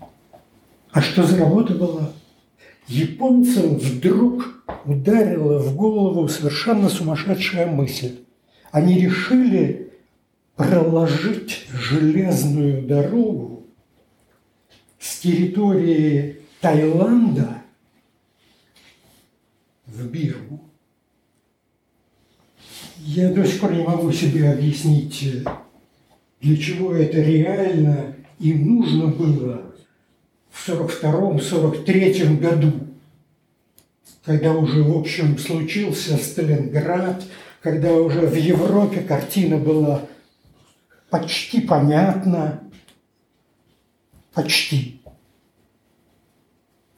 А 0.92 1.00
что 1.00 1.22
за 1.22 1.38
работа 1.38 1.74
была? 1.74 2.12
Японцам 2.88 3.76
вдруг 3.76 4.64
ударила 4.84 5.60
в 5.60 5.76
голову 5.76 6.26
совершенно 6.28 6.88
сумасшедшая 6.88 7.66
мысль. 7.66 8.18
Они 8.72 9.00
решили 9.00 9.92
проложить 10.56 11.66
железную 11.72 12.82
дорогу 12.82 13.66
с 14.98 15.20
территории 15.20 16.40
Таиланда 16.60 17.62
в 19.86 20.06
Бирму. 20.08 20.60
Я 22.98 23.32
до 23.32 23.46
сих 23.46 23.60
пор 23.60 23.72
не 23.72 23.84
могу 23.84 24.12
себе 24.12 24.50
объяснить, 24.50 25.44
для 26.40 26.56
чего 26.56 26.92
это 26.92 27.20
реально 27.20 28.16
им 28.38 28.76
нужно 28.76 29.06
было 29.06 29.69
в 30.60 30.68
42-43 30.68 32.38
году, 32.38 32.72
когда 34.24 34.52
уже, 34.52 34.82
в 34.82 34.96
общем, 34.98 35.38
случился 35.38 36.16
Сталинград, 36.16 37.24
когда 37.62 37.92
уже 37.94 38.20
в 38.20 38.34
Европе 38.34 39.00
картина 39.00 39.56
была 39.56 40.02
почти 41.08 41.62
понятна, 41.62 42.62
почти. 44.34 45.00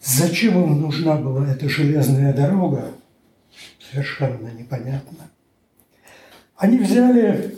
Зачем 0.01 0.63
им 0.65 0.81
нужна 0.81 1.17
была 1.17 1.49
эта 1.49 1.69
железная 1.69 2.33
дорога, 2.33 2.93
совершенно 3.91 4.49
непонятно. 4.49 5.31
Они 6.57 6.79
взяли 6.79 7.57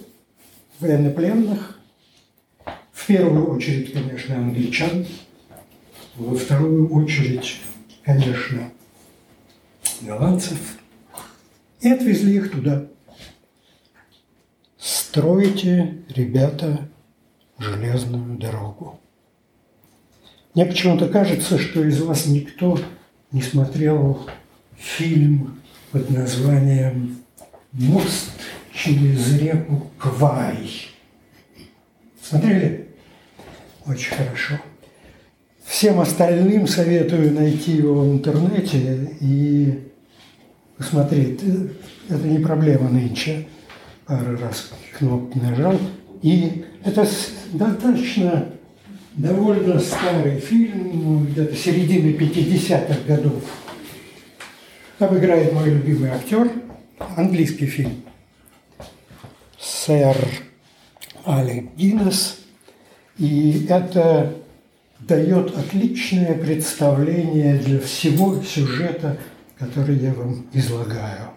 военнопленных, 0.81 1.79
В 2.93 3.07
первую 3.07 3.55
очередь, 3.55 3.93
конечно, 3.93 4.37
англичан, 4.37 5.07
во 6.17 6.37
вторую 6.37 6.93
очередь, 6.93 7.61
конечно, 8.05 8.71
голландцев, 10.01 10.59
и 11.81 11.89
отвезли 11.89 12.37
их 12.37 12.51
туда. 12.51 12.87
Стройте, 14.79 16.03
ребята, 16.09 16.89
железную 17.59 18.39
дорогу. 18.39 19.01
Мне 20.55 20.67
почему-то 20.67 21.09
кажется, 21.09 21.59
что 21.59 21.85
из 21.85 22.01
вас 22.01 22.27
никто 22.27 22.79
не 23.33 23.43
смотрел 23.43 24.29
фильм 24.77 25.61
под 25.91 26.11
названием 26.11 27.19
«Мост 27.73 28.31
через 28.73 29.37
реку 29.39 29.91
Квай». 29.99 30.71
Смотрели? 32.23 32.89
Очень 33.87 34.15
хорошо. 34.15 34.59
Всем 35.75 35.99
остальным 35.99 36.68
советую 36.68 37.33
найти 37.33 37.72
его 37.72 38.03
в 38.03 38.12
интернете 38.12 39.11
и 39.20 39.91
посмотреть. 40.79 41.41
Это 42.09 42.22
не 42.29 42.39
проблема 42.39 42.89
нынче. 42.89 43.49
Пару 44.07 44.39
раз 44.39 44.70
кнопку 44.97 45.37
нажал. 45.41 45.77
И 46.22 46.64
это 46.85 47.05
достаточно 47.55 48.51
довольно 49.16 49.81
старый 49.81 50.39
фильм, 50.39 50.91
ну, 50.95 51.18
где-то 51.25 51.57
середины 51.57 52.11
50-х 52.11 52.95
годов. 53.09 53.43
Там 55.01 55.18
играет 55.18 55.53
мой 55.53 55.70
любимый 55.70 56.11
актер, 56.11 56.53
английский 57.16 57.66
фильм. 57.66 58.05
Сэр 59.59 60.16
Алек 61.25 61.75
Гиннес. 61.75 62.39
И 63.18 63.66
это 63.68 64.44
дает 65.01 65.57
отличное 65.57 66.35
представление 66.35 67.59
для 67.59 67.81
всего 67.81 68.43
сюжета, 68.43 69.19
который 69.59 69.97
я 69.99 70.13
вам 70.15 70.47
излагаю. 70.53 71.31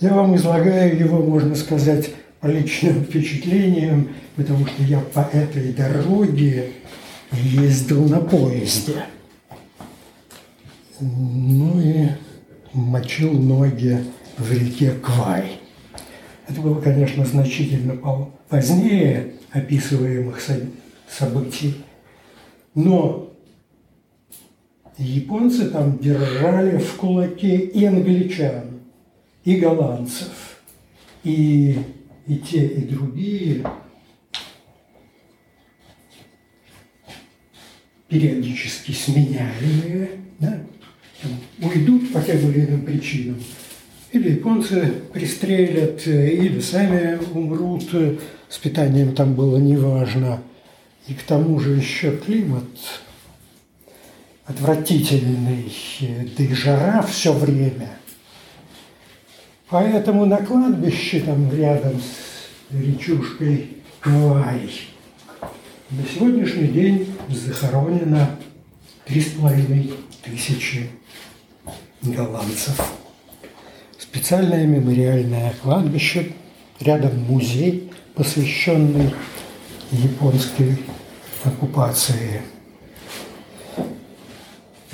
Я 0.00 0.14
вам 0.14 0.34
излагаю 0.36 0.98
его, 0.98 1.22
можно 1.22 1.54
сказать, 1.54 2.10
по 2.40 2.46
личным 2.46 3.04
впечатлениям, 3.04 4.08
потому 4.36 4.66
что 4.66 4.82
я 4.82 5.00
по 5.00 5.28
этой 5.32 5.72
дороге 5.72 6.72
ездил 7.32 8.08
на 8.08 8.20
поезде. 8.20 9.04
Ну 11.00 11.80
и 11.80 12.08
мочил 12.72 13.32
ноги 13.32 14.04
в 14.38 14.52
реке 14.52 14.92
Квай. 15.02 15.60
Это 16.48 16.60
было, 16.60 16.80
конечно, 16.80 17.24
значительно 17.24 17.96
позднее 18.48 19.34
описываемых 19.52 20.40
событий, 21.08 21.76
но 22.74 23.32
японцы 24.98 25.70
там 25.70 25.98
держали 25.98 26.78
в 26.78 26.96
кулаке 26.96 27.56
и 27.56 27.84
англичан, 27.84 28.80
и 29.44 29.56
голландцев, 29.56 30.60
и, 31.24 31.78
и 32.26 32.36
те, 32.36 32.66
и 32.66 32.82
другие 32.82 33.64
периодически 38.08 38.92
сменяемые, 38.92 40.10
да, 40.40 40.60
уйдут 41.62 42.12
по 42.12 42.20
тем 42.20 42.50
или 42.50 42.66
иным 42.66 42.84
причинам, 42.84 43.40
или 44.12 44.32
японцы 44.32 44.92
пристрелят, 45.12 46.06
или 46.06 46.60
сами 46.60 47.18
умрут, 47.32 47.88
с 48.48 48.58
питанием 48.58 49.14
там 49.14 49.34
было 49.34 49.58
неважно. 49.58 50.42
И 51.10 51.14
к 51.14 51.24
тому 51.24 51.58
же 51.58 51.72
еще 51.72 52.16
климат 52.16 52.64
отвратительный, 54.46 55.72
да 56.38 56.44
и 56.44 56.54
жара 56.54 57.02
все 57.02 57.32
время. 57.32 57.90
Поэтому 59.68 60.24
на 60.24 60.36
кладбище 60.36 61.18
там 61.18 61.52
рядом 61.52 62.00
с 62.00 62.72
речушкой 62.72 63.78
Квай 63.98 64.70
на 65.90 66.04
сегодняшний 66.14 66.68
день 66.68 67.12
захоронено 67.28 68.38
три 69.04 69.20
с 69.20 69.30
половиной 69.30 69.92
тысячи 70.22 70.90
голландцев. 72.02 72.80
Специальное 73.98 74.64
мемориальное 74.64 75.54
кладбище, 75.60 76.34
рядом 76.78 77.18
музей, 77.24 77.90
посвященный 78.14 79.12
японской 79.90 80.78
оккупации. 81.44 82.42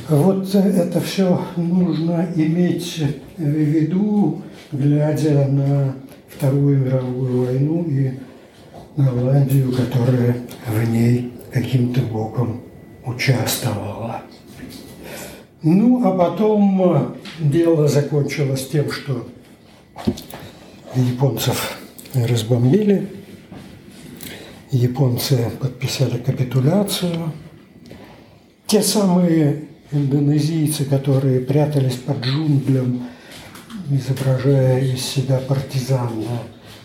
Вот 0.09 0.55
это 0.55 1.01
все 1.01 1.41
нужно 1.57 2.29
иметь 2.37 3.03
в 3.37 3.43
виду, 3.43 4.43
глядя 4.71 5.47
на 5.49 5.95
Вторую 6.29 6.79
мировую 6.79 7.47
войну 7.47 7.85
и 7.89 8.13
Голландию, 8.97 9.73
которая 9.73 10.37
в 10.67 10.89
ней 10.89 11.33
каким-то 11.53 12.01
боком 12.03 12.61
участвовала. 13.05 14.23
Ну, 15.63 16.07
а 16.07 16.17
потом 16.17 17.17
дело 17.41 17.89
закончилось 17.89 18.69
тем, 18.71 18.91
что 18.91 19.27
японцев 20.95 21.79
разбомбили, 22.15 23.09
японцы 24.77 25.51
подписали 25.61 26.18
капитуляцию. 26.18 27.33
Те 28.66 28.83
самые 28.83 29.68
индонезийцы, 29.91 30.85
которые 30.85 31.41
прятались 31.41 31.95
под 31.95 32.20
джунглям, 32.24 33.07
изображая 33.91 34.85
из 34.85 35.03
себя 35.03 35.39
партизана, 35.39 36.43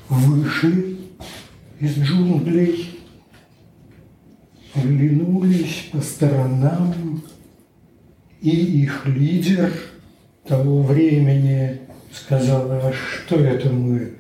вышли 0.10 0.98
из 1.80 1.98
джунглей, 1.98 3.00
оглянулись 4.76 5.90
по 5.92 6.00
сторонам, 6.02 7.24
и 8.42 8.50
их 8.50 9.06
лидер 9.06 9.72
того 10.48 10.84
времени 10.84 11.82
сказал, 12.14 12.72
а 12.72 12.94
что 12.94 13.36
это 13.38 13.70
мы 13.70 14.14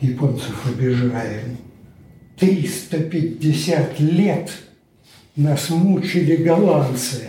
японцев 0.00 0.66
обижаем? 0.66 1.67
350 2.38 4.00
лет 4.00 4.50
нас 5.36 5.70
мучили 5.70 6.36
голландцы. 6.36 7.28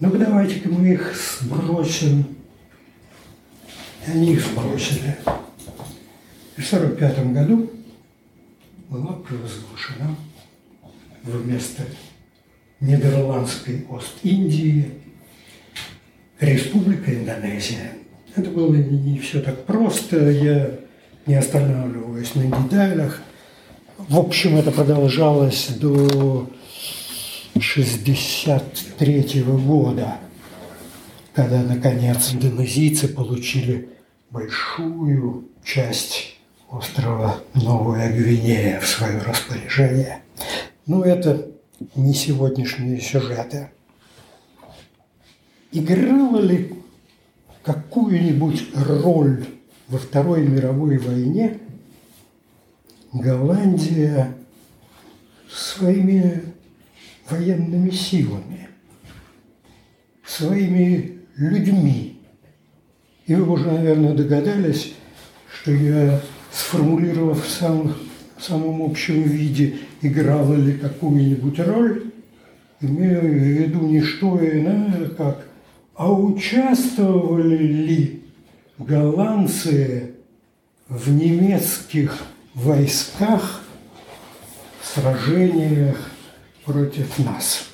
Ну-ка 0.00 0.18
давайте-ка 0.18 0.68
мы 0.68 0.92
их 0.92 1.14
сбросим. 1.40 2.24
Они 4.06 4.32
их 4.32 4.44
сбросили. 4.44 5.16
В 6.56 6.72
1945 6.72 7.32
году 7.32 7.70
была 8.88 9.12
провозглашена 9.12 10.16
вместо 11.22 11.84
Нидерландской 12.80 13.86
Ост-Индии 13.88 14.90
Республика 16.40 17.14
Индонезия. 17.14 17.92
Это 18.34 18.50
было 18.50 18.74
не 18.74 19.18
все 19.18 19.40
так 19.40 19.64
просто, 19.66 20.30
я 20.30 20.78
не 21.26 21.34
останавливаюсь 21.34 22.34
на 22.34 22.44
деталях. 22.44 23.22
В 24.08 24.18
общем, 24.18 24.56
это 24.56 24.72
продолжалось 24.72 25.68
до 25.68 26.48
1963 27.54 29.42
года, 29.42 30.16
когда, 31.32 31.62
наконец, 31.62 32.32
индонезийцы 32.32 33.06
получили 33.06 33.90
большую 34.30 35.44
часть 35.64 36.36
острова 36.68 37.36
Новая 37.54 38.12
Гвинея 38.12 38.80
в 38.80 38.86
свое 38.88 39.18
распоряжение. 39.18 40.22
Ну, 40.86 41.02
это 41.02 41.46
не 41.94 42.12
сегодняшние 42.12 43.00
сюжеты. 43.00 43.70
Играла 45.70 46.40
ли 46.40 46.74
какую-нибудь 47.62 48.64
роль 48.74 49.46
во 49.86 49.98
Второй 49.98 50.42
мировой 50.42 50.98
войне 50.98 51.60
Голландия 53.12 54.34
своими 55.50 56.42
военными 57.28 57.90
силами, 57.90 58.68
своими 60.24 61.18
людьми. 61.36 62.20
И 63.26 63.34
вы 63.34 63.52
уже, 63.52 63.70
наверное, 63.70 64.14
догадались, 64.14 64.94
что 65.52 65.72
я 65.72 66.20
сформулировав 66.50 67.44
в 67.44 67.48
самом, 67.48 67.94
в 68.36 68.42
самом 68.42 68.82
общем 68.82 69.22
виде, 69.22 69.76
играла 70.00 70.54
ли 70.54 70.72
какую-нибудь 70.78 71.58
роль, 71.60 72.12
имею 72.80 73.20
в 73.20 73.34
виду 73.34 73.80
не 73.80 74.00
что 74.00 74.38
иное, 74.38 75.08
как 75.10 75.46
а 75.94 76.10
участвовали 76.12 77.56
ли 77.56 78.22
голландцы 78.78 80.14
в 80.88 81.12
немецких 81.12 82.18
войсках 82.54 83.62
в 84.80 84.86
сражениях 84.86 86.10
против 86.64 87.18
нас. 87.18 87.68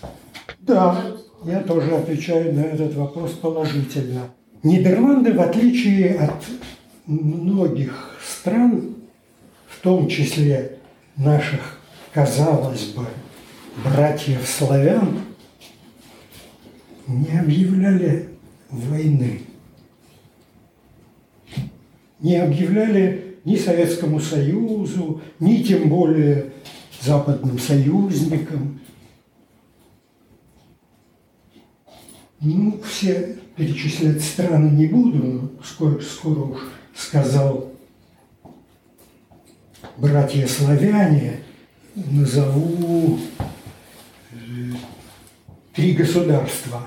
Да, 0.60 1.16
я 1.44 1.60
тоже 1.60 1.96
отвечаю 1.96 2.54
на 2.54 2.60
этот 2.60 2.94
вопрос 2.94 3.32
положительно. 3.32 4.30
Нидерланды, 4.62 5.32
в 5.32 5.40
отличие 5.40 6.16
от 6.16 6.44
многих 7.06 8.18
стран, 8.26 8.96
в 9.68 9.80
том 9.80 10.08
числе 10.08 10.78
наших, 11.16 11.78
казалось 12.12 12.86
бы, 12.86 13.06
братьев-славян, 13.84 15.20
не 17.06 17.38
объявляли 17.38 18.28
войны. 18.70 19.42
Не 22.20 22.36
объявляли 22.36 23.27
ни 23.48 23.56
Советскому 23.56 24.20
Союзу, 24.20 25.22
ни 25.40 25.62
тем 25.62 25.88
более 25.88 26.52
западным 27.00 27.58
союзникам. 27.58 28.78
Ну, 32.40 32.78
все 32.82 33.38
перечислять 33.56 34.22
страны 34.22 34.70
не 34.76 34.86
буду, 34.86 35.50
скоро, 35.64 35.98
скоро 36.00 36.40
уж 36.40 36.60
сказал 36.94 37.72
братья 39.96 40.46
славяне, 40.46 41.40
назову 41.94 43.18
э, 44.30 44.36
три 45.74 45.94
государства, 45.94 46.82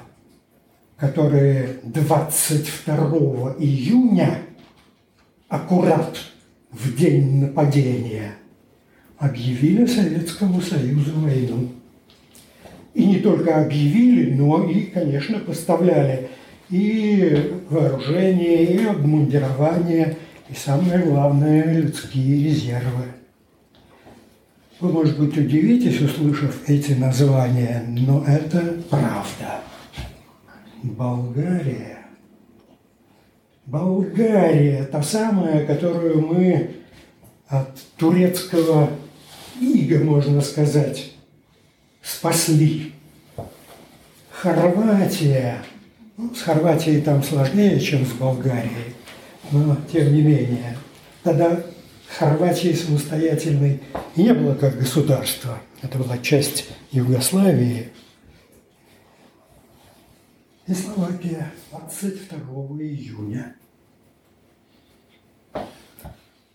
которые 0.96 1.80
22 1.84 3.56
июня, 3.58 4.44
аккурат 5.50 6.31
в 6.72 6.96
день 6.96 7.42
нападения, 7.42 8.36
объявили 9.18 9.86
Советскому 9.86 10.62
Союзу 10.62 11.12
войну. 11.16 11.70
И 12.94 13.06
не 13.06 13.20
только 13.20 13.62
объявили, 13.62 14.34
но 14.34 14.70
и, 14.70 14.84
конечно, 14.86 15.40
поставляли 15.40 16.30
и 16.70 17.54
вооружение, 17.70 18.66
и 18.66 18.86
обмундирование, 18.86 20.18
и 20.50 20.54
самое 20.54 21.00
главное, 21.00 21.74
людские 21.74 22.50
резервы. 22.50 23.06
Вы, 24.80 24.92
может 24.92 25.20
быть, 25.20 25.38
удивитесь, 25.38 26.02
услышав 26.02 26.68
эти 26.68 26.94
названия, 26.94 27.86
но 27.88 28.26
это 28.26 28.82
правда. 28.90 29.62
Болгария. 30.82 32.01
Болгария, 33.72 34.84
та 34.84 35.02
самая, 35.02 35.66
которую 35.66 36.28
мы 36.28 36.72
от 37.48 37.70
турецкого 37.96 38.90
ига, 39.62 40.04
можно 40.04 40.42
сказать, 40.42 41.14
спасли. 42.02 42.92
Хорватия. 44.30 45.64
Ну, 46.18 46.36
с 46.36 46.42
Хорватией 46.42 47.00
там 47.00 47.24
сложнее, 47.24 47.80
чем 47.80 48.06
с 48.06 48.12
Болгарией, 48.12 48.94
но 49.54 49.78
тем 49.90 50.14
не 50.14 50.22
менее. 50.22 50.78
Тогда 51.24 51.64
Хорватии 52.10 52.74
самостоятельной 52.74 53.80
не 54.18 54.34
было 54.34 54.54
как 54.54 54.78
государства. 54.78 55.60
Это 55.82 55.98
была 55.98 56.18
часть 56.18 56.66
Югославии. 56.92 57.90
И 60.68 60.74
Словакия 60.74 61.54
22 61.72 62.38
июня. 62.82 63.56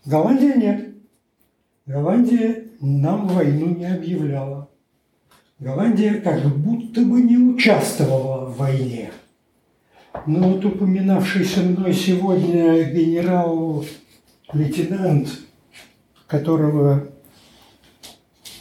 Голландия 0.07 0.55
нет. 0.55 0.95
Голландия 1.85 2.63
нам 2.79 3.27
войну 3.27 3.75
не 3.75 3.85
объявляла. 3.85 4.69
Голландия 5.59 6.21
как 6.21 6.47
будто 6.47 7.01
бы 7.01 7.21
не 7.21 7.37
участвовала 7.37 8.45
в 8.45 8.55
войне. 8.55 9.11
Но 10.25 10.53
вот 10.53 10.63
упоминавшийся 10.63 11.59
мной 11.59 11.93
сегодня 11.93 12.85
генерал-лейтенант, 12.85 15.27
которого 16.25 17.09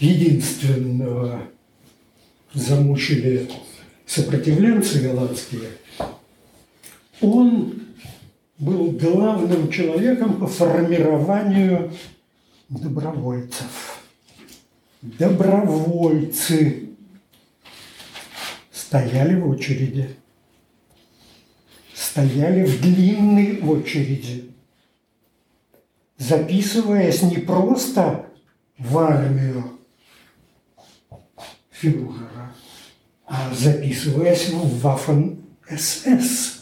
единственного 0.00 1.42
замучили 2.54 3.48
сопротивленцы 4.04 5.00
голландские, 5.00 5.68
он 7.20 7.85
был 8.58 8.92
главным 8.92 9.70
человеком 9.70 10.38
по 10.38 10.46
формированию 10.46 11.92
добровольцев. 12.68 14.00
Добровольцы 15.02 16.90
стояли 18.72 19.40
в 19.40 19.48
очереди. 19.50 20.16
Стояли 21.94 22.64
в 22.64 22.80
длинной 22.80 23.60
очереди, 23.60 24.50
записываясь 26.16 27.22
не 27.22 27.38
просто 27.38 28.26
в 28.78 28.98
армию 28.98 29.78
фюрера, 31.70 32.54
а 33.26 33.52
записываясь 33.54 34.48
в 34.48 34.86
Waffen-СС. 34.86 36.55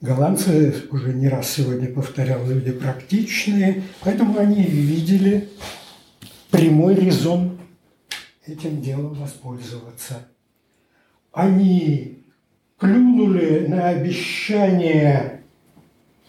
Голландцы, 0.00 0.84
уже 0.92 1.12
не 1.12 1.28
раз 1.28 1.50
сегодня 1.50 1.88
повторял, 1.88 2.46
люди 2.46 2.70
практичные, 2.70 3.82
поэтому 4.00 4.38
они 4.38 4.62
видели 4.62 5.48
прямой 6.52 6.94
резон 6.94 7.58
этим 8.46 8.80
делом 8.80 9.14
воспользоваться. 9.14 10.28
Они 11.32 12.18
клюнули 12.78 13.66
на 13.66 13.88
обещание 13.88 15.42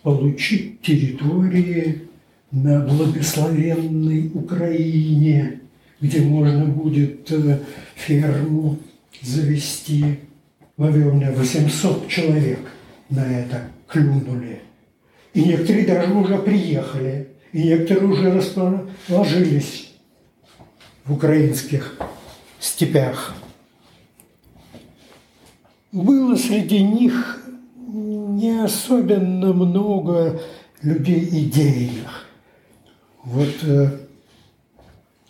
получить 0.01 0.81
территории 0.81 2.07
на 2.49 2.79
благословенной 2.79 4.31
Украине, 4.33 5.61
где 6.01 6.21
можно 6.21 6.65
будет 6.65 7.31
э, 7.31 7.59
ферму 7.95 8.79
завести. 9.21 10.21
Наверное, 10.75 11.31
800 11.33 12.07
человек– 12.07 12.59
на 13.10 13.26
это 13.26 13.64
клюнули. 13.88 14.61
И 15.34 15.44
некоторые 15.44 15.86
даже 15.86 16.14
уже 16.14 16.38
приехали, 16.40 17.30
и 17.52 17.64
некоторые 17.64 18.07
уже 18.07 18.31
расположились 18.31 19.94
в 21.06 21.14
украинских 21.14 21.98
степях. 22.60 23.34
Было 25.91 26.36
среди 26.36 26.84
них 26.84 27.44
не 27.76 28.64
особенно 28.64 29.53
много 29.53 30.40
людей 30.81 31.27
идейных. 31.45 32.27
Вот 33.23 33.56
э, 33.64 33.98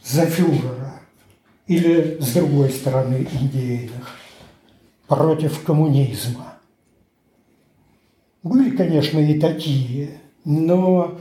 за 0.04 0.26
фюрера 0.26 1.02
или 1.68 2.18
с 2.20 2.34
другой 2.34 2.70
стороны 2.70 3.28
идейных 3.32 4.18
против 5.08 5.64
коммунизма. 5.64 6.59
Были, 8.42 8.76
конечно, 8.76 9.20
и 9.20 9.38
такие, 9.38 10.22
но 10.46 11.20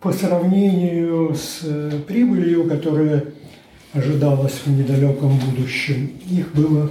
по 0.00 0.12
сравнению 0.12 1.34
с 1.34 1.60
э, 1.62 2.00
прибылью, 2.06 2.68
которая 2.68 3.24
ожидалась 3.92 4.60
в 4.64 4.70
недалеком 4.70 5.38
будущем, 5.38 6.12
их 6.30 6.54
было 6.54 6.90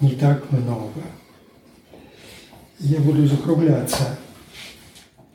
не 0.00 0.12
так 0.12 0.50
много. 0.50 1.02
Я 2.78 2.98
буду 3.00 3.26
закругляться. 3.26 4.18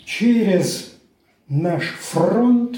Через 0.04 0.94
наш 1.48 1.84
фронт 2.00 2.78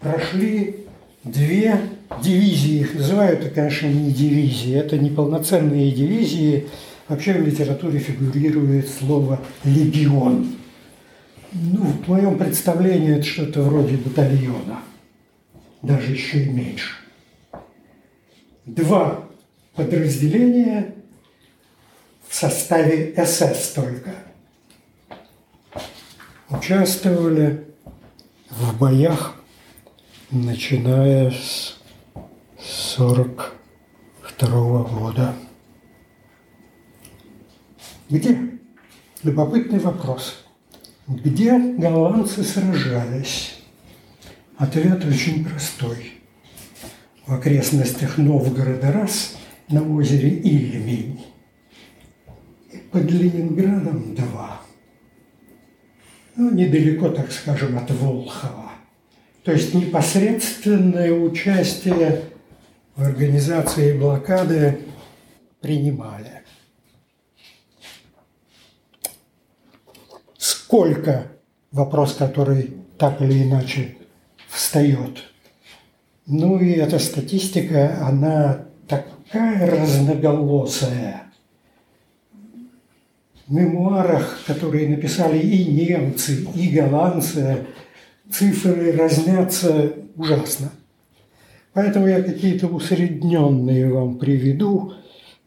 прошли 0.00 0.86
две 1.24 1.78
дивизии. 2.22 2.80
Их 2.80 2.94
называют, 2.94 3.52
конечно, 3.54 3.86
не 3.86 4.12
дивизии. 4.12 4.74
Это 4.74 4.96
не 4.96 5.10
полноценные 5.10 5.90
дивизии, 5.92 6.68
Вообще 7.08 7.34
в 7.34 7.46
литературе 7.46 8.00
фигурирует 8.00 8.88
слово 8.88 9.40
«легион». 9.64 10.56
Ну, 11.52 11.84
в 11.84 12.08
моем 12.08 12.36
представлении 12.36 13.16
это 13.16 13.24
что-то 13.24 13.62
вроде 13.62 13.96
батальона, 13.96 14.80
даже 15.82 16.12
еще 16.12 16.42
и 16.42 16.48
меньше. 16.48 16.96
Два 18.64 19.24
подразделения 19.76 20.94
в 22.28 22.34
составе 22.34 23.14
СС 23.24 23.70
только 23.70 24.10
участвовали 26.50 27.68
в 28.50 28.76
боях, 28.78 29.36
начиная 30.32 31.30
с 31.30 31.78
1942 32.96 34.82
года. 34.82 35.34
Где? 38.08 38.38
Любопытный 39.22 39.80
вопрос. 39.80 40.44
Где 41.08 41.58
голландцы 41.58 42.42
сражались? 42.42 43.56
Ответ 44.56 45.04
очень 45.04 45.44
простой. 45.44 46.12
в 47.26 47.34
окрестностях 47.34 48.18
Новгорода 48.18 48.92
раз 48.92 49.36
на 49.68 49.82
озере 49.96 50.30
Ильмень. 50.30 51.24
И 52.72 52.76
под 52.76 53.10
Ленинградом 53.10 54.14
два. 54.14 54.60
Ну, 56.36 56.52
недалеко, 56.52 57.08
так 57.08 57.32
скажем, 57.32 57.76
от 57.76 57.90
Волхова. 57.90 58.70
То 59.42 59.52
есть 59.52 59.74
непосредственное 59.74 61.12
участие 61.12 62.22
в 62.94 63.02
организации 63.02 63.98
блокады 63.98 64.80
принимали. 65.60 66.42
Сколько, 70.66 71.28
вопрос, 71.70 72.14
который 72.14 72.74
так 72.98 73.22
или 73.22 73.44
иначе 73.44 73.94
встает. 74.48 75.22
Ну 76.26 76.58
и 76.58 76.72
эта 76.72 76.98
статистика, 76.98 78.04
она 78.04 78.66
такая 78.88 79.70
разноголосая. 79.70 81.22
В 83.46 83.52
мемуарах, 83.52 84.40
которые 84.44 84.88
написали 84.88 85.38
и 85.38 85.66
немцы, 85.66 86.44
и 86.56 86.70
голландцы, 86.70 87.64
цифры 88.28 88.90
разнятся 88.90 89.92
ужасно. 90.16 90.72
Поэтому 91.74 92.08
я 92.08 92.20
какие-то 92.20 92.66
усредненные 92.66 93.88
вам 93.88 94.18
приведу, 94.18 94.94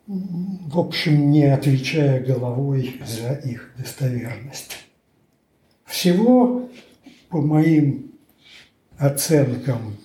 в 0.07 0.79
общем, 0.79 1.29
не 1.29 1.43
отвечая 1.43 2.23
головой 2.23 3.01
за 3.05 3.33
их 3.33 3.73
достоверность. 3.77 4.78
Всего, 5.89 6.69
по 7.29 7.41
моим 7.41 8.11
оценкам, 8.99 9.97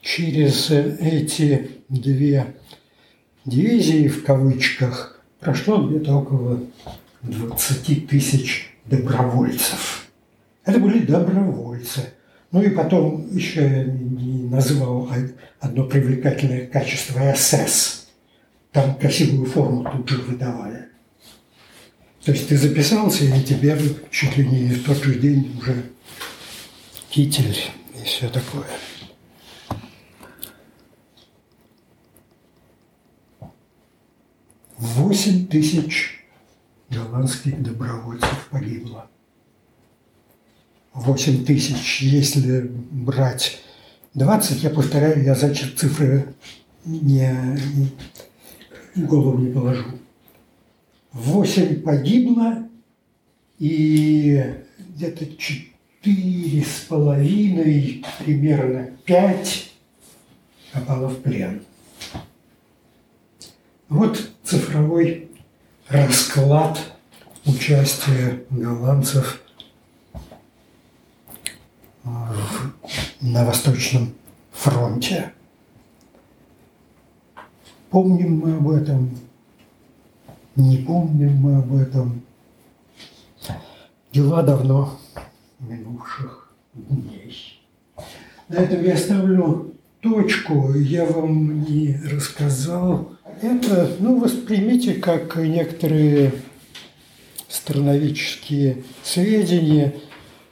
через 0.00 0.70
эти 0.70 1.70
две 1.90 2.54
дивизии 3.44 4.08
в 4.08 4.24
кавычках 4.24 5.22
прошло 5.38 5.86
где-то 5.86 6.16
около 6.16 6.60
20 7.22 8.08
тысяч 8.08 8.74
добровольцев. 8.86 10.08
Это 10.64 10.78
были 10.78 11.04
добровольцы. 11.04 12.14
Ну 12.50 12.62
и 12.62 12.70
потом 12.70 13.28
еще 13.36 13.60
я 13.60 13.84
не 13.84 14.48
назвал 14.48 15.10
одно 15.60 15.84
привлекательное 15.84 16.66
качество 16.66 17.20
СС. 17.36 18.08
Там 18.72 18.94
красивую 18.94 19.44
форму 19.44 19.84
тут 19.84 20.08
же 20.08 20.22
выдавали. 20.22 20.89
То 22.24 22.32
есть 22.32 22.48
ты 22.48 22.56
записался, 22.56 23.24
и 23.24 23.42
тебе 23.42 23.78
чуть 24.10 24.36
ли 24.36 24.46
не 24.46 24.74
в 24.74 24.84
тот 24.84 25.02
же 25.02 25.18
день 25.18 25.56
уже 25.58 25.90
китель 27.08 27.56
и 27.98 28.04
все 28.04 28.28
такое. 28.28 28.66
Восемь 34.76 35.46
тысяч 35.46 36.24
голландских 36.90 37.62
добровольцев 37.62 38.48
погибло. 38.50 39.08
Восемь 40.92 41.44
тысяч, 41.44 42.02
если 42.02 42.62
брать 42.90 43.60
20, 44.14 44.62
я 44.62 44.70
повторяю, 44.70 45.22
я 45.22 45.34
за 45.34 45.54
цифры 45.54 46.34
не, 46.84 47.58
голову 48.96 49.38
не 49.38 49.52
положу. 49.52 49.99
Восемь 51.12 51.82
погибло, 51.82 52.68
и 53.58 54.54
где-то 54.78 55.26
четыре 55.36 56.64
с 56.64 56.86
половиной, 56.88 58.04
примерно 58.18 58.90
пять 59.04 59.72
попало 60.72 61.08
в 61.08 61.20
плен. 61.20 61.62
Вот 63.88 64.30
цифровой 64.44 65.28
расклад 65.88 66.78
участия 67.44 68.44
голландцев 68.50 69.42
на 73.20 73.44
Восточном 73.44 74.14
фронте. 74.52 75.32
Помним 77.90 78.38
мы 78.38 78.56
об 78.56 78.70
этом, 78.70 79.10
не 80.60 80.78
помним 80.78 81.36
мы 81.36 81.56
об 81.56 81.74
этом. 81.74 82.22
Дела 84.12 84.42
давно 84.42 84.98
минувших 85.60 86.52
дней. 86.74 87.60
На 88.48 88.56
этом 88.56 88.84
я 88.84 88.96
ставлю 88.96 89.74
точку. 90.00 90.72
Я 90.74 91.04
вам 91.04 91.64
не 91.64 91.96
рассказал. 92.10 93.12
Это, 93.40 93.90
ну, 94.00 94.18
воспримите 94.18 94.94
как 94.94 95.36
некоторые 95.36 96.32
страноведческие 97.48 98.82
сведения. 99.02 99.94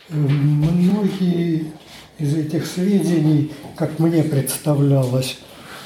Многие 0.08 1.72
из 2.18 2.34
этих 2.34 2.66
сведений, 2.66 3.52
как 3.76 3.98
мне 3.98 4.22
представлялось, 4.22 5.38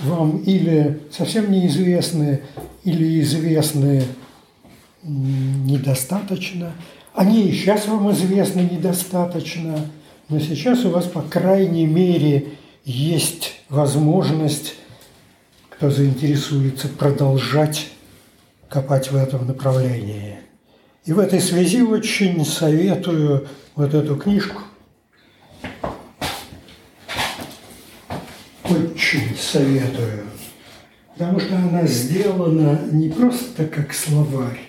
вам 0.02 0.38
или 0.38 1.00
совсем 1.10 1.50
неизвестны, 1.50 2.42
или 2.84 3.20
известны 3.20 4.04
недостаточно. 5.02 6.72
Они 7.14 7.48
и 7.48 7.52
сейчас 7.52 7.86
вам 7.86 8.10
известны 8.12 8.60
недостаточно, 8.60 9.86
но 10.28 10.38
сейчас 10.38 10.84
у 10.84 10.90
вас, 10.90 11.04
по 11.04 11.22
крайней 11.22 11.86
мере, 11.86 12.48
есть 12.84 13.52
возможность, 13.68 14.74
кто 15.70 15.90
заинтересуется, 15.90 16.88
продолжать 16.88 17.88
копать 18.68 19.10
в 19.10 19.16
этом 19.16 19.46
направлении. 19.46 20.38
И 21.04 21.12
в 21.12 21.18
этой 21.18 21.40
связи 21.40 21.82
очень 21.82 22.44
советую 22.44 23.48
вот 23.74 23.92
эту 23.92 24.16
книжку 24.16 24.62
очень 28.72 29.28
советую, 29.42 30.24
потому 31.12 31.40
что 31.40 31.56
она 31.56 31.84
сделана 31.86 32.80
не 32.90 33.10
просто 33.10 33.66
как 33.66 33.92
словарь, 33.92 34.60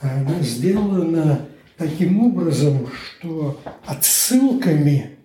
а 0.00 0.18
она 0.18 0.40
сделана 0.40 1.46
таким 1.76 2.24
образом, 2.26 2.88
что 2.88 3.60
отсылками, 3.86 5.16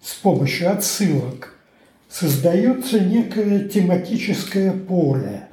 с 0.00 0.14
помощью 0.14 0.70
отсылок, 0.70 1.54
создается 2.08 3.00
некое 3.00 3.68
тематическое 3.68 4.72
поле, 4.72 5.48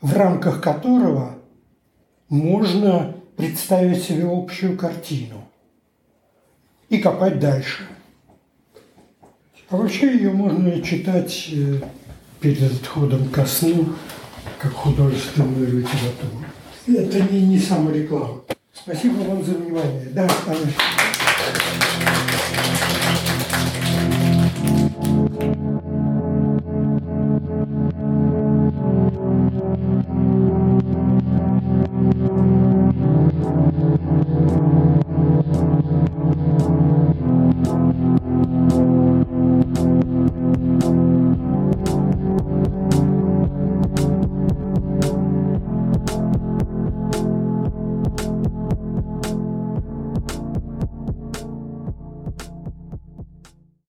в 0.00 0.12
рамках 0.12 0.62
которого 0.62 1.38
можно 2.28 3.14
представить 3.36 4.02
себе 4.02 4.24
общую 4.26 4.76
картину 4.76 5.48
и 6.88 6.98
копать 6.98 7.38
дальше– 7.38 7.86
а 9.70 9.76
вообще 9.76 10.14
ее 10.14 10.30
можно 10.30 10.80
читать 10.82 11.48
э, 11.52 11.80
перед 12.40 12.62
отходом 12.62 13.28
ко 13.28 13.46
сну, 13.46 13.94
как 14.58 14.72
художественную 14.72 15.78
литературу. 15.78 16.44
Это 16.86 17.32
не, 17.32 17.40
не 17.40 17.58
самая 17.58 17.94
реклама. 17.94 18.42
Спасибо 18.74 19.20
вам 19.22 19.42
за 19.42 19.52
внимание. 19.54 20.08
Да, 20.12 20.28
товарищ. 20.44 20.74